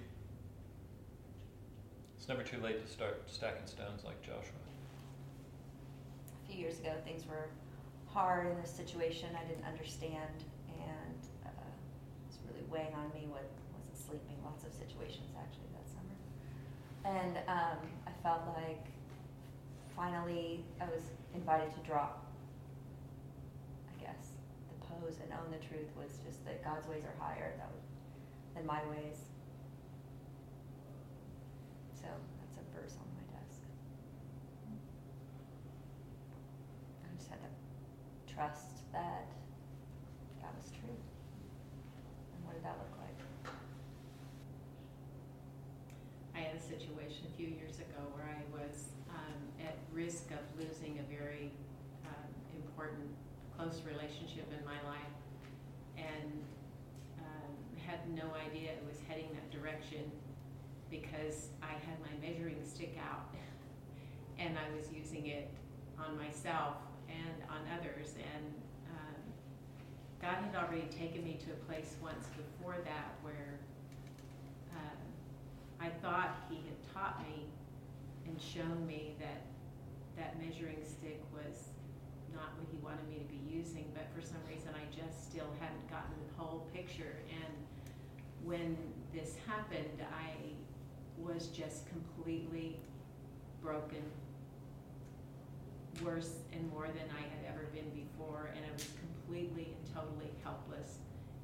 It's 2.17 2.29
never 2.29 2.43
too 2.43 2.61
late 2.61 2.85
to 2.85 2.93
start 2.93 3.23
stacking 3.27 3.67
stones 3.67 4.05
like 4.05 4.21
Joshua. 4.21 4.61
A 6.45 6.53
few 6.53 6.61
years 6.61 6.79
ago, 6.79 6.93
things 7.05 7.25
were 7.27 7.49
hard 8.07 8.47
in 8.47 8.61
this 8.61 8.71
situation. 8.71 9.29
I 9.41 9.47
didn't 9.49 9.65
understand, 9.65 10.45
and 10.69 11.21
uh, 11.47 11.49
it 11.49 12.27
was 12.29 12.39
really 12.45 12.67
weighing 12.69 12.95
on 12.95 13.09
me. 13.15 13.27
What 13.31 13.49
wasn't 13.73 13.97
sleeping. 13.97 14.37
Lots 14.45 14.65
of 14.65 14.73
situations 14.73 14.91
actually 14.91 14.91
that 14.91 15.30
summer, 15.30 15.30
and 17.05 17.37
um, 17.49 17.79
I 18.07 18.13
felt 18.23 18.43
like 18.57 18.85
finally 19.97 20.65
I 20.81 20.85
was 20.85 21.03
invited 21.35 21.73
to 21.75 21.81
drop. 21.81 22.25
I 23.89 24.03
guess 24.03 24.33
the 24.69 24.87
pose 24.87 25.19
and 25.23 25.33
own 25.33 25.51
the 25.51 25.65
truth 25.67 25.89
was 25.97 26.19
just 26.27 26.45
that 26.45 26.65
God's 26.65 26.87
ways 26.89 27.05
are 27.05 27.25
higher 27.25 27.55
than 28.55 28.67
my 28.67 28.81
ways. 28.91 29.17
So 31.95 32.07
that's 32.41 32.57
a 32.57 32.81
verse 32.81 32.97
on 32.97 33.07
my 33.15 33.25
desk. 33.39 33.61
I 37.05 37.17
just 37.17 37.31
had 37.31 37.39
to 37.39 38.35
trust 38.35 38.93
that 38.93 39.27
was 40.61 40.71
true. 40.77 40.93
And 40.93 42.45
what 42.45 42.55
did 42.55 42.65
that 42.65 42.77
look 42.77 42.93
like? 43.01 43.17
I 46.37 46.39
had 46.41 46.50
a 46.50 46.50
situation 46.61 47.25
a 47.33 47.37
few 47.37 47.49
years 47.49 47.81
ago 47.81 48.05
where 48.13 48.29
I 48.29 48.45
was 48.53 48.93
um, 49.09 49.41
at 49.65 49.79
risk 49.93 50.31
of 50.31 50.45
losing 50.59 51.01
a 51.01 51.07
very 51.09 51.51
um, 52.05 52.31
important, 52.55 53.09
close 53.57 53.81
relationship 53.89 54.45
in 54.53 54.65
my 54.65 54.77
life, 54.85 55.17
and 55.97 56.33
um, 57.19 57.53
had 57.81 58.05
no 58.13 58.29
idea 58.37 58.77
it 58.77 58.85
was 58.87 58.97
heading 59.09 59.29
that 59.33 59.49
direction 59.51 60.05
because 60.91 61.49
I 61.63 61.73
had 61.87 61.97
my 62.05 62.13
measuring 62.21 62.61
stick 62.65 62.97
out, 63.01 63.33
and 64.39 64.57
I 64.59 64.69
was 64.77 64.93
using 64.93 65.27
it 65.27 65.49
on 65.99 66.17
myself 66.17 66.77
and 67.09 67.37
on 67.49 67.65
others, 67.79 68.15
and 68.17 68.45
um, 68.93 69.21
God 70.21 70.37
had 70.45 70.55
already 70.57 70.89
taken 70.89 71.25
me 71.25 71.39
to 71.47 71.53
a 71.53 71.61
place 71.65 71.97
once 72.03 72.27
before 72.37 72.77
that 72.85 73.17
where. 73.23 73.60
I 75.81 75.89
thought 76.03 76.37
he 76.49 76.57
had 76.57 76.95
taught 76.95 77.23
me 77.23 77.47
and 78.27 78.41
shown 78.41 78.87
me 78.87 79.17
that 79.19 79.43
that 80.17 80.39
measuring 80.39 80.79
stick 80.85 81.23
was 81.33 81.73
not 82.35 82.53
what 82.59 82.67
he 82.71 82.77
wanted 82.85 83.09
me 83.09 83.17
to 83.17 83.25
be 83.25 83.41
using, 83.49 83.91
but 83.95 84.05
for 84.15 84.21
some 84.21 84.41
reason 84.47 84.69
I 84.77 84.85
just 84.95 85.31
still 85.31 85.49
hadn't 85.59 85.89
gotten 85.89 86.13
the 86.29 86.43
whole 86.43 86.69
picture. 86.75 87.17
And 87.31 87.55
when 88.45 88.77
this 89.13 89.37
happened, 89.47 90.05
I 90.13 90.37
was 91.17 91.49
just 91.49 91.89
completely 91.89 92.79
broken, 93.63 94.03
worse 96.05 96.35
and 96.53 96.71
more 96.71 96.87
than 96.87 97.09
I 97.17 97.23
had 97.23 97.55
ever 97.55 97.67
been 97.73 97.91
before, 97.91 98.51
and 98.55 98.65
I 98.65 98.73
was 98.73 98.87
completely 99.01 99.75
and 99.77 99.95
totally 99.95 100.31
helpless 100.45 100.99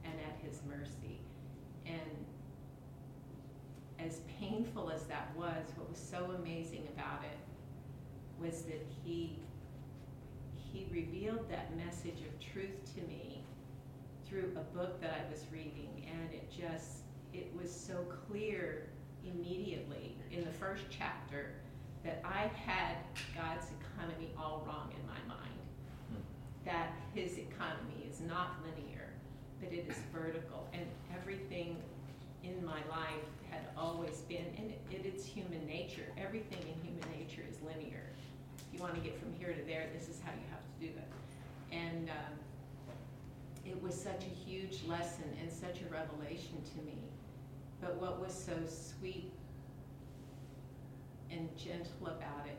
and 0.05 0.14
at 0.20 0.37
his 0.44 0.61
mercy. 0.68 1.20
And 1.87 2.27
as 4.07 4.21
painful 4.38 4.90
as 4.90 5.03
that 5.05 5.33
was, 5.37 5.66
what 5.77 5.90
was 5.90 5.99
so 5.99 6.33
amazing 6.38 6.87
about 6.95 7.25
it 7.25 7.38
was 8.40 8.62
that 8.62 8.87
he 9.05 9.38
he 10.55 10.87
revealed 10.90 11.49
that 11.51 11.75
message 11.77 12.21
of 12.21 12.53
truth 12.53 12.95
to 12.95 13.01
me 13.09 13.42
through 14.29 14.53
a 14.57 14.77
book 14.77 15.01
that 15.01 15.11
I 15.11 15.31
was 15.31 15.45
reading 15.51 16.07
and 16.07 16.33
it 16.33 16.51
just 16.51 16.99
it 17.33 17.51
was 17.59 17.73
so 17.73 18.05
clear 18.29 18.88
immediately 19.25 20.16
in 20.31 20.45
the 20.45 20.51
first 20.51 20.85
chapter 20.90 21.53
that 22.05 22.23
I 22.25 22.51
had 22.55 22.97
God's 23.35 23.66
economy 23.81 24.31
all 24.38 24.64
wrong 24.66 24.92
in 24.92 25.07
my 25.07 25.35
mind. 25.35 25.61
Hmm. 26.11 26.21
That 26.64 26.92
his 27.14 27.38
economy 27.38 28.07
is 28.09 28.21
not 28.21 28.59
linear, 28.62 29.09
but 29.61 29.73
it 29.73 29.87
is 29.88 29.97
vertical 30.12 30.69
and 30.73 30.85
everything 31.14 31.77
in 32.45 32.64
my 32.64 32.81
life 32.90 33.27
had 33.51 33.66
always 33.77 34.21
been, 34.29 34.47
and 34.57 34.71
it, 34.71 34.81
it 34.90 35.07
is 35.07 35.26
human 35.37 35.66
nature. 35.66 36.07
Everything 36.16 36.61
in 36.62 36.75
human 36.83 37.07
nature 37.18 37.42
is 37.49 37.61
linear. 37.61 38.03
If 38.57 38.64
you 38.72 38.81
want 38.81 38.94
to 38.94 39.01
get 39.01 39.20
from 39.20 39.35
here 39.35 39.53
to 39.53 39.62
there, 39.66 39.87
this 39.92 40.09
is 40.09 40.18
how 40.25 40.33
you 40.33 40.46
have 40.51 40.62
to 40.62 40.81
do 40.81 40.87
it. 40.87 41.77
And 41.77 42.09
um, 42.09 42.33
it 43.66 43.81
was 43.83 43.94
such 43.94 44.25
a 44.25 44.49
huge 44.49 44.81
lesson 44.88 45.25
and 45.40 45.53
such 45.53 45.83
a 45.83 45.92
revelation 45.92 46.57
to 46.64 46.87
me. 46.87 46.99
But 47.83 48.01
what 48.01 48.18
was 48.18 48.33
so 48.33 48.55
sweet 48.66 49.31
and 51.31 51.49
gentle 51.59 52.07
about 52.07 52.46
it 52.46 52.59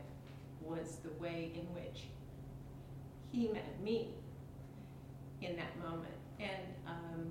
was 0.62 0.98
the 1.02 1.10
way 1.20 1.50
in 1.54 1.62
which 1.74 2.04
he 3.32 3.48
met 3.48 3.82
me 3.82 4.08
in 5.42 5.56
that 5.56 5.76
moment. 5.82 6.14
And 6.38 6.62
um, 6.86 7.26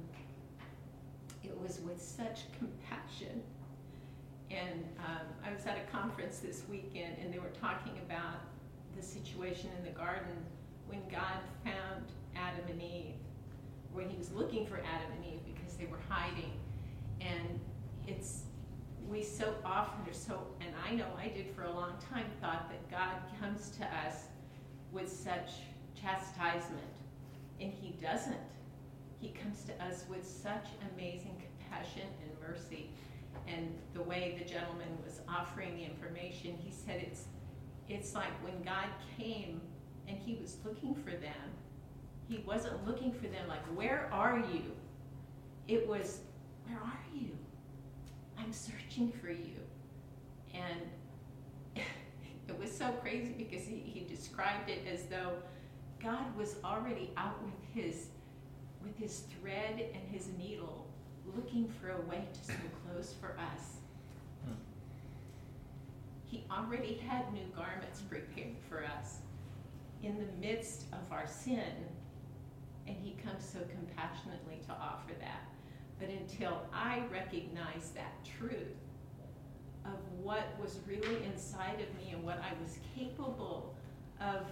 it 1.43 1.57
was 1.61 1.79
with 1.79 2.01
such 2.01 2.41
compassion. 2.59 3.41
And 4.49 4.85
um, 4.99 5.27
I 5.45 5.53
was 5.53 5.65
at 5.65 5.77
a 5.77 5.91
conference 5.91 6.39
this 6.39 6.63
weekend, 6.69 7.17
and 7.21 7.33
they 7.33 7.39
were 7.39 7.53
talking 7.59 7.93
about 8.05 8.41
the 8.95 9.03
situation 9.03 9.69
in 9.77 9.83
the 9.83 9.97
garden 9.97 10.35
when 10.87 11.01
God 11.09 11.39
found 11.63 12.05
Adam 12.35 12.65
and 12.69 12.81
Eve, 12.81 13.15
when 13.93 14.09
He 14.09 14.17
was 14.17 14.31
looking 14.31 14.65
for 14.65 14.77
Adam 14.77 15.11
and 15.15 15.25
Eve 15.25 15.41
because 15.45 15.75
they 15.75 15.85
were 15.85 15.99
hiding. 16.09 16.51
And 17.19 17.59
it's 18.07 18.43
we 19.09 19.23
so 19.23 19.55
often 19.63 20.09
are 20.09 20.13
so, 20.13 20.41
and 20.59 20.69
I 20.85 20.93
know 20.93 21.07
I 21.17 21.29
did 21.29 21.47
for 21.55 21.63
a 21.63 21.71
long 21.71 21.93
time, 22.11 22.25
thought 22.41 22.69
that 22.69 22.91
God 22.91 23.15
comes 23.39 23.71
to 23.77 23.85
us 23.85 24.25
with 24.91 25.09
such 25.09 25.51
chastisement, 25.99 26.81
and 27.61 27.71
He 27.71 27.91
doesn't. 28.01 28.35
He 29.19 29.29
comes 29.29 29.63
to 29.63 29.73
us 29.83 30.03
with 30.09 30.27
such 30.27 30.67
amazing 30.93 31.41
compassion 31.41 32.07
and 32.21 32.31
mercy. 32.49 32.89
And 33.47 33.73
the 33.93 34.01
way 34.01 34.35
the 34.37 34.49
gentleman 34.49 34.89
was 35.03 35.21
offering 35.27 35.75
the 35.75 35.83
information, 35.83 36.57
he 36.63 36.71
said 36.71 37.01
it's 37.01 37.25
it's 37.87 38.13
like 38.13 38.31
when 38.43 38.61
God 38.63 38.87
came 39.17 39.61
and 40.07 40.17
he 40.17 40.35
was 40.35 40.57
looking 40.65 40.93
for 40.93 41.11
them, 41.11 41.51
he 42.27 42.39
wasn't 42.45 42.85
looking 42.85 43.13
for 43.13 43.27
them 43.27 43.47
like, 43.47 43.65
where 43.67 44.09
are 44.11 44.39
you? 44.39 44.63
It 45.67 45.87
was, 45.87 46.19
where 46.65 46.77
are 46.77 46.99
you? 47.15 47.29
I'm 48.37 48.51
searching 48.51 49.11
for 49.11 49.29
you. 49.29 49.55
And 50.53 50.81
it 52.47 52.59
was 52.59 52.71
so 52.71 52.91
crazy 53.01 53.33
because 53.37 53.65
he, 53.65 53.77
he 53.77 54.05
described 54.07 54.69
it 54.69 54.85
as 54.91 55.03
though 55.05 55.33
God 56.01 56.35
was 56.35 56.55
already 56.63 57.11
out 57.17 57.41
with 57.43 57.53
his 57.73 58.07
with 58.83 58.97
his 58.97 59.23
thread 59.41 59.83
and 59.93 60.03
his 60.11 60.29
needle, 60.37 60.86
looking 61.35 61.67
for 61.67 61.89
a 61.89 62.01
way 62.09 62.27
to 62.33 62.45
sew 62.45 62.53
clothes 62.83 63.13
for 63.19 63.37
us. 63.39 63.77
Hmm. 64.45 64.53
He 66.25 66.43
already 66.51 66.95
had 66.95 67.31
new 67.33 67.45
garments 67.55 68.01
prepared 68.01 68.55
for 68.69 68.83
us 68.83 69.17
in 70.03 70.17
the 70.17 70.47
midst 70.47 70.85
of 70.93 71.11
our 71.11 71.27
sin, 71.27 71.73
and 72.87 72.95
he 73.01 73.15
comes 73.23 73.43
so 73.43 73.59
compassionately 73.69 74.59
to 74.67 74.71
offer 74.73 75.13
that. 75.19 75.49
But 75.99 76.09
until 76.09 76.61
I 76.73 77.03
recognized 77.11 77.95
that 77.95 78.13
truth 78.37 78.75
of 79.85 79.97
what 80.21 80.43
was 80.61 80.79
really 80.87 81.23
inside 81.23 81.81
of 81.81 81.95
me 81.97 82.11
and 82.13 82.23
what 82.23 82.39
I 82.39 82.51
was 82.61 82.77
capable 82.95 83.73
of 84.21 84.45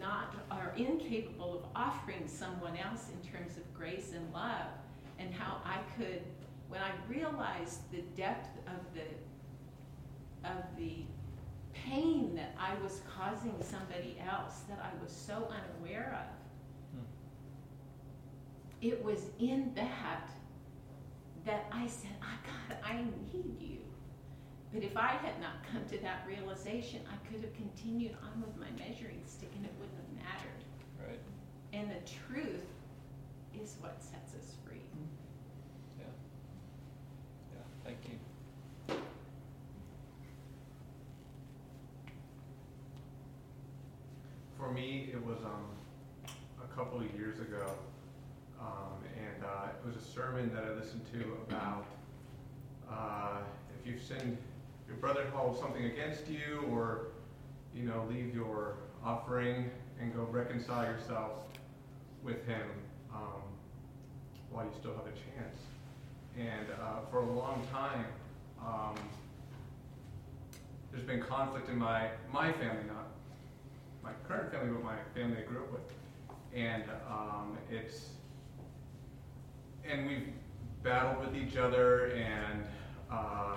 not 0.00 0.34
are 0.50 0.72
incapable 0.76 1.58
of 1.58 1.64
offering 1.74 2.26
someone 2.26 2.76
else 2.76 3.08
in 3.10 3.30
terms 3.30 3.56
of 3.56 3.74
grace 3.74 4.12
and 4.14 4.32
love 4.32 4.66
and 5.18 5.32
how 5.32 5.58
I 5.64 5.78
could 5.96 6.22
when 6.68 6.80
I 6.80 6.90
realized 7.08 7.80
the 7.92 8.02
depth 8.16 8.48
of 8.66 8.80
the 8.94 10.48
of 10.48 10.62
the 10.76 11.04
pain 11.72 12.34
that 12.34 12.54
I 12.58 12.74
was 12.82 13.00
causing 13.16 13.54
somebody 13.60 14.16
else 14.28 14.60
that 14.68 14.78
I 14.80 15.02
was 15.02 15.10
so 15.12 15.48
unaware 15.50 16.18
of 16.20 16.98
Hmm. 16.98 17.04
it 18.80 19.02
was 19.04 19.26
in 19.38 19.72
that 19.74 20.28
that 21.44 21.66
I 21.72 21.86
said, 21.86 22.12
oh, 22.22 22.38
God, 22.46 22.78
I 22.82 23.02
need 23.32 23.60
you. 23.60 23.78
But 24.72 24.82
if 24.82 24.96
I 24.96 25.08
had 25.08 25.38
not 25.40 25.62
come 25.70 25.84
to 25.90 25.98
that 26.02 26.24
realization, 26.26 27.00
I 27.06 27.16
could 27.28 27.42
have 27.44 27.54
continued 27.54 28.16
on 28.24 28.40
with 28.40 28.56
my 28.56 28.70
measuring 28.82 29.20
stick 29.26 29.50
and 29.54 29.64
it 29.66 29.72
wouldn't 29.78 29.96
have 29.98 30.24
mattered. 30.26 30.64
Right. 31.06 31.20
And 31.72 31.90
the 31.90 32.00
truth 32.10 32.64
is 33.62 33.76
what 33.80 34.02
sets 34.02 34.34
us 34.34 34.54
free. 34.66 34.80
Yeah. 35.98 36.06
Yeah. 37.52 37.60
Thank 37.84 37.98
you. 38.08 38.18
For 44.64 44.72
me, 44.72 45.10
it 45.12 45.22
was 45.26 45.36
um, 45.44 45.66
a 46.62 46.74
couple 46.74 46.98
of 46.98 47.14
years 47.14 47.38
ago, 47.38 47.74
um, 48.58 48.96
and 49.14 49.44
uh, 49.44 49.68
it 49.68 49.86
was 49.86 49.94
a 49.94 50.00
sermon 50.00 50.50
that 50.54 50.64
I 50.64 50.70
listened 50.70 51.02
to 51.12 51.36
about 51.46 51.84
uh, 52.90 53.40
if 53.78 53.86
you've 53.86 54.00
sinned, 54.00 54.38
your 54.88 54.96
brother 54.96 55.26
holds 55.34 55.60
something 55.60 55.84
against 55.84 56.28
you, 56.28 56.64
or 56.72 57.08
you 57.74 57.82
know, 57.82 58.06
leave 58.08 58.34
your 58.34 58.76
offering 59.04 59.70
and 60.00 60.14
go 60.14 60.22
reconcile 60.22 60.84
yourself 60.84 61.42
with 62.22 62.46
him 62.46 62.66
um, 63.14 63.42
while 64.50 64.64
you 64.64 64.72
still 64.80 64.94
have 64.94 65.04
a 65.04 65.10
chance. 65.10 65.58
And 66.38 66.68
uh, 66.80 67.00
for 67.10 67.18
a 67.18 67.30
long 67.30 67.62
time, 67.70 68.06
um, 68.64 68.96
there's 70.90 71.04
been 71.04 71.20
conflict 71.20 71.68
in 71.68 71.76
my 71.76 72.08
my 72.32 72.50
family, 72.50 72.84
not 72.86 73.13
my 74.04 74.12
current 74.28 74.52
family, 74.52 74.70
but 74.70 74.84
my 74.84 74.98
family 75.14 75.38
I 75.38 75.46
grew 75.50 75.64
up 75.64 75.72
with. 75.72 75.80
And 76.54 76.84
um, 77.10 77.58
it's, 77.70 78.10
and 79.88 80.06
we've 80.06 80.28
battled 80.82 81.26
with 81.26 81.34
each 81.34 81.56
other 81.56 82.12
and 82.12 82.64
uh, 83.10 83.56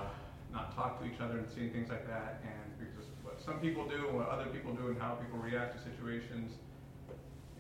not 0.51 0.73
talked 0.75 1.03
to 1.03 1.13
each 1.13 1.19
other 1.19 1.37
and 1.37 1.51
seen 1.51 1.71
things 1.71 1.89
like 1.89 2.07
that. 2.07 2.41
And 2.43 2.79
because 2.79 3.05
what 3.21 3.41
some 3.41 3.59
people 3.59 3.85
do 3.85 4.07
and 4.07 4.17
what 4.17 4.29
other 4.29 4.45
people 4.45 4.73
do 4.73 4.87
and 4.87 4.99
how 4.99 5.11
people 5.15 5.37
react 5.37 5.77
to 5.77 5.83
situations. 5.83 6.53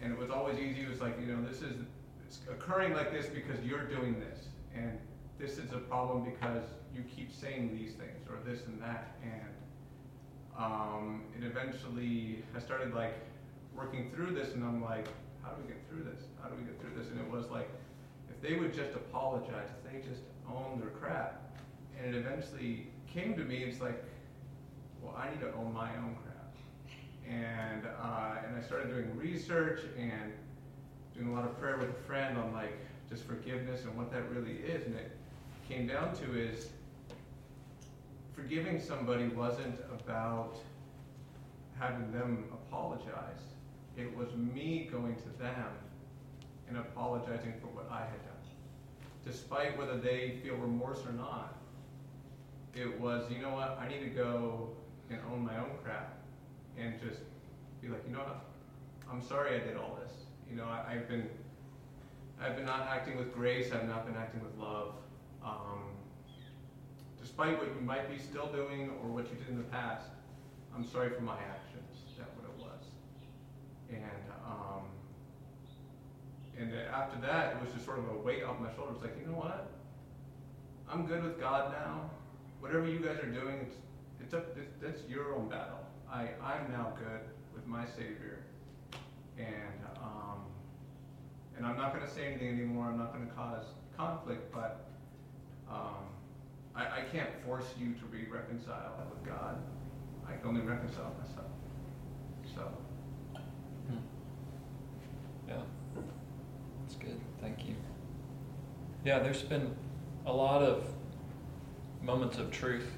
And 0.01 0.13
it 0.13 0.17
was 0.17 0.29
always 0.29 0.57
easy. 0.57 0.81
It 0.81 0.89
was 0.89 1.01
like, 1.01 1.19
you 1.19 1.27
know, 1.27 1.43
this 1.47 1.61
is 1.61 1.75
it's 2.25 2.39
occurring 2.49 2.93
like 2.93 3.11
this 3.11 3.27
because 3.27 3.63
you're 3.63 3.85
doing 3.85 4.19
this. 4.19 4.47
And 4.75 4.97
this 5.39 5.57
is 5.57 5.71
a 5.71 5.77
problem 5.77 6.23
because 6.23 6.63
you 6.95 7.03
keep 7.03 7.33
saying 7.33 7.77
these 7.77 7.93
things 7.93 8.27
or 8.29 8.37
this 8.45 8.65
and 8.65 8.81
that. 8.81 9.15
And 9.23 9.49
um, 10.57 11.21
and 11.35 11.43
eventually 11.43 12.43
I 12.55 12.59
started 12.59 12.93
like 12.93 13.15
working 13.75 14.11
through 14.13 14.33
this 14.33 14.53
and 14.53 14.63
I'm 14.63 14.83
like, 14.83 15.07
how 15.43 15.51
do 15.51 15.61
we 15.61 15.67
get 15.67 15.87
through 15.89 16.03
this? 16.03 16.23
How 16.41 16.49
do 16.49 16.55
we 16.55 16.63
get 16.63 16.81
through 16.81 16.99
this? 16.99 17.11
And 17.11 17.19
it 17.19 17.29
was 17.29 17.49
like, 17.49 17.69
if 18.29 18.41
they 18.41 18.55
would 18.55 18.73
just 18.73 18.93
apologize, 18.93 19.69
if 19.77 19.91
they 19.91 20.07
just 20.07 20.21
own 20.49 20.79
their 20.79 20.89
crap. 20.89 21.41
And 21.97 22.13
it 22.13 22.17
eventually 22.17 22.87
came 23.11 23.35
to 23.35 23.43
me, 23.43 23.57
it's 23.57 23.79
like, 23.79 24.03
well, 25.01 25.15
I 25.15 25.29
need 25.29 25.41
to 25.41 25.53
own 25.53 25.73
my 25.73 25.89
own 25.97 26.15
crap. 26.23 26.55
And, 27.29 27.85
uh, 27.85 28.47
and 28.47 28.57
I 28.57 28.61
started 28.65 28.89
doing 28.89 29.15
research 29.15 29.81
and 29.97 30.33
doing 31.15 31.29
a 31.29 31.33
lot 31.33 31.45
of 31.45 31.59
prayer 31.59 31.77
with 31.77 31.89
a 31.89 32.03
friend 32.07 32.37
on 32.37 32.53
like 32.53 32.77
just 33.09 33.25
forgiveness 33.25 33.83
and 33.83 33.95
what 33.95 34.11
that 34.11 34.29
really 34.31 34.57
is. 34.57 34.85
And 34.85 34.95
it 34.95 35.11
came 35.67 35.87
down 35.87 36.15
to 36.17 36.39
is 36.39 36.69
forgiving 38.37 38.79
somebody 38.79 39.27
wasn't 39.29 39.79
about 39.89 40.55
having 41.79 42.11
them 42.11 42.45
apologize. 42.53 43.41
It 43.97 44.15
was 44.15 44.27
me 44.35 44.87
going 44.91 45.15
to 45.15 45.29
them 45.39 45.71
and 46.69 46.77
apologizing 46.77 47.55
for 47.59 47.67
what 47.67 47.89
I 47.91 48.01
had 48.01 48.21
done. 48.23 48.33
despite 49.25 49.77
whether 49.77 49.97
they 49.97 50.39
feel 50.41 50.55
remorse 50.55 50.99
or 51.05 51.11
not, 51.11 51.57
it 52.73 52.99
was, 52.99 53.29
you 53.29 53.41
know 53.41 53.49
what, 53.49 53.77
I 53.81 53.87
need 53.89 53.99
to 54.01 54.09
go 54.09 54.69
and 55.09 55.19
own 55.31 55.43
my 55.43 55.57
own 55.57 55.71
crap 55.83 56.17
and 56.77 56.93
just 57.01 57.21
be 57.81 57.89
like, 57.89 58.03
you 58.07 58.13
know 58.13 58.19
what, 58.19 58.45
I'm 59.11 59.21
sorry 59.21 59.55
I 59.55 59.59
did 59.59 59.75
all 59.75 59.99
this. 60.01 60.13
You 60.49 60.55
know, 60.55 60.65
I, 60.65 60.93
I've 60.93 61.09
been, 61.09 61.27
I've 62.39 62.55
been 62.55 62.65
not 62.65 62.87
acting 62.87 63.17
with 63.17 63.33
grace. 63.33 63.73
I've 63.73 63.87
not 63.87 64.05
been 64.05 64.15
acting 64.15 64.41
with 64.41 64.55
love. 64.57 64.93
Um, 65.43 65.96
despite 67.27 67.59
what 67.59 67.67
you 67.67 67.81
might 67.81 68.09
be 68.09 68.17
still 68.17 68.47
doing 68.47 68.89
or 69.03 69.09
what 69.09 69.27
you 69.29 69.35
did 69.35 69.49
in 69.49 69.57
the 69.57 69.69
past, 69.69 70.07
I'm 70.73 70.87
sorry 70.87 71.09
for 71.09 71.21
my 71.21 71.35
actions. 71.35 71.83
That's 72.17 72.31
what 72.37 72.45
it 72.47 72.57
was. 72.57 72.83
And 73.91 74.23
um, 74.47 74.83
and 76.57 76.73
after 76.73 77.19
that, 77.27 77.57
it 77.57 77.61
was 77.61 77.73
just 77.73 77.85
sort 77.85 77.99
of 77.99 78.09
a 78.09 78.17
weight 78.17 78.43
off 78.43 78.59
my 78.59 78.73
shoulders. 78.73 79.01
Like, 79.01 79.17
you 79.19 79.27
know 79.27 79.37
what? 79.37 79.69
I'm 80.89 81.05
good 81.05 81.21
with 81.23 81.37
God 81.39 81.73
now. 81.73 82.09
Whatever 82.61 82.87
you 82.87 82.99
guys 82.99 83.19
are 83.19 83.29
doing, 83.29 83.67
it's 83.67 83.75
it's 84.21 84.33
up. 84.33 84.57
It's, 84.57 84.71
that's 84.81 85.01
your 85.09 85.35
own 85.35 85.49
battle. 85.49 85.83
I 86.09 86.29
I'm 86.41 86.71
now 86.71 86.93
good 86.97 87.21
with 87.53 87.67
my 87.67 87.85
Savior, 87.85 88.39
and 89.37 89.79
um, 90.01 90.45
and 91.57 91.65
I'm 91.65 91.75
not 91.75 91.93
going 91.93 92.07
to 92.07 92.11
say 92.11 92.25
anything 92.25 92.47
anymore. 92.47 92.85
I'm 92.85 92.97
not 92.97 93.13
going 93.13 93.27
to 93.27 93.33
cause 93.33 93.65
conflict, 93.97 94.51
but 94.53 94.87
um, 95.69 96.16
I, 96.77 96.81
I 96.81 97.01
can't 97.11 97.29
force 97.43 97.65
you 97.77 97.93
to 97.93 98.05
be 98.05 98.25
reconciled 98.29 99.09
with 99.09 99.27
God. 99.27 99.57
I 100.27 100.33
can 100.33 100.49
only 100.49 100.61
reconcile 100.61 101.11
myself. 101.19 101.47
So. 102.55 102.71
Yeah. 105.47 105.55
That's 106.81 106.95
good. 106.95 107.19
Thank 107.41 107.65
you. 107.65 107.75
Yeah, 109.03 109.19
there's 109.19 109.41
been 109.41 109.75
a 110.25 110.33
lot 110.33 110.61
of 110.61 110.85
moments 112.03 112.37
of 112.37 112.51
truth 112.51 112.91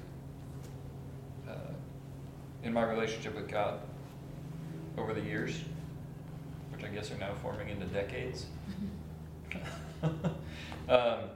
uh, 1.48 1.72
in 2.62 2.72
my 2.72 2.82
relationship 2.82 3.34
with 3.34 3.48
God 3.48 3.80
over 4.98 5.14
the 5.14 5.22
years, 5.22 5.58
which 6.72 6.84
I 6.84 6.88
guess 6.88 7.10
are 7.10 7.18
now 7.18 7.32
forming 7.40 7.70
into 7.70 7.86
decades. 7.86 8.46
um, 10.02 11.30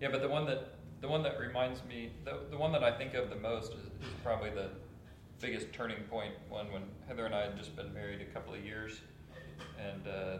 yeah, 0.00 0.08
but 0.10 0.20
the 0.20 0.28
one 0.28 0.44
that 0.46 0.75
the 1.00 1.08
one 1.08 1.22
that 1.22 1.38
reminds 1.38 1.84
me, 1.84 2.10
the, 2.24 2.40
the 2.50 2.56
one 2.56 2.72
that 2.72 2.82
I 2.82 2.96
think 2.96 3.14
of 3.14 3.30
the 3.30 3.36
most 3.36 3.72
is, 3.72 3.80
is 3.80 4.14
probably 4.22 4.50
the 4.50 4.70
biggest 5.40 5.72
turning 5.72 6.02
point 6.04 6.32
one 6.48 6.72
when 6.72 6.82
Heather 7.06 7.26
and 7.26 7.34
I 7.34 7.42
had 7.42 7.58
just 7.58 7.76
been 7.76 7.92
married 7.92 8.20
a 8.20 8.24
couple 8.32 8.54
of 8.54 8.64
years, 8.64 9.00
and 9.78 10.08
uh, 10.08 10.38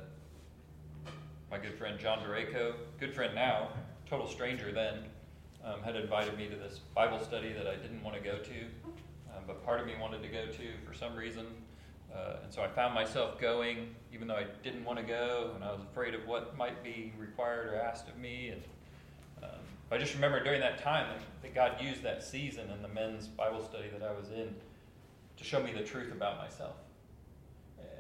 my 1.51 1.59
good 1.59 1.75
friend 1.75 1.99
John 1.99 2.21
Dureco, 2.21 2.75
good 2.99 3.15
friend 3.15 3.35
now, 3.35 3.69
total 4.09 4.27
stranger 4.27 4.73
then, 4.73 5.05
um, 5.65 5.83
had 5.83 5.97
invited 5.97 6.37
me 6.37 6.49
to 6.49 6.57
this 6.57 6.81
Bible 6.95 7.21
study 7.21 7.53
that 7.53 7.67
I 7.67 7.77
didn't 7.77 8.03
want 8.03 8.17
to 8.17 8.23
go 8.23 8.39
to, 8.39 8.61
um, 9.35 9.45
but 9.47 9.65
part 9.65 9.81
of 9.81 9.87
me 9.87 9.95
wanted 10.01 10.23
to 10.23 10.29
go 10.29 10.47
to 10.47 10.87
for 10.87 10.95
some 10.95 11.15
reason. 11.15 11.47
Uh, 12.15 12.37
and 12.45 12.53
so 12.53 12.63
I 12.63 12.69
found 12.69 12.95
myself 12.95 13.39
going, 13.39 13.95
even 14.13 14.27
though 14.27 14.37
I 14.37 14.47
didn't 14.63 14.85
want 14.85 14.99
to 14.99 15.05
go, 15.05 15.51
and 15.55 15.63
I 15.63 15.73
was 15.73 15.83
afraid 15.83 16.15
of 16.15 16.27
what 16.27 16.57
might 16.57 16.83
be 16.83 17.13
required 17.19 17.67
or 17.67 17.77
asked 17.77 18.09
of 18.09 18.17
me. 18.17 18.49
And 18.49 18.63
I 19.91 19.99
just 19.99 20.15
remember 20.15 20.43
during 20.43 20.61
that 20.61 20.83
time 20.83 21.07
that, 21.43 21.55
God 21.55 21.81
used 21.81 22.03
that 22.03 22.23
season 22.23 22.69
in 22.71 22.83
the 22.83 22.89
men's 22.89 23.29
Bible 23.29 23.65
study 23.65 23.89
that 23.99 24.07
I 24.07 24.13
was 24.13 24.31
in 24.31 24.55
to 25.39 25.45
show 25.45 25.63
me 25.63 25.73
the 25.73 25.83
truth 25.83 26.13
about 26.13 26.37
myself. 26.37 26.75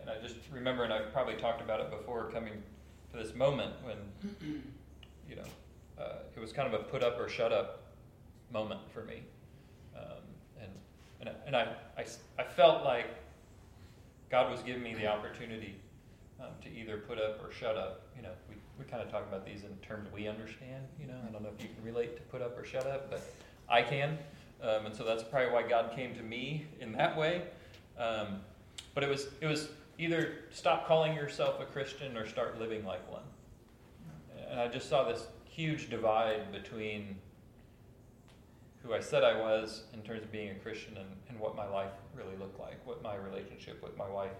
And 0.00 0.10
I 0.10 0.20
just 0.20 0.36
remember, 0.52 0.84
and 0.84 0.92
I've 0.92 1.12
probably 1.12 1.36
talked 1.36 1.62
about 1.62 1.80
it 1.80 1.90
before, 1.90 2.30
coming 2.30 2.52
to 3.12 3.16
this 3.16 3.34
moment 3.34 3.72
when, 3.82 3.96
you 5.28 5.36
know, 5.36 5.42
uh, 5.98 6.18
it 6.36 6.40
was 6.40 6.52
kind 6.52 6.72
of 6.72 6.78
a 6.78 6.84
put 6.84 7.02
up 7.02 7.18
or 7.18 7.28
shut 7.28 7.52
up 7.52 7.82
moment 8.52 8.80
for 8.92 9.02
me. 9.04 9.22
Um, 9.96 10.22
and 10.60 10.70
and, 11.20 11.30
and 11.46 11.56
I, 11.56 11.74
I, 11.96 12.04
I 12.38 12.44
felt 12.44 12.84
like 12.84 13.06
God 14.30 14.50
was 14.50 14.60
giving 14.62 14.82
me 14.82 14.94
the 14.94 15.06
opportunity 15.06 15.76
um, 16.40 16.50
to 16.62 16.68
either 16.68 16.98
put 16.98 17.18
up 17.18 17.42
or 17.42 17.52
shut 17.52 17.76
up. 17.76 18.02
You 18.16 18.22
know, 18.22 18.32
we, 18.78 18.84
kind 18.84 19.02
of 19.02 19.10
talk 19.10 19.26
about 19.28 19.44
these 19.46 19.62
in 19.62 19.76
terms 19.86 20.08
we 20.12 20.28
understand. 20.28 20.84
You 21.00 21.06
know, 21.06 21.14
I 21.26 21.32
don't 21.32 21.42
know 21.42 21.50
if 21.56 21.62
you 21.62 21.70
can 21.74 21.84
relate 21.84 22.16
to 22.16 22.22
put 22.22 22.42
up 22.42 22.58
or 22.58 22.64
shut 22.64 22.86
up, 22.86 23.10
but 23.10 23.22
I 23.68 23.82
can. 23.82 24.18
Um, 24.62 24.86
and 24.86 24.94
so 24.94 25.04
that's 25.04 25.22
probably 25.22 25.52
why 25.52 25.62
God 25.62 25.94
came 25.94 26.14
to 26.14 26.22
me 26.22 26.66
in 26.80 26.92
that 26.92 27.16
way. 27.16 27.42
Um, 27.98 28.40
but 28.94 29.04
it 29.04 29.10
was 29.10 29.28
it 29.40 29.46
was 29.46 29.68
either 29.98 30.34
stop 30.50 30.86
calling 30.86 31.14
yourself 31.14 31.60
a 31.60 31.64
Christian 31.64 32.16
or 32.16 32.26
start 32.26 32.58
living 32.58 32.84
like 32.84 33.10
one. 33.10 33.22
And 34.50 34.60
I 34.60 34.68
just 34.68 34.88
saw 34.88 35.04
this 35.04 35.26
huge 35.44 35.90
divide 35.90 36.52
between 36.52 37.16
who 38.82 38.94
I 38.94 39.00
said 39.00 39.24
I 39.24 39.40
was 39.40 39.84
in 39.92 40.02
terms 40.02 40.22
of 40.22 40.30
being 40.30 40.50
a 40.50 40.54
Christian 40.54 40.96
and, 40.96 41.08
and 41.28 41.40
what 41.40 41.56
my 41.56 41.66
life 41.66 41.90
really 42.14 42.36
looked 42.38 42.60
like, 42.60 42.74
what 42.86 43.02
my 43.02 43.16
relationship 43.16 43.82
with 43.82 43.96
my 43.96 44.08
wife 44.08 44.30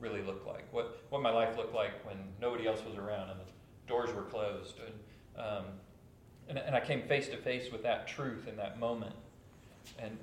really 0.00 0.22
looked 0.22 0.46
like, 0.46 0.64
what, 0.72 1.00
what 1.10 1.22
my 1.22 1.30
life 1.30 1.56
looked 1.56 1.74
like 1.74 2.04
when 2.04 2.16
nobody 2.40 2.66
else 2.66 2.80
was 2.84 2.96
around 2.96 3.30
and 3.30 3.38
doors 3.92 4.12
were 4.14 4.22
closed. 4.22 4.76
And, 4.78 5.46
um, 5.46 5.64
and, 6.48 6.58
and 6.58 6.74
I 6.74 6.80
came 6.80 7.02
face 7.02 7.28
to 7.28 7.36
face 7.36 7.70
with 7.70 7.82
that 7.82 8.08
truth 8.08 8.48
in 8.48 8.56
that 8.56 8.80
moment. 8.80 9.14
And, 9.98 10.16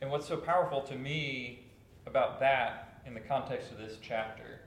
and 0.00 0.10
what's 0.10 0.28
so 0.28 0.36
powerful 0.36 0.82
to 0.82 0.94
me 0.94 1.60
about 2.06 2.38
that 2.40 3.00
in 3.06 3.14
the 3.14 3.20
context 3.20 3.70
of 3.72 3.78
this 3.78 3.96
chapter 4.02 4.60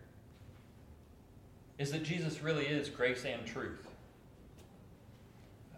is 1.78 1.92
that 1.92 2.04
Jesus 2.04 2.42
really 2.42 2.66
is 2.66 2.90
grace 2.90 3.26
and 3.26 3.46
truth. 3.46 3.88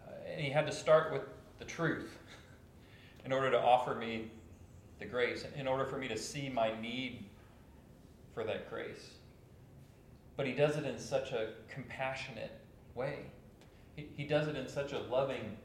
Uh, 0.06 0.12
and 0.30 0.40
he 0.40 0.50
had 0.50 0.66
to 0.66 0.72
start 0.72 1.12
with 1.12 1.22
the 1.58 1.64
truth 1.64 2.16
in 3.24 3.32
order 3.32 3.50
to 3.50 3.60
offer 3.60 3.94
me 3.94 4.30
the 5.00 5.04
grace, 5.04 5.44
in 5.56 5.68
order 5.68 5.84
for 5.84 5.98
me 5.98 6.08
to 6.08 6.16
see 6.16 6.48
my 6.48 6.72
need 6.80 7.24
for 8.32 8.44
that 8.44 8.70
grace. 8.70 9.17
But 10.38 10.46
he 10.46 10.52
does 10.52 10.76
it 10.76 10.84
in 10.86 10.96
such 10.96 11.32
a 11.32 11.48
compassionate 11.68 12.52
way. 12.94 13.24
He, 13.96 14.06
he 14.16 14.22
does 14.22 14.46
it 14.46 14.54
in 14.54 14.68
such 14.68 14.92
a 14.92 15.00
loving 15.00 15.56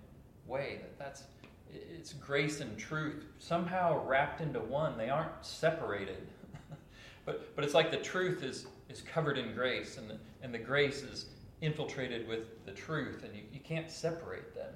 way 0.47 0.79
that 0.81 0.97
that's 0.97 1.23
it's 1.71 2.13
grace 2.13 2.59
and 2.59 2.75
truth 2.75 3.23
somehow 3.37 4.03
wrapped 4.03 4.41
into 4.41 4.59
one. 4.59 4.97
They 4.97 5.09
aren't 5.09 5.45
separated. 5.45 6.27
but 7.25 7.55
but 7.55 7.63
it's 7.63 7.75
like 7.75 7.91
the 7.91 7.97
truth 7.97 8.41
is 8.41 8.65
is 8.89 9.01
covered 9.01 9.37
in 9.37 9.53
grace 9.53 9.97
and 9.97 10.09
the, 10.09 10.17
and 10.41 10.51
the 10.51 10.57
grace 10.57 11.03
is 11.03 11.27
infiltrated 11.61 12.27
with 12.27 12.65
the 12.65 12.71
truth 12.71 13.23
and 13.23 13.35
you, 13.35 13.43
you 13.53 13.59
can't 13.59 13.91
separate 13.91 14.55
them. 14.55 14.73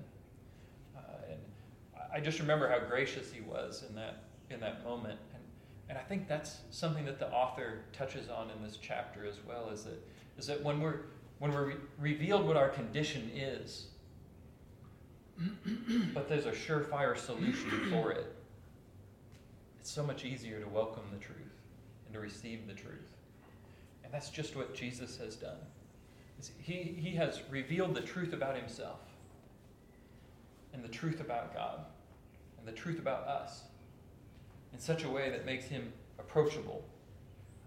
Uh, 0.96 1.32
and 1.32 1.40
I 2.14 2.20
just 2.20 2.40
remember 2.40 2.70
how 2.70 2.88
gracious 2.88 3.32
he 3.32 3.42
was 3.42 3.84
in 3.90 3.96
that 3.96 4.26
in 4.52 4.60
that 4.60 4.84
moment. 4.84 5.20
And 5.90 5.98
I 5.98 6.02
think 6.02 6.28
that's 6.28 6.58
something 6.70 7.06
that 7.06 7.20
the 7.20 7.30
author 7.30 7.80
touches 7.94 8.30
on 8.30 8.50
in 8.50 8.64
this 8.64 8.78
chapter 8.82 9.26
as 9.26 9.36
well, 9.48 9.70
is 9.70 9.84
that 9.84 10.02
is 10.38 10.48
that 10.48 10.64
when 10.64 10.82
we're 10.82 11.02
when 11.40 11.52
we're 11.52 11.68
re- 11.68 11.76
revealed 12.00 12.46
what 12.46 12.58
our 12.58 12.70
condition 12.70 13.32
is, 13.34 13.88
but 16.14 16.28
there's 16.28 16.46
a 16.46 16.52
surefire 16.52 17.18
solution 17.18 17.70
for 17.92 18.12
it. 18.12 18.36
It's 19.80 19.92
so 19.92 20.04
much 20.04 20.26
easier 20.26 20.60
to 20.60 20.68
welcome 20.68 21.04
the 21.12 21.20
truth 21.20 21.38
and 22.06 22.14
to 22.14 22.20
receive 22.20 22.68
the 22.68 22.74
truth. 22.74 23.14
And 24.04 24.14
that's 24.14 24.30
just 24.30 24.56
what 24.56 24.74
Jesus 24.76 25.18
has 25.18 25.36
done. 25.36 25.58
He, 26.62 26.96
he 26.98 27.16
has 27.16 27.42
revealed 27.50 27.96
the 27.96 28.02
truth 28.02 28.34
about 28.34 28.56
himself 28.56 29.00
and 30.74 30.84
the 30.84 30.90
truth 30.90 31.20
about 31.20 31.54
God 31.54 31.86
and 32.60 32.68
the 32.68 32.72
truth 32.72 33.00
about 33.00 33.28
us 33.28 33.64
in 34.74 34.80
such 34.80 35.04
a 35.04 35.10
way 35.10 35.30
that 35.30 35.46
makes 35.46 35.66
him 35.66 35.92
approachable 36.20 36.84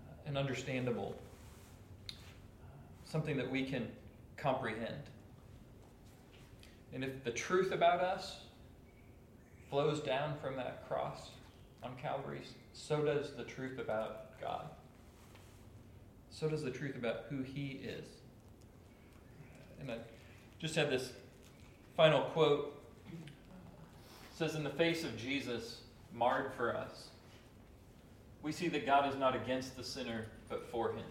uh, 0.09 0.29
and 0.29 0.37
understandable, 0.37 1.17
something 3.05 3.37
that 3.37 3.51
we 3.51 3.65
can 3.65 3.89
comprehend. 4.37 5.03
And 6.93 7.05
if 7.05 7.23
the 7.25 7.31
truth 7.31 7.73
about 7.73 8.01
us 8.01 8.41
flows 9.69 10.01
down 10.01 10.35
from 10.43 10.57
that 10.57 10.87
cross 10.89 11.31
on 11.83 11.97
Calvary, 11.97 12.43
so 12.73 13.03
does 13.03 13.33
the 13.35 13.45
truth 13.45 13.79
about 13.79 14.41
God. 14.41 14.69
So 16.31 16.49
does 16.49 16.63
the 16.63 16.71
truth 16.71 16.97
about 16.97 17.25
who 17.29 17.43
He 17.43 17.81
is. 17.83 18.07
And 19.81 19.91
I 19.91 19.99
just 20.59 20.75
had 20.75 20.91
this 20.91 21.13
final 21.97 22.23
quote. 22.23 22.77
It 23.13 24.37
says, 24.37 24.55
In 24.55 24.65
the 24.65 24.71
face 24.71 25.05
of 25.05 25.17
Jesus, 25.17 25.81
marred 26.15 26.53
for 26.57 26.77
us, 26.77 27.09
we 28.43 28.53
see 28.53 28.69
that 28.69 28.87
God 28.87 29.11
is 29.13 29.19
not 29.19 29.37
against 29.37 29.77
the 29.77 29.85
sinner, 29.85 30.27
but 30.49 30.71
for 30.71 30.93
him. 30.93 31.05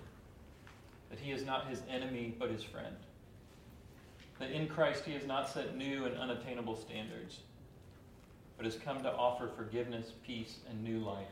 That 1.09 1.19
he 1.19 1.31
is 1.31 1.45
not 1.45 1.67
his 1.67 1.81
enemy, 1.89 2.35
but 2.37 2.49
his 2.49 2.63
friend 2.63 2.95
that 4.39 4.51
in 4.51 4.67
Christ 4.67 5.03
he 5.05 5.13
has 5.13 5.25
not 5.25 5.49
set 5.49 5.77
new 5.77 6.05
and 6.05 6.17
unattainable 6.17 6.75
standards, 6.75 7.39
but 8.57 8.65
has 8.65 8.75
come 8.75 9.03
to 9.03 9.11
offer 9.11 9.49
forgiveness, 9.55 10.13
peace, 10.25 10.59
and 10.69 10.83
new 10.83 10.99
life. 10.99 11.27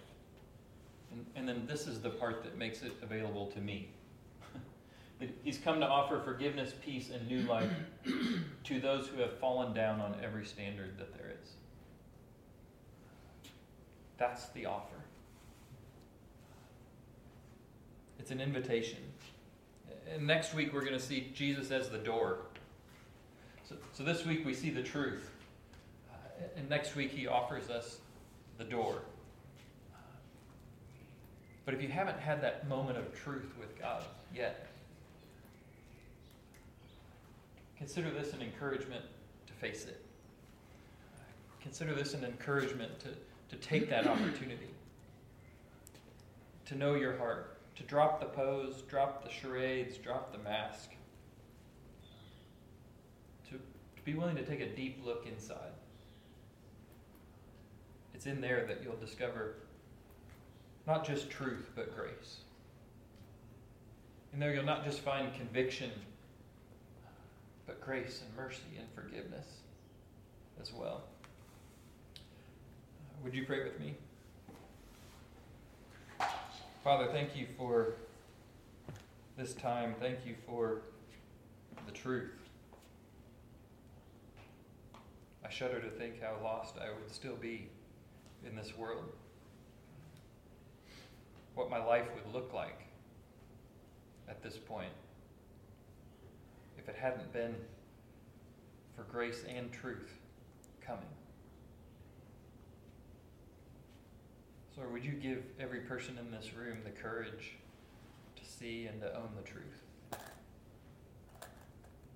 And, 1.11 1.25
and 1.35 1.47
then 1.47 1.65
this 1.65 1.87
is 1.87 2.01
the 2.01 2.09
part 2.09 2.43
that 2.43 2.57
makes 2.57 2.81
it 2.81 2.91
available 3.01 3.47
to 3.47 3.59
me. 3.59 3.89
that 5.19 5.29
He's 5.43 5.57
come 5.57 5.79
to 5.79 5.87
offer 5.87 6.19
forgiveness, 6.19 6.73
peace, 6.83 7.09
and 7.09 7.25
new 7.27 7.41
life 7.47 7.71
to 8.65 8.79
those 8.79 9.07
who 9.07 9.21
have 9.21 9.37
fallen 9.39 9.73
down 9.73 10.01
on 10.01 10.15
every 10.21 10.45
standard 10.45 10.97
that 10.99 11.17
there 11.17 11.31
is. 11.41 11.51
That's 14.17 14.47
the 14.49 14.65
offer. 14.65 14.95
It's 18.19 18.31
an 18.31 18.41
invitation. 18.41 18.99
And 20.13 20.25
next 20.25 20.53
week, 20.53 20.73
we're 20.73 20.81
going 20.81 20.93
to 20.93 20.99
see 20.99 21.31
Jesus 21.33 21.71
as 21.71 21.89
the 21.89 21.97
door. 21.97 22.39
So, 23.67 23.75
so 23.93 24.03
this 24.03 24.25
week, 24.25 24.45
we 24.45 24.53
see 24.53 24.69
the 24.69 24.81
truth. 24.83 25.29
Uh, 26.09 26.15
and 26.55 26.69
next 26.69 26.95
week, 26.95 27.11
he 27.11 27.27
offers 27.27 27.69
us 27.69 27.99
the 28.57 28.63
door. 28.63 29.01
But 31.65 31.73
if 31.73 31.81
you 31.81 31.89
haven't 31.89 32.19
had 32.19 32.41
that 32.41 32.67
moment 32.69 32.97
of 32.97 33.13
truth 33.13 33.51
with 33.59 33.77
God 33.77 34.03
yet, 34.33 34.67
consider 37.77 38.09
this 38.09 38.33
an 38.33 38.41
encouragement 38.41 39.03
to 39.47 39.53
face 39.53 39.85
it. 39.85 40.01
Consider 41.61 41.93
this 41.93 42.13
an 42.13 42.23
encouragement 42.23 42.97
to, 43.01 43.09
to 43.49 43.55
take 43.55 43.89
that 43.89 44.07
opportunity, 44.07 44.69
to 46.65 46.75
know 46.75 46.95
your 46.95 47.17
heart, 47.17 47.57
to 47.75 47.83
drop 47.83 48.19
the 48.19 48.25
pose, 48.25 48.81
drop 48.89 49.23
the 49.23 49.29
charades, 49.29 49.97
drop 49.97 50.31
the 50.31 50.39
mask, 50.39 50.91
to, 53.49 53.51
to 53.53 54.01
be 54.03 54.13
willing 54.13 54.35
to 54.35 54.43
take 54.43 54.59
a 54.59 54.67
deep 54.67 54.99
look 55.05 55.25
inside. 55.25 55.71
It's 58.13 58.25
in 58.25 58.41
there 58.41 58.65
that 58.67 58.83
you'll 58.83 58.97
discover 58.97 59.55
not 60.87 61.05
just 61.05 61.29
truth, 61.29 61.69
but 61.75 61.95
grace. 61.95 62.37
In 64.33 64.39
there, 64.39 64.53
you'll 64.53 64.63
not 64.63 64.85
just 64.85 65.01
find 65.01 65.33
conviction, 65.33 65.91
but 67.65 67.81
grace 67.81 68.21
and 68.25 68.35
mercy 68.35 68.77
and 68.77 68.87
forgiveness 68.95 69.45
as 70.61 70.73
well. 70.73 71.03
Would 73.23 73.33
you 73.33 73.45
pray 73.45 73.63
with 73.63 73.79
me? 73.79 73.95
Father, 76.83 77.07
thank 77.11 77.35
you 77.35 77.47
for 77.57 77.93
this 79.35 79.53
time. 79.53 79.95
Thank 79.99 80.19
you 80.25 80.35
for 80.45 80.81
the 81.85 81.91
truth. 81.91 82.31
I 85.43 85.49
shudder 85.49 85.81
to 85.81 85.89
think 85.89 86.21
how 86.21 86.37
lost 86.43 86.75
I 86.77 86.89
would 86.89 87.13
still 87.13 87.35
be 87.35 87.69
in 88.45 88.55
this 88.55 88.77
world. 88.77 89.11
What 91.55 91.69
my 91.69 91.83
life 91.83 92.05
would 92.13 92.33
look 92.33 92.53
like 92.53 92.81
at 94.29 94.43
this 94.43 94.57
point 94.57 94.91
if 96.77 96.87
it 96.87 96.95
hadn't 96.95 97.33
been 97.33 97.55
for 98.95 99.03
grace 99.03 99.43
and 99.47 99.71
truth 99.71 100.13
coming. 100.85 101.16
Lord, 104.77 104.93
would 104.93 105.03
you 105.03 105.13
give 105.13 105.43
every 105.59 105.79
person 105.79 106.19
in 106.19 106.29
this 106.29 106.53
room 106.53 106.77
the 106.83 106.91
courage 106.91 107.57
to 108.35 108.45
see 108.45 108.85
and 108.85 109.01
to 109.01 109.15
own 109.15 109.29
the 109.35 109.41
truth? 109.41 109.81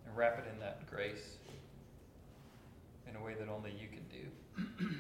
And 0.06 0.16
wrap 0.16 0.38
it 0.38 0.46
in 0.54 0.60
that 0.60 0.86
grace 0.88 1.38
in 3.10 3.16
a 3.16 3.24
way 3.24 3.34
that 3.34 3.50
only 3.50 3.72
you 3.72 3.88
can 3.88 4.04
do. 4.10 4.86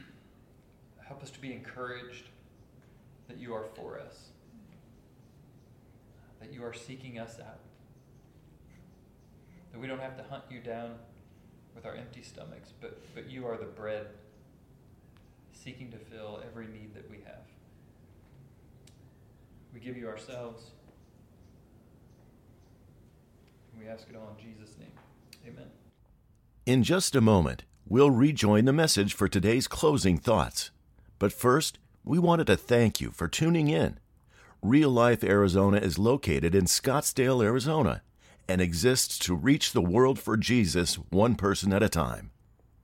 Help 1.07 1.21
us 1.21 1.29
to 1.31 1.39
be 1.39 1.53
encouraged 1.53 2.29
that 3.27 3.37
you 3.37 3.53
are 3.53 3.65
for 3.75 3.99
us, 3.99 4.29
that 6.39 6.51
you 6.51 6.63
are 6.63 6.73
seeking 6.73 7.19
us 7.19 7.39
out, 7.39 7.59
that 9.71 9.79
we 9.79 9.85
don't 9.85 10.01
have 10.01 10.17
to 10.17 10.23
hunt 10.23 10.43
you 10.49 10.59
down 10.59 10.95
with 11.75 11.85
our 11.85 11.95
empty 11.95 12.23
stomachs, 12.23 12.73
but, 12.81 12.99
but 13.13 13.29
you 13.29 13.45
are 13.45 13.57
the 13.57 13.65
bread 13.65 14.07
seeking 15.63 15.91
to 15.91 15.97
fill 15.97 16.41
every 16.45 16.67
need 16.67 16.93
that 16.95 17.09
we 17.09 17.17
have. 17.25 17.45
We 19.73 19.79
give 19.79 19.97
you 19.97 20.07
ourselves. 20.07 20.71
We 23.79 23.87
ask 23.87 24.07
it 24.09 24.15
all 24.15 24.35
in 24.37 24.43
Jesus' 24.43 24.75
name. 24.79 24.91
Amen. 25.47 25.67
In 26.65 26.83
just 26.83 27.15
a 27.15 27.21
moment, 27.21 27.63
we'll 27.87 28.11
rejoin 28.11 28.65
the 28.65 28.73
message 28.73 29.13
for 29.13 29.27
today's 29.27 29.67
closing 29.67 30.17
thoughts. 30.17 30.71
But 31.19 31.33
first, 31.33 31.79
we 32.03 32.19
wanted 32.19 32.47
to 32.47 32.57
thank 32.57 32.99
you 32.99 33.11
for 33.11 33.27
tuning 33.27 33.67
in. 33.67 33.99
Real 34.61 34.89
Life 34.89 35.23
Arizona 35.23 35.77
is 35.77 35.97
located 35.97 36.53
in 36.53 36.65
Scottsdale, 36.65 37.43
Arizona, 37.43 38.01
and 38.47 38.61
exists 38.61 39.17
to 39.19 39.35
reach 39.35 39.71
the 39.71 39.81
world 39.81 40.19
for 40.19 40.37
Jesus 40.37 40.95
one 40.95 41.35
person 41.35 41.73
at 41.73 41.83
a 41.83 41.89
time. 41.89 42.31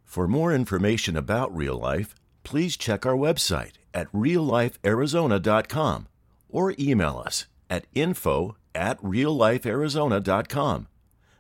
For 0.06 0.28
more 0.28 0.54
information 0.54 1.18
about 1.18 1.56
Real 1.56 1.78
Life, 1.78 2.16
please 2.48 2.78
check 2.78 3.06
our 3.06 3.14
website 3.14 3.74
at 3.94 4.10
reallifearizona.com 4.14 6.08
or 6.48 6.74
email 6.80 7.22
us 7.26 7.46
at 7.70 7.84
info 7.94 8.56
at 8.74 8.98
reallifearizona.com. 9.02 10.88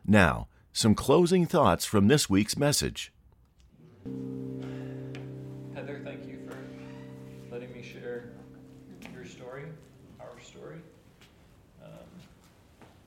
Now, 0.05 0.49
some 0.73 0.95
closing 0.95 1.45
thoughts 1.45 1.85
from 1.85 2.09
this 2.09 2.29
week's 2.29 2.57
message. 2.57 3.13
Heather, 5.73 6.01
thank 6.03 6.27
you 6.27 6.39
for 6.45 6.57
letting 7.53 7.71
me 7.71 7.81
share 7.81 8.31
your 9.13 9.23
story, 9.23 9.63
our 10.19 10.37
story. 10.41 10.81
Um, 11.81 11.89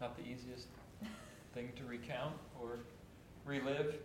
not 0.00 0.16
the 0.16 0.22
easiest 0.22 0.68
thing 1.52 1.68
to 1.76 1.84
recount 1.84 2.32
or 2.58 2.78
relive. 3.44 3.96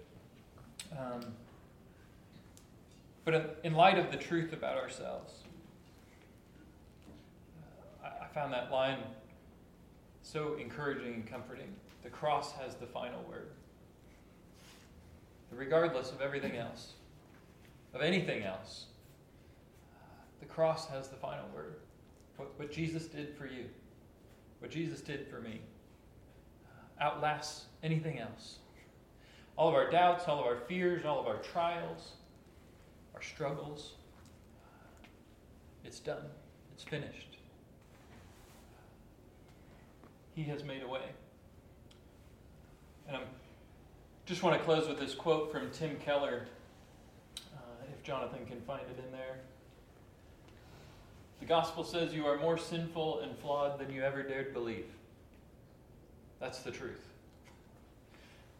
Um, 0.91 1.33
but 3.25 3.59
in, 3.63 3.73
light 3.73 3.97
of 3.97 4.11
the 4.11 4.17
truth 4.17 4.53
about 4.53 4.77
ourselves, 4.77 5.33
uh, 8.03 8.09
I, 8.21 8.27
found 8.33 8.53
that 8.53 8.71
line 8.71 8.99
so 10.21 10.55
encouraging 10.61 11.15
and 11.15 11.27
comforting. 11.27 11.75
The 12.03 12.09
cross 12.11 12.51
has 12.53 12.75
the 12.75 12.85
final 12.85 13.23
word. 13.27 13.49
Regardless 15.51 16.11
of 16.11 16.21
everything 16.21 16.55
else, 16.55 16.93
of 17.93 18.01
anything 18.01 18.43
else, 18.43 18.85
the 20.39 20.45
cross 20.45 20.87
has 20.89 21.07
the 21.07 21.15
final 21.15 21.45
word. 21.55 21.77
What, 22.37 22.59
what 22.59 22.71
Jesus 22.71 23.05
did 23.07 23.35
for 23.37 23.47
you, 23.47 23.65
what 24.59 24.69
Jesus 24.69 25.01
did 25.01 25.27
for 25.27 25.39
me, 25.39 25.61
outlasts 26.99 27.65
anything 27.81 28.19
else. 28.19 28.59
All 29.57 29.69
of 29.69 29.73
our 29.73 29.89
doubts, 29.89 30.25
all 30.27 30.39
of 30.39 30.45
our 30.45 30.57
fears, 30.67 31.05
all 31.05 31.19
of 31.19 31.27
our 31.27 31.37
trials, 31.37 32.13
our 33.15 33.21
struggles, 33.21 33.93
it's 35.85 35.99
done. 35.99 36.23
It's 36.73 36.83
finished. 36.83 37.37
He 40.35 40.43
has 40.43 40.63
made 40.63 40.83
a 40.83 40.87
way. 40.87 41.05
And 43.07 43.17
I 43.17 43.21
just 44.25 44.43
want 44.43 44.57
to 44.57 44.63
close 44.65 44.87
with 44.87 44.99
this 44.99 45.13
quote 45.13 45.51
from 45.51 45.69
Tim 45.71 45.95
Keller, 45.97 46.47
uh, 47.55 47.85
if 47.93 48.03
Jonathan 48.03 48.45
can 48.45 48.59
find 48.61 48.81
it 48.81 49.01
in 49.05 49.11
there. 49.13 49.37
The 51.39 51.45
gospel 51.45 51.85
says 51.85 52.13
you 52.13 52.25
are 52.25 52.37
more 52.37 52.57
sinful 52.57 53.21
and 53.21 53.37
flawed 53.37 53.79
than 53.79 53.93
you 53.93 54.03
ever 54.03 54.23
dared 54.23 54.53
believe. 54.53 54.87
That's 56.41 56.59
the 56.59 56.71
truth. 56.71 57.05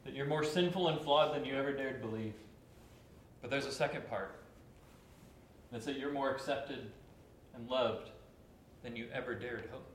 That 0.06 0.14
you're 0.14 0.28
more 0.28 0.44
sinful 0.44 0.88
and 0.88 1.02
flawed 1.02 1.36
than 1.36 1.44
you 1.44 1.56
ever 1.56 1.74
dared 1.74 2.02
believe. 2.02 2.36
But 3.42 3.50
there's 3.50 3.66
a 3.66 3.72
second 3.72 4.08
part. 4.08 4.40
And 5.72 5.82
that 5.82 5.98
you're 5.98 6.12
more 6.12 6.32
accepted 6.32 6.92
and 7.54 7.68
loved 7.70 8.10
than 8.84 8.96
you 8.96 9.08
ever 9.14 9.36
dared 9.36 9.68
hope. 9.72 9.90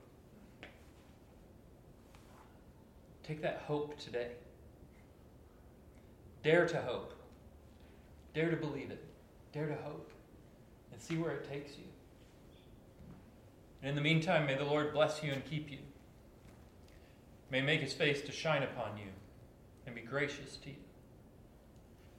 Take 3.23 3.43
that 3.43 3.63
hope 3.67 3.99
today. 3.99 4.33
Dare 6.43 6.67
to 6.67 6.81
hope. 6.83 7.15
Dare 8.35 8.51
to 8.51 8.57
believe 8.57 8.91
it. 8.91 9.05
Dare 9.53 9.69
to 9.69 9.77
hope. 9.77 10.11
And 10.93 11.01
see 11.01 11.17
where 11.17 11.33
it 11.33 11.49
takes 11.49 11.79
you. 11.79 11.85
And 13.83 13.91
in 13.91 13.95
the 13.95 14.03
meantime, 14.03 14.47
may 14.47 14.57
the 14.57 14.65
Lord 14.65 14.93
bless 14.93 15.23
you 15.23 15.33
and 15.33 15.45
keep 15.45 15.71
you. 15.71 15.79
May 17.51 17.61
make 17.61 17.81
his 17.81 17.93
face 17.93 18.21
to 18.23 18.33
shine 18.33 18.63
upon 18.63 18.97
you 18.97 19.11
and 19.87 19.95
be 19.95 20.03
gracious 20.03 20.57
to 20.57 20.71
you. 20.71 20.77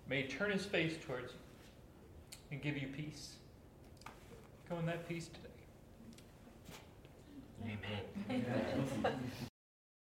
May 0.08 0.24
he 0.24 0.28
turn 0.28 0.52
his 0.52 0.66
face 0.66 0.94
towards 1.06 1.34
you 1.34 1.40
and 2.52 2.62
give 2.62 2.78
you 2.78 2.88
peace. 2.88 3.36
Go 4.72 4.80
in 4.80 4.86
that 4.86 5.08
peace 5.10 5.28
today. 5.28 5.50
Amen. 8.30 9.46